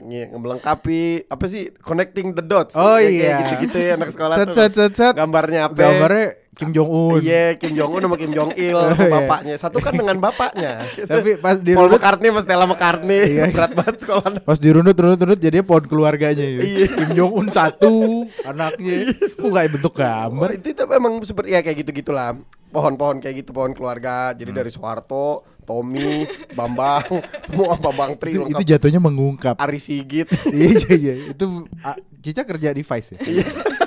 nge- 0.02 0.30
ngelengkapi 0.34 1.02
apa 1.28 1.46
sih 1.46 1.70
connecting 1.78 2.32
the 2.32 2.42
dots. 2.42 2.74
Oh 2.74 2.98
Ya, 2.98 3.06
iya. 3.06 3.22
Kayak 3.22 3.38
gitu-gitu 3.40 3.78
ya 3.80 3.92
anak 3.94 4.10
sekolah 4.10 4.36
set 4.36 4.48
tuh. 4.48 4.56
set 4.56 4.72
set 4.74 4.94
set. 4.94 5.14
Gambarnya 5.14 5.68
apa? 5.68 5.78
Gambarnya 5.78 6.28
Kim 6.56 6.72
Jong 6.72 6.88
Un. 6.88 7.20
Iya, 7.20 7.60
Kim 7.60 7.76
Jong 7.76 7.92
Un 7.92 8.02
sama 8.02 8.16
Kim 8.16 8.32
Jong 8.32 8.56
Il 8.56 8.72
Oh, 8.80 8.88
iya. 8.90 9.12
bapaknya. 9.12 9.54
Satu 9.56 9.78
kan 9.78 9.92
dengan 9.92 10.16
bapaknya. 10.18 10.80
Tapi 11.12 11.36
pas 11.36 11.60
di 11.60 11.76
Paul 11.76 11.92
McCartney 11.92 12.32
sama 12.32 12.42
Stella 12.42 12.66
McCartney. 12.66 13.22
Iya. 13.30 13.52
Berat 13.52 13.72
banget 13.74 13.98
sekolah. 14.02 14.40
Pas 14.40 14.56
dirunut 14.56 14.96
runut 14.96 15.20
runut 15.20 15.36
jadi 15.38 15.60
pohon 15.62 15.84
keluarganya 15.84 16.42
gitu. 16.42 16.64
Iya. 16.64 16.88
Kim 16.90 17.10
Jong 17.14 17.32
Un 17.36 17.48
satu 17.50 17.94
anaknya. 18.42 19.12
Kok 19.36 19.48
gak 19.48 19.66
bentuk 19.70 19.94
Oh, 19.94 19.98
gambar? 19.98 20.50
itu 20.56 20.72
tapi 20.72 20.92
emang 20.94 21.14
seperti 21.22 21.50
ya 21.52 21.60
kayak 21.60 21.78
gitu-gitulah. 21.84 22.40
Pohon-pohon 22.76 23.24
kayak 23.24 23.36
gitu, 23.40 23.56
pohon 23.56 23.72
keluarga. 23.72 24.36
Jadi 24.36 24.52
Hmm. 24.52 24.60
dari 24.60 24.70
Soeharto, 24.70 25.48
Tommy, 25.64 26.28
Bambang, 26.52 27.08
semua 27.48 27.80
Bambang 27.80 28.20
Tri 28.20 28.36
Itu, 28.36 28.52
itu 28.52 28.64
jatuhnya 28.76 29.00
mengungkap. 29.00 29.56
Ari 29.56 29.80
Sigit. 29.80 30.28
iya 30.52 30.68
iya 30.76 30.96
iya. 31.00 31.14
Itu 31.32 31.64
ah, 31.80 31.96
Cica 32.20 32.44
kerja 32.44 32.76
di 32.76 32.84
Vice 32.84 33.16
ya. 33.16 33.20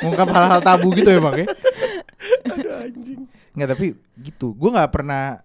Mengungkap 0.00 0.28
hal-hal 0.32 0.60
tabu 0.64 0.88
gitu 0.96 1.12
emang 1.12 1.44
ya. 1.44 1.46
Aduh 2.48 2.72
anjing. 2.88 3.28
Nggak 3.52 3.68
tapi 3.76 3.86
gitu. 4.18 4.56
Gue 4.56 4.70
nggak 4.72 4.88
pernah 4.88 5.42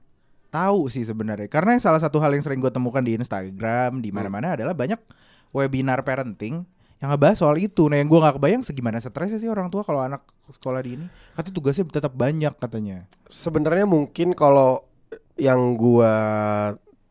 tahu 0.47 0.87
sih 0.87 1.01
sebenarnya. 1.01 1.49
Karena 1.49 1.75
salah 1.81 1.97
satu 1.97 2.21
hal 2.21 2.31
yang 2.31 2.45
sering 2.45 2.61
gue 2.61 2.69
temukan 2.69 3.01
di 3.01 3.17
Instagram 3.17 3.99
di 3.99 4.13
mana-mana 4.13 4.53
adalah 4.53 4.77
banyak 4.77 5.01
webinar 5.49 6.05
parenting 6.05 6.65
yang 7.03 7.11
ngebahas 7.11 7.35
soal 7.35 7.59
itu. 7.59 7.91
Nah, 7.91 7.99
yang 7.99 8.07
gua 8.07 8.23
nggak 8.23 8.39
kebayang 8.39 8.63
segimana 8.63 8.95
stresnya 9.03 9.35
sih 9.35 9.51
orang 9.51 9.67
tua 9.67 9.83
kalau 9.83 9.99
anak 9.99 10.23
sekolah 10.47 10.79
di 10.79 10.95
ini. 10.95 11.05
Katanya 11.35 11.55
tugasnya 11.59 11.83
tetap 11.91 12.15
banyak 12.15 12.55
katanya. 12.55 13.11
Sebenarnya 13.27 13.83
mungkin 13.83 14.31
kalau 14.31 14.87
yang 15.35 15.75
gua 15.75 16.15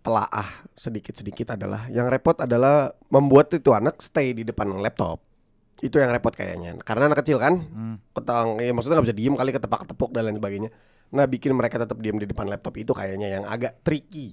telaah 0.01 0.65
sedikit-sedikit 0.73 1.61
adalah 1.61 1.93
yang 1.93 2.09
repot 2.09 2.41
adalah 2.41 2.97
membuat 3.13 3.53
itu 3.53 3.69
anak 3.77 4.01
stay 4.01 4.33
di 4.33 4.49
depan 4.49 4.81
laptop. 4.81 5.21
Itu 5.85 6.01
yang 6.01 6.09
repot 6.09 6.33
kayaknya. 6.33 6.73
Karena 6.81 7.13
anak 7.13 7.21
kecil 7.21 7.37
kan, 7.37 7.61
Hmm. 7.61 7.97
ketang, 8.17 8.57
ya 8.65 8.73
maksudnya 8.73 8.97
nggak 8.97 9.13
bisa 9.13 9.19
diem 9.21 9.37
kali 9.37 9.51
ketepak-ketepuk 9.53 10.11
dan 10.17 10.23
lain 10.25 10.41
sebagainya. 10.41 10.71
Nah, 11.13 11.29
bikin 11.29 11.53
mereka 11.53 11.77
tetap 11.77 12.01
diem 12.01 12.17
di 12.17 12.25
depan 12.25 12.49
laptop 12.49 12.81
itu 12.81 12.97
kayaknya 12.97 13.29
yang 13.29 13.45
agak 13.45 13.85
tricky. 13.85 14.33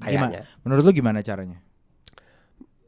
Kayaknya. 0.00 0.40
Gimana? 0.40 0.40
Menurut 0.64 0.82
lu 0.88 0.92
gimana 0.96 1.20
caranya? 1.20 1.60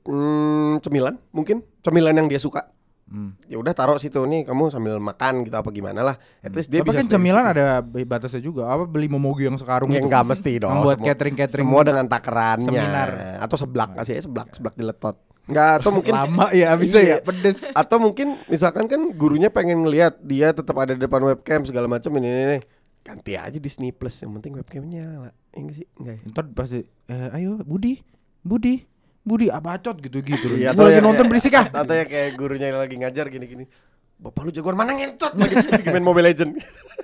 Hmm, 0.02 0.80
cemilan 0.80 1.20
mungkin 1.30 1.60
cemilan 1.80 2.14
yang 2.14 2.26
dia 2.26 2.38
suka. 2.38 2.72
Hmm. 3.04 3.34
Ya 3.44 3.58
udah 3.58 3.74
taruh 3.74 3.98
situ 3.98 4.22
nih 4.22 4.46
kamu 4.46 4.70
sambil 4.70 4.94
makan 4.96 5.42
gitu 5.42 5.52
apa 5.52 5.66
gimana 5.68 6.00
lah. 6.00 6.16
At 6.40 6.54
least 6.54 6.70
dia 6.70 6.78
Tapi 6.78 6.88
bisa 6.88 7.02
kan 7.02 7.10
cemilan 7.10 7.42
situ. 7.42 7.52
ada 7.52 7.64
batasnya 7.82 8.38
juga. 8.38 8.70
Apa 8.70 8.86
beli 8.86 9.06
momogi 9.06 9.44
yang 9.44 9.58
sekarung 9.58 9.90
Ya 9.90 9.98
itu? 9.98 10.06
enggak 10.06 10.24
mesti 10.24 10.52
dong. 10.56 10.70
Yang 10.70 10.80
buat 10.80 10.94
semua- 10.94 11.08
catering-catering 11.10 11.66
Semua 11.66 11.82
dengan 11.82 12.06
takarannya 12.06 12.70
seminar. 12.70 13.08
atau 13.42 13.56
seblak 13.56 13.90
kasih 13.94 14.12
aja 14.14 14.22
seblak 14.24 14.48
seblak 14.52 14.74
diletot. 14.74 15.16
Enggak 15.44 15.82
atau 15.82 15.90
mungkin 15.90 16.14
lama 16.14 16.46
ya 16.54 16.70
bisa 16.78 17.02
Iya. 17.02 17.10
ya 17.10 17.16
pedes. 17.20 17.66
atau 17.74 17.98
mungkin 17.98 18.38
misalkan 18.46 18.86
kan 18.86 19.02
gurunya 19.10 19.50
pengen 19.50 19.82
ngelihat 19.82 20.22
dia 20.22 20.54
tetap 20.54 20.78
ada 20.78 20.94
di 20.94 21.02
depan 21.02 21.18
webcam 21.20 21.66
segala 21.66 21.90
macam 21.90 22.14
ini, 22.14 22.24
ini, 22.24 22.42
ini. 22.46 22.58
ganti 23.02 23.34
aja 23.34 23.58
Disney 23.58 23.90
Plus 23.90 24.22
yang 24.22 24.30
penting 24.32 24.54
webcamnya 24.54 25.02
nyala. 25.02 25.30
Ya 25.50 25.58
enggak 25.58 25.76
sih? 25.76 25.86
Enggak 25.98 26.14
ya? 26.14 26.20
Ntar 26.30 26.44
pasti 26.54 26.78
eh, 27.10 27.28
ayo 27.34 27.58
Budi, 27.60 27.98
Budi, 28.40 28.86
Budi 29.30 29.46
abacot 29.46 29.94
gitu-gitu. 30.02 30.58
Iya, 30.58 30.74
lagi 30.74 30.98
ya 30.98 30.98
nonton 30.98 31.30
berisik 31.30 31.54
ah. 31.54 31.70
Atau 31.86 31.94
ya 31.94 32.02
kayak 32.02 32.34
gurunya 32.34 32.74
lagi 32.74 32.98
ngajar 32.98 33.30
gini-gini. 33.30 33.70
Bapak 34.18 34.42
lu 34.42 34.50
jagoan 34.50 34.74
mana 34.74 34.92
ngentot 34.98 35.32
lagi, 35.38 35.54
main 35.94 36.02
Mobile 36.02 36.34
Legend. 36.34 36.58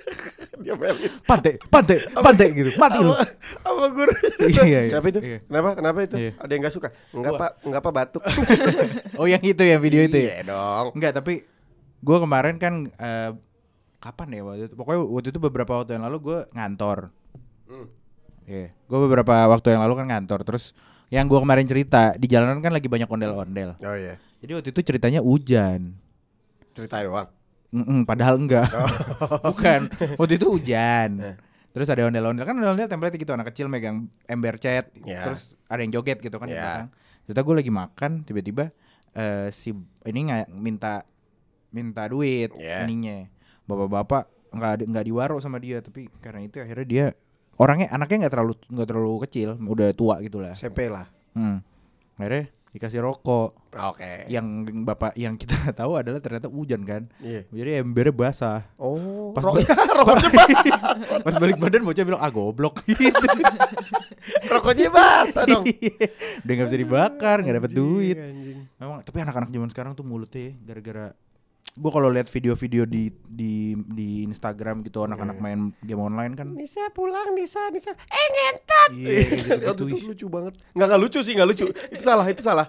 dia 0.67 0.73
melin. 0.75 1.09
Pantai, 1.23 1.55
pantai, 1.71 2.03
pantai 2.11 2.47
gitu. 2.51 2.75
Mati 2.75 2.99
lu. 2.99 3.13
Apa, 3.15 3.23
apa 3.63 3.83
guru? 3.95 4.11
Iya, 4.43 4.63
iya. 4.67 4.79
Siapa 4.91 5.07
itu? 5.07 5.19
Iya. 5.23 5.39
Kenapa? 5.47 5.69
Kenapa 5.79 5.99
itu? 6.03 6.15
Iya. 6.19 6.31
Ada 6.35 6.51
yang 6.51 6.61
nggak 6.67 6.75
suka? 6.75 6.89
Enggak 7.15 7.31
pak, 7.39 7.51
enggak 7.63 7.81
pak 7.81 7.93
batuk. 7.93 8.23
Oh 9.15 9.25
yang 9.29 9.41
itu 9.41 9.63
ya 9.63 9.77
video 9.79 10.03
itu 10.03 10.17
ya. 10.17 10.41
Iya 10.43 10.51
dong. 10.51 10.87
Enggak, 10.97 11.11
tapi 11.15 11.47
gua 12.03 12.17
kemarin 12.21 12.59
kan 12.59 12.73
eh, 12.89 13.31
kapan 14.03 14.27
ya 14.33 14.41
waktu 14.43 14.63
itu? 14.67 14.75
Pokoknya 14.75 14.99
waktu 15.07 15.29
itu 15.31 15.39
beberapa 15.39 15.71
waktu 15.79 15.91
yang 15.95 16.03
lalu 16.05 16.17
gua 16.19 16.39
ngantor. 16.51 17.13
Hmm. 17.69 17.87
Iya, 18.45 18.73
gua 18.89 18.99
beberapa 19.05 19.33
waktu 19.47 19.67
yang 19.77 19.81
lalu 19.85 19.93
kan 20.03 20.05
ngantor. 20.09 20.41
Terus 20.45 20.73
yang 21.07 21.25
gua 21.25 21.39
kemarin 21.39 21.63
cerita 21.63 22.13
di 22.15 22.27
jalanan 22.27 22.59
kan 22.59 22.71
lagi 22.71 22.87
banyak 22.87 23.07
ondel-ondel. 23.07 23.79
Oh 23.79 23.95
iya. 23.95 24.19
Jadi 24.37 24.51
waktu 24.53 24.69
itu 24.71 24.81
ceritanya 24.83 25.19
hujan. 25.23 25.95
Cerita 26.75 27.01
doang. 27.01 27.27
Mm-mm, 27.67 28.07
padahal 28.07 28.39
enggak. 28.39 28.67
Oh. 28.71 28.87
Bukan. 29.51 29.91
Waktu 30.15 30.33
itu 30.35 30.47
hujan. 30.47 31.09
Eh. 31.19 31.35
Terus 31.71 31.87
ada 31.89 32.07
ondel-ondel 32.07 32.43
kan 32.43 32.55
ondel-ondel 32.55 32.87
template 32.87 33.17
gitu 33.17 33.31
anak 33.33 33.51
kecil 33.51 33.67
megang 33.67 34.07
ember 34.25 34.55
cat. 34.57 34.89
Ya. 35.03 35.27
Terus 35.27 35.53
ada 35.67 35.79
yang 35.83 35.91
joget 35.93 36.19
gitu 36.19 36.37
kan 36.37 36.47
di 36.47 36.55
Ya. 36.55 36.63
belakang. 36.63 36.87
Ternyata 37.27 37.41
gue 37.43 37.55
lagi 37.59 37.71
makan 37.71 38.11
tiba-tiba 38.23 38.63
eh, 39.13 39.47
si 39.51 39.75
ini 40.05 40.19
nggak 40.31 40.47
minta 40.53 41.03
minta 41.69 42.07
duit 42.07 42.55
Ya. 42.55 42.83
ininya. 42.87 43.27
Bapak-bapak 43.67 44.31
nggak 44.47 44.73
nggak 44.87 45.05
diwaro 45.05 45.35
sama 45.43 45.59
dia 45.59 45.83
tapi 45.83 46.07
karena 46.23 46.39
itu 46.47 46.63
akhirnya 46.63 46.87
dia 46.87 47.05
orangnya 47.57 47.87
anaknya 47.89 48.25
nggak 48.25 48.33
terlalu 48.33 48.53
nggak 48.67 48.87
terlalu 48.87 49.13
kecil 49.25 49.49
udah 49.59 49.87
tua 49.91 50.15
gitu 50.21 50.37
lah. 50.37 50.53
SMP 50.53 50.87
lah. 50.87 51.05
Hmm. 51.33 51.61
Akhirnya 52.15 52.49
dikasih 52.67 53.01
rokok 53.01 53.73
Oke. 53.73 54.29
yang 54.29 54.45
bapak 54.85 55.15
yang 55.15 55.33
kita 55.33 55.57
tahu 55.79 55.97
adalah 55.97 56.17
ternyata 56.17 56.45
hujan 56.45 56.81
kan. 56.81 57.09
Iya. 57.17 57.45
Jadi 57.47 57.69
embernya 57.79 58.13
basah. 58.13 58.61
Oh. 58.75 59.33
Pas 59.33 59.41
ro- 59.41 59.53
balik- 59.53 59.69
rokoknya 59.97 60.29
basah. 60.37 61.19
Pas 61.21 61.35
balik 61.35 61.57
badan 61.57 61.81
bocah 61.81 62.03
bilang 62.03 62.21
ah 62.21 62.29
goblok 62.29 62.85
gitu. 62.85 63.09
Rokoknya 64.47 64.89
basah 64.89 65.43
dong. 65.45 65.63
Udah 66.43 66.53
gak 66.53 66.67
bisa 66.67 66.77
dibakar, 66.77 67.37
gak 67.39 67.55
dapet 67.55 67.71
Anjing, 67.71 67.81
duit. 67.81 68.17
Anjing. 68.17 68.57
Memang 68.77 68.97
tapi 69.01 69.17
anak-anak 69.19 69.49
zaman 69.49 69.69
sekarang 69.69 69.91
tuh 69.93 70.03
mulutnya 70.03 70.51
ya, 70.51 70.53
gara-gara 70.63 71.05
gua 71.77 71.91
kalau 71.93 72.09
lihat 72.09 72.25
video-video 72.27 72.83
di 72.83 73.07
di 73.23 73.53
di 73.77 74.25
Instagram 74.25 74.81
gitu 74.81 75.05
anak-anak 75.05 75.37
Iya. 75.37 75.43
main 75.45 75.59
game 75.79 76.01
online 76.01 76.33
kan. 76.33 76.47
Nisa 76.51 76.89
pulang 76.91 77.31
Nisa 77.31 77.69
Nisa. 77.69 77.93
Eh 77.93 78.27
ngentot! 78.27 78.89
Iya, 78.91 79.09
gitu-gitu. 79.23 79.65
Aduh, 79.71 79.87
itu 79.87 80.05
lucu 80.05 80.25
banget. 80.27 80.53
Nggak 80.73 80.87
nggak 80.89 81.01
lucu 81.01 81.19
sih 81.21 81.33
nggak 81.37 81.47
lucu. 81.47 81.65
Itu 81.93 82.03
salah 82.03 82.25
itu 82.25 82.41
salah. 82.41 82.67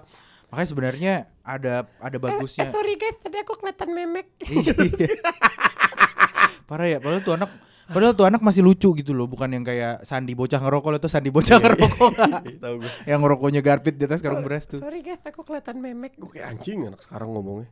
Makanya 0.49 0.69
sebenarnya 0.69 1.13
ada 1.41 1.85
ada 1.97 2.17
bagusnya. 2.17 2.65
eh, 2.65 2.73
sorry 2.73 2.97
guys 2.97 3.17
tadi 3.17 3.37
aku 3.37 3.53
kelihatan 3.57 3.89
memek. 3.91 4.29
Iya. 4.45 4.73
Parah 6.69 6.85
ya, 6.85 6.97
padahal 7.01 7.21
tuh 7.21 7.33
anak 7.33 7.49
Padahal 7.89 8.13
tuh 8.13 8.29
anak 8.29 8.45
masih 8.45 8.61
lucu 8.61 8.93
gitu 8.93 9.17
loh, 9.17 9.25
bukan 9.25 9.49
yang 9.49 9.65
kayak 9.65 10.05
Sandi 10.05 10.37
bocah 10.37 10.61
ngerokok 10.61 11.01
itu 11.01 11.09
Sandi 11.09 11.33
bocah 11.33 11.57
ngerokok. 11.57 12.11
Nggak? 12.21 12.61
tahu 12.61 12.75
gue 12.85 12.91
yang 13.09 13.17
ngerokoknya 13.25 13.61
garpit 13.65 13.97
di 13.97 14.05
atas 14.05 14.21
karung 14.21 14.45
beras 14.45 14.69
tuh. 14.69 14.77
sorry 14.77 15.01
guys 15.01 15.17
aku 15.25 15.41
kelihatan 15.41 15.81
memek. 15.81 16.13
Gue 16.13 16.37
kayak 16.37 16.53
anjing 16.53 16.85
anak 16.85 17.01
sekarang 17.01 17.33
ngomongnya 17.33 17.65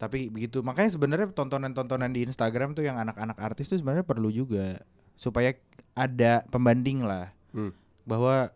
Tapi 0.00 0.32
begitu, 0.32 0.64
makanya 0.64 0.96
sebenarnya 0.96 1.28
tontonan-tontonan 1.36 2.08
di 2.08 2.24
Instagram 2.24 2.72
tuh 2.72 2.88
yang 2.88 2.96
anak-anak 2.96 3.36
artis 3.36 3.68
tuh 3.68 3.76
sebenarnya 3.76 4.08
perlu 4.08 4.32
juga 4.32 4.80
supaya 5.12 5.52
ada 5.92 6.40
pembanding 6.48 7.04
lah 7.04 7.36
Hmm. 7.52 7.76
bahwa 8.08 8.48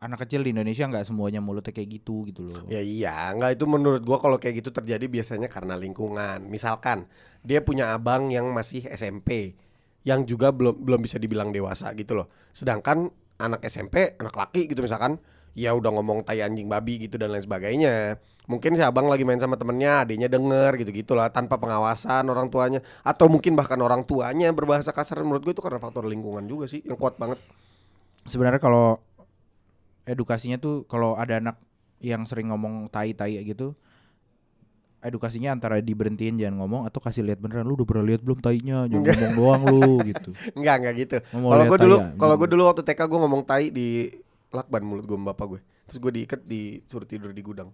anak 0.00 0.24
kecil 0.24 0.46
di 0.46 0.54
Indonesia 0.54 0.86
nggak 0.86 1.02
semuanya 1.10 1.42
mulutnya 1.42 1.74
kayak 1.74 2.00
gitu 2.00 2.24
gitu 2.30 2.46
loh. 2.46 2.62
Ya 2.70 2.78
iya, 2.80 3.34
nggak 3.34 3.58
itu 3.58 3.64
menurut 3.66 4.00
gua 4.06 4.16
kalau 4.22 4.38
kayak 4.38 4.64
gitu 4.64 4.70
terjadi 4.70 5.04
biasanya 5.10 5.48
karena 5.50 5.74
lingkungan. 5.76 6.46
Misalkan 6.46 7.10
dia 7.42 7.60
punya 7.60 7.92
abang 7.92 8.32
yang 8.32 8.48
masih 8.54 8.86
SMP, 8.86 9.58
yang 10.06 10.24
juga 10.24 10.54
belum 10.54 10.80
belum 10.80 11.00
bisa 11.04 11.20
dibilang 11.20 11.52
dewasa 11.52 11.92
gitu 11.98 12.16
loh. 12.16 12.32
Sedangkan 12.56 13.12
anak 13.36 13.60
SMP, 13.66 14.16
anak 14.16 14.36
laki 14.36 14.68
gitu 14.68 14.80
misalkan, 14.84 15.20
ya 15.54 15.74
udah 15.74 15.90
ngomong 15.94 16.22
tai 16.22 16.42
anjing 16.42 16.70
babi 16.70 17.06
gitu 17.06 17.18
dan 17.18 17.34
lain 17.34 17.42
sebagainya. 17.42 18.18
Mungkin 18.50 18.74
si 18.74 18.82
abang 18.82 19.06
lagi 19.06 19.22
main 19.22 19.38
sama 19.38 19.54
temennya, 19.54 20.02
adiknya 20.02 20.26
denger 20.26 20.82
gitu 20.82 20.90
gitulah 20.90 21.30
tanpa 21.30 21.60
pengawasan 21.60 22.26
orang 22.26 22.50
tuanya, 22.50 22.82
atau 23.06 23.30
mungkin 23.30 23.54
bahkan 23.54 23.78
orang 23.78 24.02
tuanya 24.02 24.50
berbahasa 24.50 24.90
kasar. 24.90 25.22
Menurut 25.22 25.46
gue 25.46 25.54
itu 25.54 25.62
karena 25.62 25.78
faktor 25.78 26.02
lingkungan 26.06 26.42
juga 26.50 26.66
sih 26.66 26.82
yang 26.82 26.98
kuat 26.98 27.14
banget. 27.14 27.38
Sebenarnya 28.26 28.58
kalau 28.58 28.98
edukasinya 30.02 30.58
tuh 30.58 30.82
kalau 30.90 31.14
ada 31.14 31.38
anak 31.38 31.56
yang 32.02 32.26
sering 32.26 32.50
ngomong 32.50 32.90
tai-tai 32.90 33.38
gitu 33.44 33.78
edukasinya 35.00 35.56
antara 35.56 35.80
diberhentiin 35.80 36.36
jangan 36.36 36.60
ngomong 36.60 36.82
atau 36.84 37.00
kasih 37.00 37.24
lihat 37.24 37.40
beneran 37.40 37.64
lu 37.64 37.76
udah 37.76 37.88
pernah 37.88 38.04
lihat 38.04 38.20
belum 38.20 38.40
tainya 38.44 38.84
jangan 38.84 39.04
ngomong 39.16 39.32
doang 39.36 39.62
lu 39.72 39.92
gitu. 40.04 40.30
Enggak 40.58 40.74
enggak 40.80 40.94
gitu. 41.00 41.16
Kalau 41.32 41.64
gue 41.64 41.78
dulu, 41.80 41.96
tai 41.96 42.16
kalau 42.20 42.34
gitu. 42.36 42.40
gue 42.40 42.48
dulu 42.52 42.62
waktu 42.68 42.82
TK 42.84 43.00
gue 43.08 43.18
ngomong 43.24 43.42
tai 43.48 43.66
di 43.72 43.88
lakban 44.50 44.82
mulut 44.82 45.04
gue 45.04 45.14
sama 45.14 45.30
bapak 45.30 45.46
gue. 45.48 45.60
Terus 45.86 45.98
gue 45.98 46.12
diikat 46.12 46.40
disuruh 46.42 47.06
tidur 47.06 47.30
di 47.30 47.42
gudang. 47.42 47.70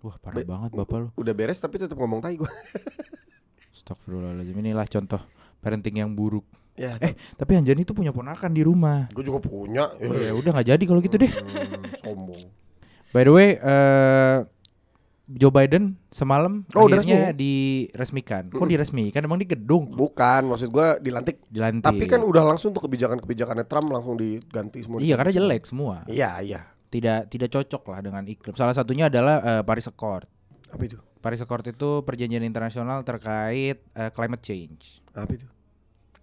Wah, 0.00 0.14
parah 0.16 0.38
Be- 0.38 0.46
banget 0.46 0.70
bapak 0.72 0.96
lu. 0.98 1.08
Udah 1.14 1.32
beres 1.32 1.58
tapi 1.58 1.76
tetap 1.76 1.96
ngomong 1.96 2.20
tai 2.20 2.34
gue. 2.34 2.46
Astagfirullahaladzim 3.74 4.56
Inilah 4.56 4.86
contoh 4.86 5.20
parenting 5.60 5.98
yang 5.98 6.12
buruk 6.12 6.46
ya, 6.76 6.96
Eh 7.00 7.16
tapi 7.34 7.56
Anjani 7.56 7.82
tuh 7.82 7.96
punya 7.96 8.12
ponakan 8.12 8.52
di 8.52 8.62
rumah 8.62 9.08
gue 9.10 9.24
juga 9.24 9.40
punya. 9.42 9.92
Ya 10.00 10.32
udah 10.32 10.50
nggak 10.52 10.68
jadi 10.68 10.84
kalau 10.84 11.00
gitu 11.00 11.16
deh 11.18 11.28
Hmm, 11.32 11.82
sombong. 12.00 12.44
By 13.12 13.22
the 13.24 13.32
way 13.32 13.48
eh 13.56 14.36
Joe 15.26 15.50
Biden 15.50 15.98
semalam 16.06 16.62
Oh, 16.70 16.86
udah 16.86 17.02
akhirnya 17.02 17.34
diresmikan 17.34 18.46
Kok 18.46 18.56
Mm-mm. 18.56 18.70
diresmikan? 18.70 19.26
Emang 19.26 19.42
di 19.42 19.46
gedung 19.46 19.90
Bukan, 19.90 20.46
maksud 20.46 20.70
gue 20.70 21.02
dilantik. 21.02 21.42
Dilantik 21.50 21.82
Tapi 21.82 22.06
kan 22.06 22.22
udah 22.22 22.46
langsung 22.46 22.70
tuh 22.70 22.86
kebijakan-kebijakannya 22.86 23.66
Trump 23.66 23.90
langsung 23.90 24.14
diganti 24.14 24.86
semua. 24.86 25.02
Iya 25.02 25.18
karena 25.18 25.32
jelek 25.34 25.66
semua 25.66 26.06
Iya 26.06 26.30
iya. 26.46 26.60
Tidak 26.86 27.26
tidak 27.26 27.48
cocok 27.50 27.82
lah 27.90 27.98
dengan 27.98 28.22
iklim 28.22 28.54
Salah 28.54 28.70
satunya 28.70 29.10
adalah 29.10 29.42
eh, 29.42 29.62
Paris 29.66 29.90
Accord 29.90 30.30
Apa 30.70 30.82
itu? 30.86 30.94
Paris 31.18 31.42
Accord 31.42 31.66
itu 31.66 32.06
perjanjian 32.06 32.46
internasional 32.46 33.02
terkait 33.02 33.82
eh, 33.82 34.10
climate 34.14 34.42
change 34.46 35.02
Apa 35.10 35.34
itu? 35.34 35.46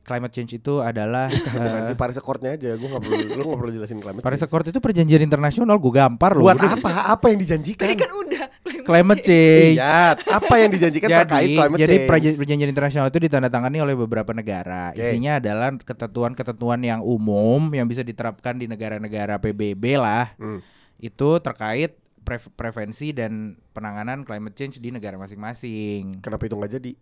Climate 0.04 0.32
change 0.32 0.60
itu 0.60 0.80
adalah 0.80 1.28
eh, 1.60 1.88
sih 1.88 1.96
Paris 1.96 2.20
Accord-nya 2.20 2.56
aja. 2.56 2.76
Gue 2.76 2.88
nggak 2.88 3.04
perlu, 3.04 3.16
lu 3.36 3.44
nggak 3.48 3.60
perlu 3.60 3.72
jelasin 3.72 4.00
climate 4.00 4.20
Paris 4.20 4.40
change. 4.40 4.52
Accord 4.52 4.66
itu 4.68 4.80
perjanjian 4.80 5.24
internasional 5.24 5.76
gue 5.80 5.92
gampar 5.92 6.36
loh 6.36 6.44
Buat 6.44 6.60
apa? 6.60 7.12
Apa 7.12 7.32
yang 7.32 7.40
dijanjikan? 7.40 7.88
Tadi 7.88 7.96
kan 7.96 8.12
udah 8.12 8.23
Climate 8.90 9.22
change 9.22 9.78
Iya, 9.78 10.14
apa 10.14 10.54
yang 10.56 10.70
dijanjikan 10.70 11.10
terkait 11.10 11.46
jadi, 11.46 11.56
climate 11.56 11.80
jadi 11.80 11.96
change? 11.96 12.10
perja- 12.10 12.38
perjanjian 12.38 12.70
internasional 12.70 13.08
itu 13.08 13.20
ditandatangani 13.20 13.78
oleh 13.80 13.96
beberapa 13.96 14.32
negara. 14.32 14.92
Oke. 14.92 15.02
Isinya 15.02 15.38
adalah 15.38 15.72
ketentuan-ketentuan 15.74 16.80
yang 16.80 17.00
umum 17.00 17.72
yang 17.72 17.86
bisa 17.86 18.02
diterapkan 18.02 18.56
di 18.56 18.66
negara-negara 18.66 19.38
PBB 19.38 19.96
lah. 19.96 20.36
Hmm. 20.36 20.60
Itu 20.98 21.40
terkait 21.40 21.96
pre- 22.22 22.52
prevensi 22.54 23.12
dan 23.12 23.56
penanganan 23.72 24.24
climate 24.24 24.54
change 24.54 24.78
di 24.78 24.90
negara 24.90 25.16
masing-masing. 25.16 26.20
Kenapa 26.20 26.44
itu 26.44 26.56
nggak 26.56 26.74
jadi? 26.74 26.94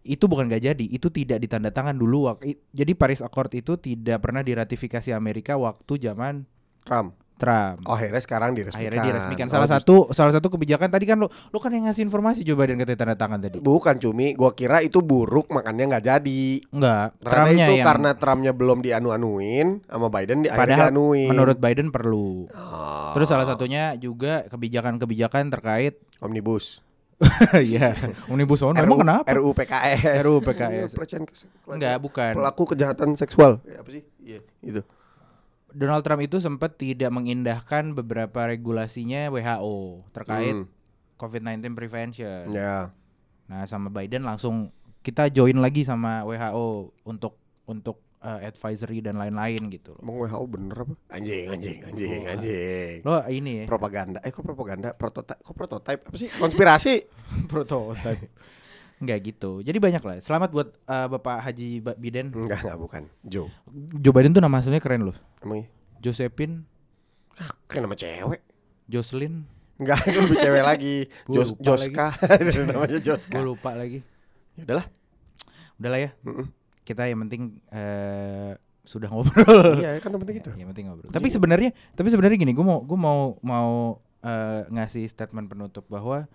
Itu 0.00 0.26
bukan 0.26 0.48
gak 0.48 0.64
jadi, 0.64 0.80
itu 0.86 1.12
tidak 1.12 1.44
ditandatangan 1.44 1.92
dulu. 1.92 2.24
wak- 2.24 2.40
i- 2.42 2.56
Jadi 2.70 2.96
Paris 2.96 3.20
Accord 3.20 3.52
itu 3.52 3.76
tidak 3.76 4.24
pernah 4.24 4.40
diratifikasi 4.40 5.12
Amerika 5.12 5.54
waktu 5.54 6.00
zaman 6.00 6.48
Trump. 6.80 7.12
Trump. 7.40 7.80
Oh, 7.82 7.96
akhirnya 7.96 8.20
sekarang 8.20 8.52
diresmikan. 8.52 8.84
Akhirnya 8.84 9.00
diresmikan. 9.02 9.46
Oh, 9.48 9.52
Salah 9.56 9.64
just- 9.66 9.82
satu 9.82 9.96
salah 10.12 10.30
satu 10.30 10.46
kebijakan 10.46 10.86
tadi 10.86 11.08
kan 11.08 11.16
lo 11.16 11.26
lo 11.26 11.56
kan 11.56 11.72
yang 11.72 11.88
ngasih 11.88 12.04
informasi 12.04 12.44
Joe 12.44 12.54
Biden 12.54 12.76
katanya 12.76 12.98
tanda 13.00 13.16
tangan 13.16 13.40
tadi. 13.40 13.56
Bukan 13.58 13.96
cumi, 13.96 14.36
gua 14.36 14.52
kira 14.52 14.78
itu 14.78 15.00
buruk 15.00 15.48
makanya 15.48 15.96
nggak 15.96 16.04
jadi. 16.04 16.44
Enggak, 16.68 17.16
Ternyata 17.18 17.50
itu 17.50 17.72
yang 17.74 17.86
karena 17.88 18.10
Trumpnya 18.12 18.52
belum 18.52 18.78
dianu-anuin 18.80 19.68
sama 19.82 20.06
Biden 20.06 20.44
di 20.44 20.48
akhirnya 20.48 20.60
padahal 20.76 20.88
dianuin. 20.92 21.28
menurut 21.30 21.56
Biden 21.56 21.88
perlu. 21.88 22.44
Oh, 22.46 23.10
Terus 23.16 23.26
salah 23.26 23.48
satunya 23.48 23.96
juga 23.96 24.44
kebijakan-kebijakan 24.46 25.48
terkait 25.48 25.96
omnibus. 26.20 26.84
ya 27.60 27.92
omnibus 28.26 28.60
law. 28.60 28.72
Emang 28.72 28.96
kenapa? 28.98 29.28
RUU 29.28 29.52
PKS. 29.52 30.24
RUU 30.24 30.40
PKS. 30.40 30.90
Kes- 30.96 31.44
Enggak, 31.68 32.00
bukan. 32.00 32.32
Pelaku 32.32 32.62
kejahatan 32.66 33.12
seksual. 33.12 33.60
Ya, 33.62 33.80
apa 33.80 33.88
sih? 33.92 34.02
Iya, 34.20 34.40
itu. 34.62 34.80
Donald 35.72 36.00
Trump 36.00 36.20
itu 36.20 36.36
sempat 36.36 36.74
tidak 36.74 37.08
mengindahkan 37.08 37.92
beberapa 37.92 38.44
regulasinya 38.44 39.28
WHO 39.28 39.76
terkait 40.10 40.54
Hmm, 40.54 40.66
COVID-19 41.16 41.72
prevention. 41.72 42.48
ya. 42.48 42.90
Nah, 43.46 43.62
sama 43.64 43.88
Biden 43.88 44.22
langsung 44.22 44.70
kita 45.00 45.26
join 45.28 45.56
lagi 45.56 45.82
sama 45.82 46.22
WHO 46.22 46.68
untuk 47.02 47.34
untuk 47.64 47.98
uh, 48.20 48.38
advisory 48.38 49.00
dan 49.00 49.16
lain-lain 49.16 49.66
gitu. 49.68 49.92
loh. 49.92 50.02
Emang 50.02 50.16
WHO 50.20 50.44
bener 50.46 50.76
apa? 50.80 50.94
Anjing, 51.10 51.44
anjing, 51.48 51.78
anjing, 51.82 52.20
Oh. 52.20 52.30
anjing. 52.30 52.94
Lo 53.00 53.12
ini 53.26 53.52
ya, 53.52 53.64
Propaganda. 53.64 54.18
Eh 54.20 54.30
kok 54.30 54.42
propaganda? 54.42 54.92
Prototype. 54.92 55.40
Kok 55.40 55.54
prototype? 55.54 56.02
Apa 56.04 56.16
sih? 56.16 56.28
Konspirasi. 56.30 56.94
prototype. 57.52 58.28
Enggak 59.00 59.18
gitu. 59.24 59.64
Jadi 59.64 59.80
banyak 59.80 60.02
lah. 60.04 60.16
Selamat 60.20 60.52
buat 60.52 60.68
uh, 60.84 61.08
Bapak 61.08 61.40
Haji 61.40 61.80
Biden. 61.96 62.36
Enggak, 62.36 62.60
enggak 62.68 62.78
bukan. 62.78 63.02
Joe. 63.24 63.48
Joe 63.96 64.12
Biden 64.12 64.36
tuh 64.36 64.44
nama 64.44 64.60
aslinya 64.60 64.78
keren 64.78 65.08
loh. 65.08 65.16
Emang 65.40 65.64
iya? 65.64 65.66
Josephine, 66.00 66.68
Kayak 67.68 67.82
nama 67.88 67.96
cewek. 67.96 68.40
Jocelyn, 68.90 69.46
Enggak, 69.80 70.02
itu 70.04 70.18
lebih 70.20 70.38
cewek 70.42 70.64
lagi. 70.64 70.96
Jos 71.34 71.50
Joska. 71.56 72.12
namanya 72.68 73.00
Joska. 73.06 73.32
gue 73.32 73.44
lupa 73.46 73.72
lagi. 73.72 74.04
Ya 74.58 74.62
udahlah. 74.68 74.86
Udah 75.80 75.90
lah 75.94 76.00
ya. 76.04 76.10
Mm-mm. 76.26 76.46
Kita 76.84 77.08
yang 77.08 77.24
penting 77.24 77.62
eh 77.72 78.58
sudah 78.84 79.08
ngobrol. 79.08 79.78
Iya, 79.78 80.02
kan 80.02 80.10
yang 80.12 80.22
penting 80.26 80.38
itu. 80.42 80.50
Yang 80.52 80.68
penting 80.74 80.84
ngobrol. 80.90 81.10
Tapi 81.14 81.28
sebenarnya, 81.30 81.70
tapi 81.96 82.08
sebenarnya 82.10 82.36
gini, 82.36 82.52
gue 82.52 82.66
mau 82.66 82.82
gue 82.82 82.98
mau 82.98 83.38
mau 83.40 84.02
eh, 84.20 84.68
ngasih 84.68 85.06
statement 85.08 85.48
penutup 85.48 85.86
bahwa 85.88 86.26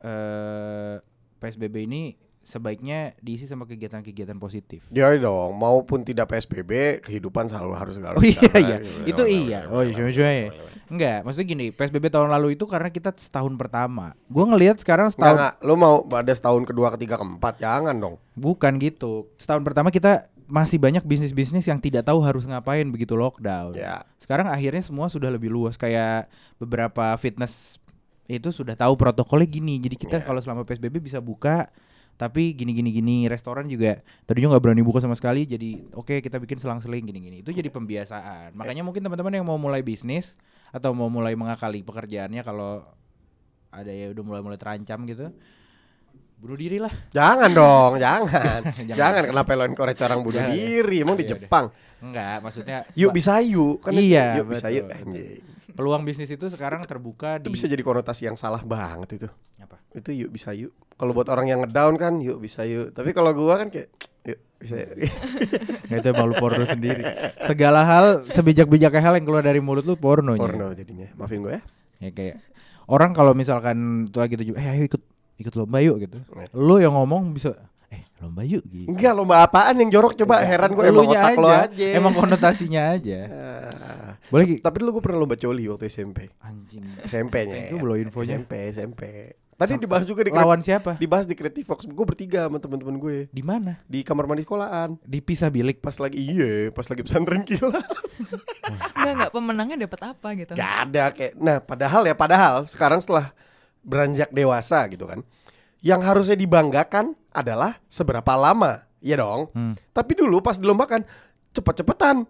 eh 0.00 0.96
PSBB 1.42 1.90
ini 1.90 2.14
sebaiknya 2.42 3.14
diisi 3.22 3.46
sama 3.46 3.64
kegiatan-kegiatan 3.70 4.34
positif. 4.36 4.82
Ya 4.90 5.14
dong, 5.14 5.54
maupun 5.54 6.02
tidak 6.02 6.34
PSBB, 6.34 6.98
kehidupan 7.06 7.46
selalu 7.46 7.72
harus 7.78 7.94
selalu. 8.02 8.18
Oh 8.22 8.26
iya 8.26 8.42
berjalan. 8.42 8.62
iya, 8.62 8.76
itu 9.06 9.22
iya. 9.30 9.60
Oh 9.70 9.82
iya, 9.82 9.94
cuma 9.94 10.10
Enggak, 10.90 11.18
maksudnya 11.22 11.46
gini, 11.46 11.66
PSBB 11.70 12.10
tahun 12.10 12.28
lalu 12.34 12.58
itu 12.58 12.66
karena 12.66 12.90
kita 12.90 13.14
setahun 13.14 13.54
pertama. 13.54 14.18
Gue 14.26 14.44
ngelihat 14.44 14.82
sekarang 14.82 15.08
Enggak, 15.08 15.22
setahun 15.22 15.38
enggak. 15.38 15.54
Lu 15.62 15.74
mau 15.78 15.94
ada 16.10 16.32
setahun 16.34 16.62
kedua, 16.66 16.88
ketiga, 16.98 17.14
keempat, 17.16 17.62
jangan 17.62 17.94
dong. 17.96 18.14
bukan 18.34 18.80
gitu. 18.82 19.30
Setahun 19.38 19.62
pertama 19.62 19.94
kita 19.94 20.26
masih 20.52 20.76
banyak 20.76 21.00
bisnis-bisnis 21.08 21.64
yang 21.64 21.80
tidak 21.80 22.04
tahu 22.04 22.20
harus 22.20 22.44
ngapain 22.44 22.84
begitu 22.92 23.16
lockdown. 23.16 23.72
Ya. 23.72 24.04
Sekarang 24.20 24.50
akhirnya 24.52 24.84
semua 24.84 25.08
sudah 25.08 25.32
lebih 25.32 25.48
luas 25.48 25.80
kayak 25.80 26.28
beberapa 26.60 27.16
fitness 27.16 27.80
itu 28.38 28.54
sudah 28.54 28.72
tahu 28.78 28.94
protokolnya 28.96 29.48
gini. 29.48 29.76
Jadi 29.82 29.96
kita 29.98 30.16
Iya. 30.20 30.24
kalau 30.24 30.40
selama 30.40 30.62
PSBB 30.64 31.02
bisa 31.02 31.18
buka 31.20 31.68
tapi 32.16 32.52
gini 32.54 32.72
gini 32.76 32.92
gini. 32.92 33.16
Restoran 33.26 33.66
juga 33.66 34.00
tadinya 34.24 34.54
nggak 34.54 34.62
berani 34.62 34.82
buka 34.84 35.00
sama 35.02 35.16
sekali 35.16 35.48
jadi 35.48 35.80
oke 35.96 36.20
kita 36.22 36.38
bikin 36.38 36.60
selang-seling 36.60 37.02
gini-gini 37.08 37.40
itu 37.40 37.50
jadi 37.50 37.68
pembiasaan. 37.72 38.54
Makanya 38.54 38.84
mungkin 38.84 39.02
teman-teman 39.02 39.32
yang 39.32 39.46
mau 39.48 39.56
mulai 39.58 39.80
bisnis 39.82 40.36
atau 40.70 40.92
mau 40.92 41.08
mulai 41.08 41.32
mengakali 41.34 41.82
pekerjaannya 41.82 42.44
kalau 42.44 42.84
ada 43.72 43.88
ya 43.88 44.12
udah 44.12 44.24
mulai-mulai 44.24 44.60
terancam 44.60 45.02
gitu 45.08 45.32
bunuh 46.42 46.58
diri 46.58 46.76
lah 46.76 46.90
Jangan 47.08 47.50
dong, 47.50 47.92
jangan. 47.96 48.60
Jangan. 48.82 48.96
jangan 48.98 49.22
kenapa 49.24 49.50
lo 49.54 49.64
encourage 49.64 50.02
orang 50.02 50.20
bunuh 50.20 50.42
Jangan 50.42 50.50
diri, 50.52 50.96
emang 50.98 51.14
di 51.14 51.22
Iya. 51.22 51.30
Jepang. 51.38 51.66
enggak 52.02 52.36
maksudnya 52.40 52.78
Yuk 52.92 53.10
bisa 53.10 53.38
yuk, 53.38 53.78
kan 53.78 53.94
Iya, 53.94 54.42
yuk 54.42 54.50
bisa 54.50 54.66
yuk. 54.68 54.90
Anjing. 54.90 55.38
peluang 55.72 56.02
bisnis 56.02 56.28
itu 56.28 56.44
sekarang 56.46 56.82
terbuka 56.82 57.38
Itu 57.38 57.46
di 57.46 57.54
bisa 57.54 57.64
jadi 57.64 57.80
konotasi 57.80 58.26
yang 58.26 58.34
salah 58.34 58.58
banget 58.60 59.16
itu. 59.16 59.28
apa 59.56 59.78
Itu 59.92 60.10
yuk 60.10 60.28
bisa 60.28 60.50
yuk. 60.50 60.74
Kalau 60.92 61.10
buat 61.12 61.26
orang 61.26 61.46
yang 61.46 61.60
ngedown 61.62 61.94
kan 61.94 62.18
yuk 62.18 62.36
bisa 62.36 62.62
yuk. 62.62 62.90
Tapi 62.90 63.10
kalau 63.10 63.30
gua 63.30 63.56
kan 63.56 63.70
kayak 63.70 63.88
yuk 64.24 64.38
bisa 64.58 64.74
yuk. 64.76 64.98
Itu 65.94 66.08
emang 66.08 66.26
lu 66.26 66.36
porno 66.36 66.64
sendiri. 66.64 67.06
Segala 67.40 67.82
hal 67.82 68.06
sebijak-bijaknya 68.26 68.98
hal 69.00 69.14
yang 69.14 69.24
keluar 69.24 69.40
dari 69.40 69.58
mulut 69.58 69.82
lu 69.82 69.94
pornonya. 69.94 70.42
Porno 70.42 70.66
jadinya. 70.72 71.06
Maafin 71.14 71.40
gue 71.40 71.54
ya. 71.54 71.62
Ya 72.00 72.10
kayak 72.10 72.36
orang 72.84 73.12
kalau 73.12 73.30
misalkan 73.32 73.76
tuh 74.08 74.20
lagi 74.20 74.34
tujuh, 74.34 74.52
eh 74.52 74.66
ayo 74.68 74.84
ikut 74.84 75.02
ikut 75.42 75.54
lomba 75.54 75.78
yuk 75.82 75.96
gitu. 76.00 76.18
Iya. 76.32 76.46
Lu 76.54 76.78
yang 76.78 76.94
ngomong 76.94 77.34
bisa 77.34 77.52
eh 77.90 78.06
lomba 78.18 78.46
yuk 78.46 78.64
gitu. 78.70 78.88
Enggak 78.88 79.12
lomba 79.12 79.42
apaan 79.44 79.76
yang 79.76 79.90
jorok 79.90 80.16
coba 80.16 80.40
heran 80.40 80.72
gue 80.72 80.84
emang 80.86 81.06
otak 81.10 81.36
lo 81.36 81.48
aja. 81.50 81.86
Emang 81.92 82.12
konotasinya 82.14 82.94
aja. 82.94 83.18
Ah. 83.82 84.14
Boleh 84.30 84.44
Ki? 84.46 84.56
Tapi 84.62 84.76
dulu 84.80 85.00
gue 85.00 85.02
pernah 85.04 85.18
lomba 85.26 85.36
coli 85.36 85.66
waktu 85.68 85.90
SMP. 85.90 86.30
Anjing. 86.40 86.86
SMP-nya. 87.04 87.68
Itu 87.68 87.76
belum 87.82 88.00
infonya. 88.06 88.38
SMP, 88.40 88.52
SMP. 88.72 89.02
Tadi 89.52 89.78
dibahas 89.78 90.08
juga 90.08 90.24
di 90.24 90.32
Lawan 90.32 90.58
siapa? 90.64 90.96
dibahas 90.96 91.28
di 91.28 91.36
Creative 91.36 91.66
Fox. 91.68 91.84
Gue 91.84 92.06
bertiga 92.08 92.48
sama 92.48 92.58
teman-teman 92.58 92.96
gue 92.96 93.16
Di 93.28 93.44
mana? 93.44 93.78
di 93.84 94.00
kamar 94.02 94.24
mandi 94.24 94.42
sekolahan. 94.42 94.96
Dipisah 95.04 95.52
bilik. 95.52 95.78
Pas 95.78 95.94
lagi 96.00 96.16
iya, 96.18 96.72
pas 96.72 96.86
lagi 96.88 97.02
pesantren 97.04 97.44
kilat. 97.44 97.84
Enggak 98.96 99.12
enggak 99.18 99.32
pemenangnya 99.34 99.76
dapat 99.84 100.00
apa 100.14 100.28
gitu. 100.38 100.52
Gak 100.56 100.72
ada 100.88 101.04
kayak 101.12 101.32
nah 101.36 101.58
padahal 101.60 102.02
ya 102.06 102.14
padahal 102.16 102.54
sekarang 102.64 103.02
setelah 103.02 103.34
beranjak 103.82 104.30
dewasa 104.30 104.86
gitu 104.86 105.04
kan 105.10 105.20
yang 105.82 105.98
harusnya 106.00 106.38
dibanggakan 106.38 107.18
adalah 107.34 107.82
seberapa 107.90 108.38
lama 108.38 108.86
ya 109.02 109.18
dong. 109.18 109.50
Hmm. 109.50 109.74
tapi 109.90 110.14
dulu 110.14 110.38
pas 110.38 110.54
dilombakan 110.54 111.02
cepet-cepetan. 111.50 112.22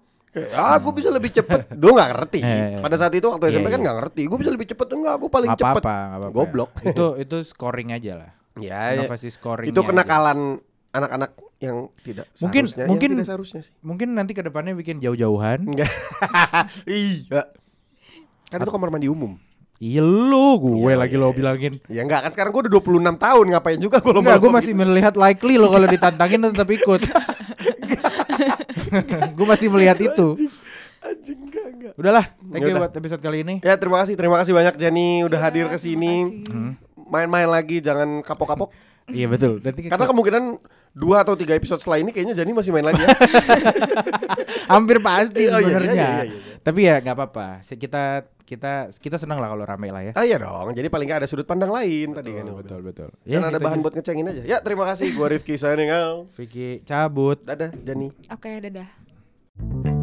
Ah 0.56 0.80
gue 0.80 0.88
bisa 0.96 1.12
lebih 1.12 1.28
cepet. 1.28 1.68
Dulu 1.76 2.00
gak 2.00 2.10
ngerti. 2.16 2.40
Eh, 2.40 2.80
Pada 2.84 2.96
saat 2.96 3.12
itu 3.12 3.28
waktu 3.28 3.52
iya, 3.52 3.60
SMP 3.60 3.68
kan 3.68 3.84
iya. 3.84 3.88
gak 3.92 3.96
ngerti. 4.00 4.22
Gue 4.24 4.38
bisa 4.40 4.48
lebih 4.48 4.64
cepet 4.72 4.88
Enggak? 4.96 5.20
Gue 5.20 5.28
paling 5.28 5.52
Nggak 5.52 5.60
cepet. 5.60 5.82
apa-apa, 5.84 5.96
nggak 6.08 6.18
apa-apa. 6.24 6.32
Goblok. 6.32 6.70
Itu 6.96 7.06
itu 7.20 7.36
scoring 7.44 7.92
aja 7.92 8.12
lah. 8.16 8.30
ya, 8.56 8.96
Inovasi 8.96 9.28
scoring. 9.28 9.68
Itu 9.68 9.84
kenakalan 9.84 10.56
anak-anak 10.96 11.36
yang 11.60 11.92
tidak 12.00 12.32
Mungkin- 12.40 12.64
seharusnya, 12.64 12.86
mungkin- 12.88 13.10
yang 13.12 13.20
tidak 13.20 13.28
seharusnya 13.28 13.60
sih. 13.60 13.72
Mungkin 13.84 14.08
nanti 14.16 14.32
ke 14.32 14.40
depannya 14.40 14.72
bikin 14.72 14.96
jauh-jauhan. 15.04 15.68
Iya. 16.88 17.52
Kan 18.48 18.58
itu 18.64 18.72
kamar 18.72 18.88
mandi 18.88 19.12
umum 19.12 19.36
Iya 19.82 19.98
lu, 19.98 20.62
gue 20.62 20.86
Iya, 20.86 20.94
lagi 20.94 21.12
iya, 21.12 21.18
lo 21.18 21.26
iya. 21.26 21.34
bilangin. 21.34 21.72
Ya 21.90 22.00
enggak 22.00 22.22
kan 22.22 22.30
sekarang 22.30 22.54
gue 22.54 22.62
udah 22.62 22.72
26 22.72 23.18
tahun 23.18 23.44
Ngapain 23.50 23.78
juga 23.82 23.98
gue 23.98 24.08
lomba 24.08 24.30
Enggak, 24.30 24.38
gue 24.38 24.50
masih 24.54 24.72
melihat 24.72 25.12
likely 25.18 25.58
lo 25.58 25.68
kalau 25.68 25.84
ditantangin 25.84 26.40
tetap 26.46 26.70
ikut. 26.70 27.02
gue 29.34 29.46
masih 29.48 29.68
melihat 29.68 29.98
itu. 29.98 30.26
Anjing 31.02 31.38
enggak 31.42 31.66
enggak 31.68 31.92
Udahlah, 31.98 32.24
thank 32.46 32.62
you 32.62 32.70
Yaudah. 32.70 32.86
buat 32.86 32.92
episode 32.94 33.20
kali 33.20 33.42
ini. 33.42 33.54
Ya 33.58 33.74
terima 33.74 33.98
kasih 33.98 34.14
Terima 34.14 34.38
kasih 34.38 34.54
banyak 34.54 34.78
Jenny 34.78 35.26
Udah 35.26 35.36
Ya, 35.36 35.42
hadir 35.42 35.66
ke 35.66 35.74
sini 35.74 36.38
kasih. 36.38 36.78
Main-main 37.10 37.50
lagi 37.50 37.82
Jangan 37.82 38.22
kapok-kapok 38.22 38.70
Iya 39.10 39.26
betul. 39.26 39.58
Nanti 39.58 39.90
Karena 39.90 40.06
kemungkinan 40.06 40.62
Dua 40.94 41.20
atau 41.20 41.34
tiga 41.34 41.52
episode 41.52 41.82
setelah 41.82 41.98
ini 41.98 42.14
Kayaknya 42.14 42.38
Jenny 42.38 42.52
masih 42.54 42.70
main 42.70 42.86
lagi 42.86 43.00
ya 43.00 43.08
hampir 44.72 45.00
pasti 45.00 45.48
Oh, 45.48 45.52
iya, 45.52 45.58
iya, 45.58 45.66
sebenarnya. 45.66 45.92
iya, 45.92 46.06
iya, 46.06 46.24
iya. 46.30 46.51
Tapi 46.62 46.80
ya 46.82 46.98
nggak 46.98 47.16
apa-apa. 47.18 47.46
Kita 47.62 48.22
kita 48.42 48.72
kita 48.94 49.16
senang 49.18 49.38
lah 49.38 49.50
kalau 49.50 49.64
rame 49.64 49.88
lah 49.88 50.02
ya. 50.02 50.12
Ah 50.12 50.26
iya 50.26 50.36
dong 50.36 50.74
Jadi 50.74 50.90
paling 50.90 51.06
nggak 51.06 51.24
ada 51.24 51.28
sudut 51.30 51.46
pandang 51.46 51.72
lain 51.72 52.12
Tadi 52.12 52.30
kan 52.36 52.44
betul, 52.44 52.58
betul, 52.58 52.78
gua 52.78 52.88
betul. 52.90 53.08
Dan 53.24 53.40
ada 53.40 53.54
gitu 53.54 53.64
bahan 53.64 53.78
aja. 53.78 53.84
buat 53.86 53.94
ngecengin 53.96 54.26
aja 54.28 54.42
Ya 54.44 54.58
terima 54.60 54.84
kasih 54.84 55.06
Gue 55.14 55.26
Rifki 55.30 55.54
signing 55.56 55.88
out 55.88 56.28
Vicky 56.36 56.82
cabut. 56.84 57.38
Dadah 57.40 57.70
Jenny 57.80 58.10
Oke, 58.28 58.60
dadah. 58.60 60.01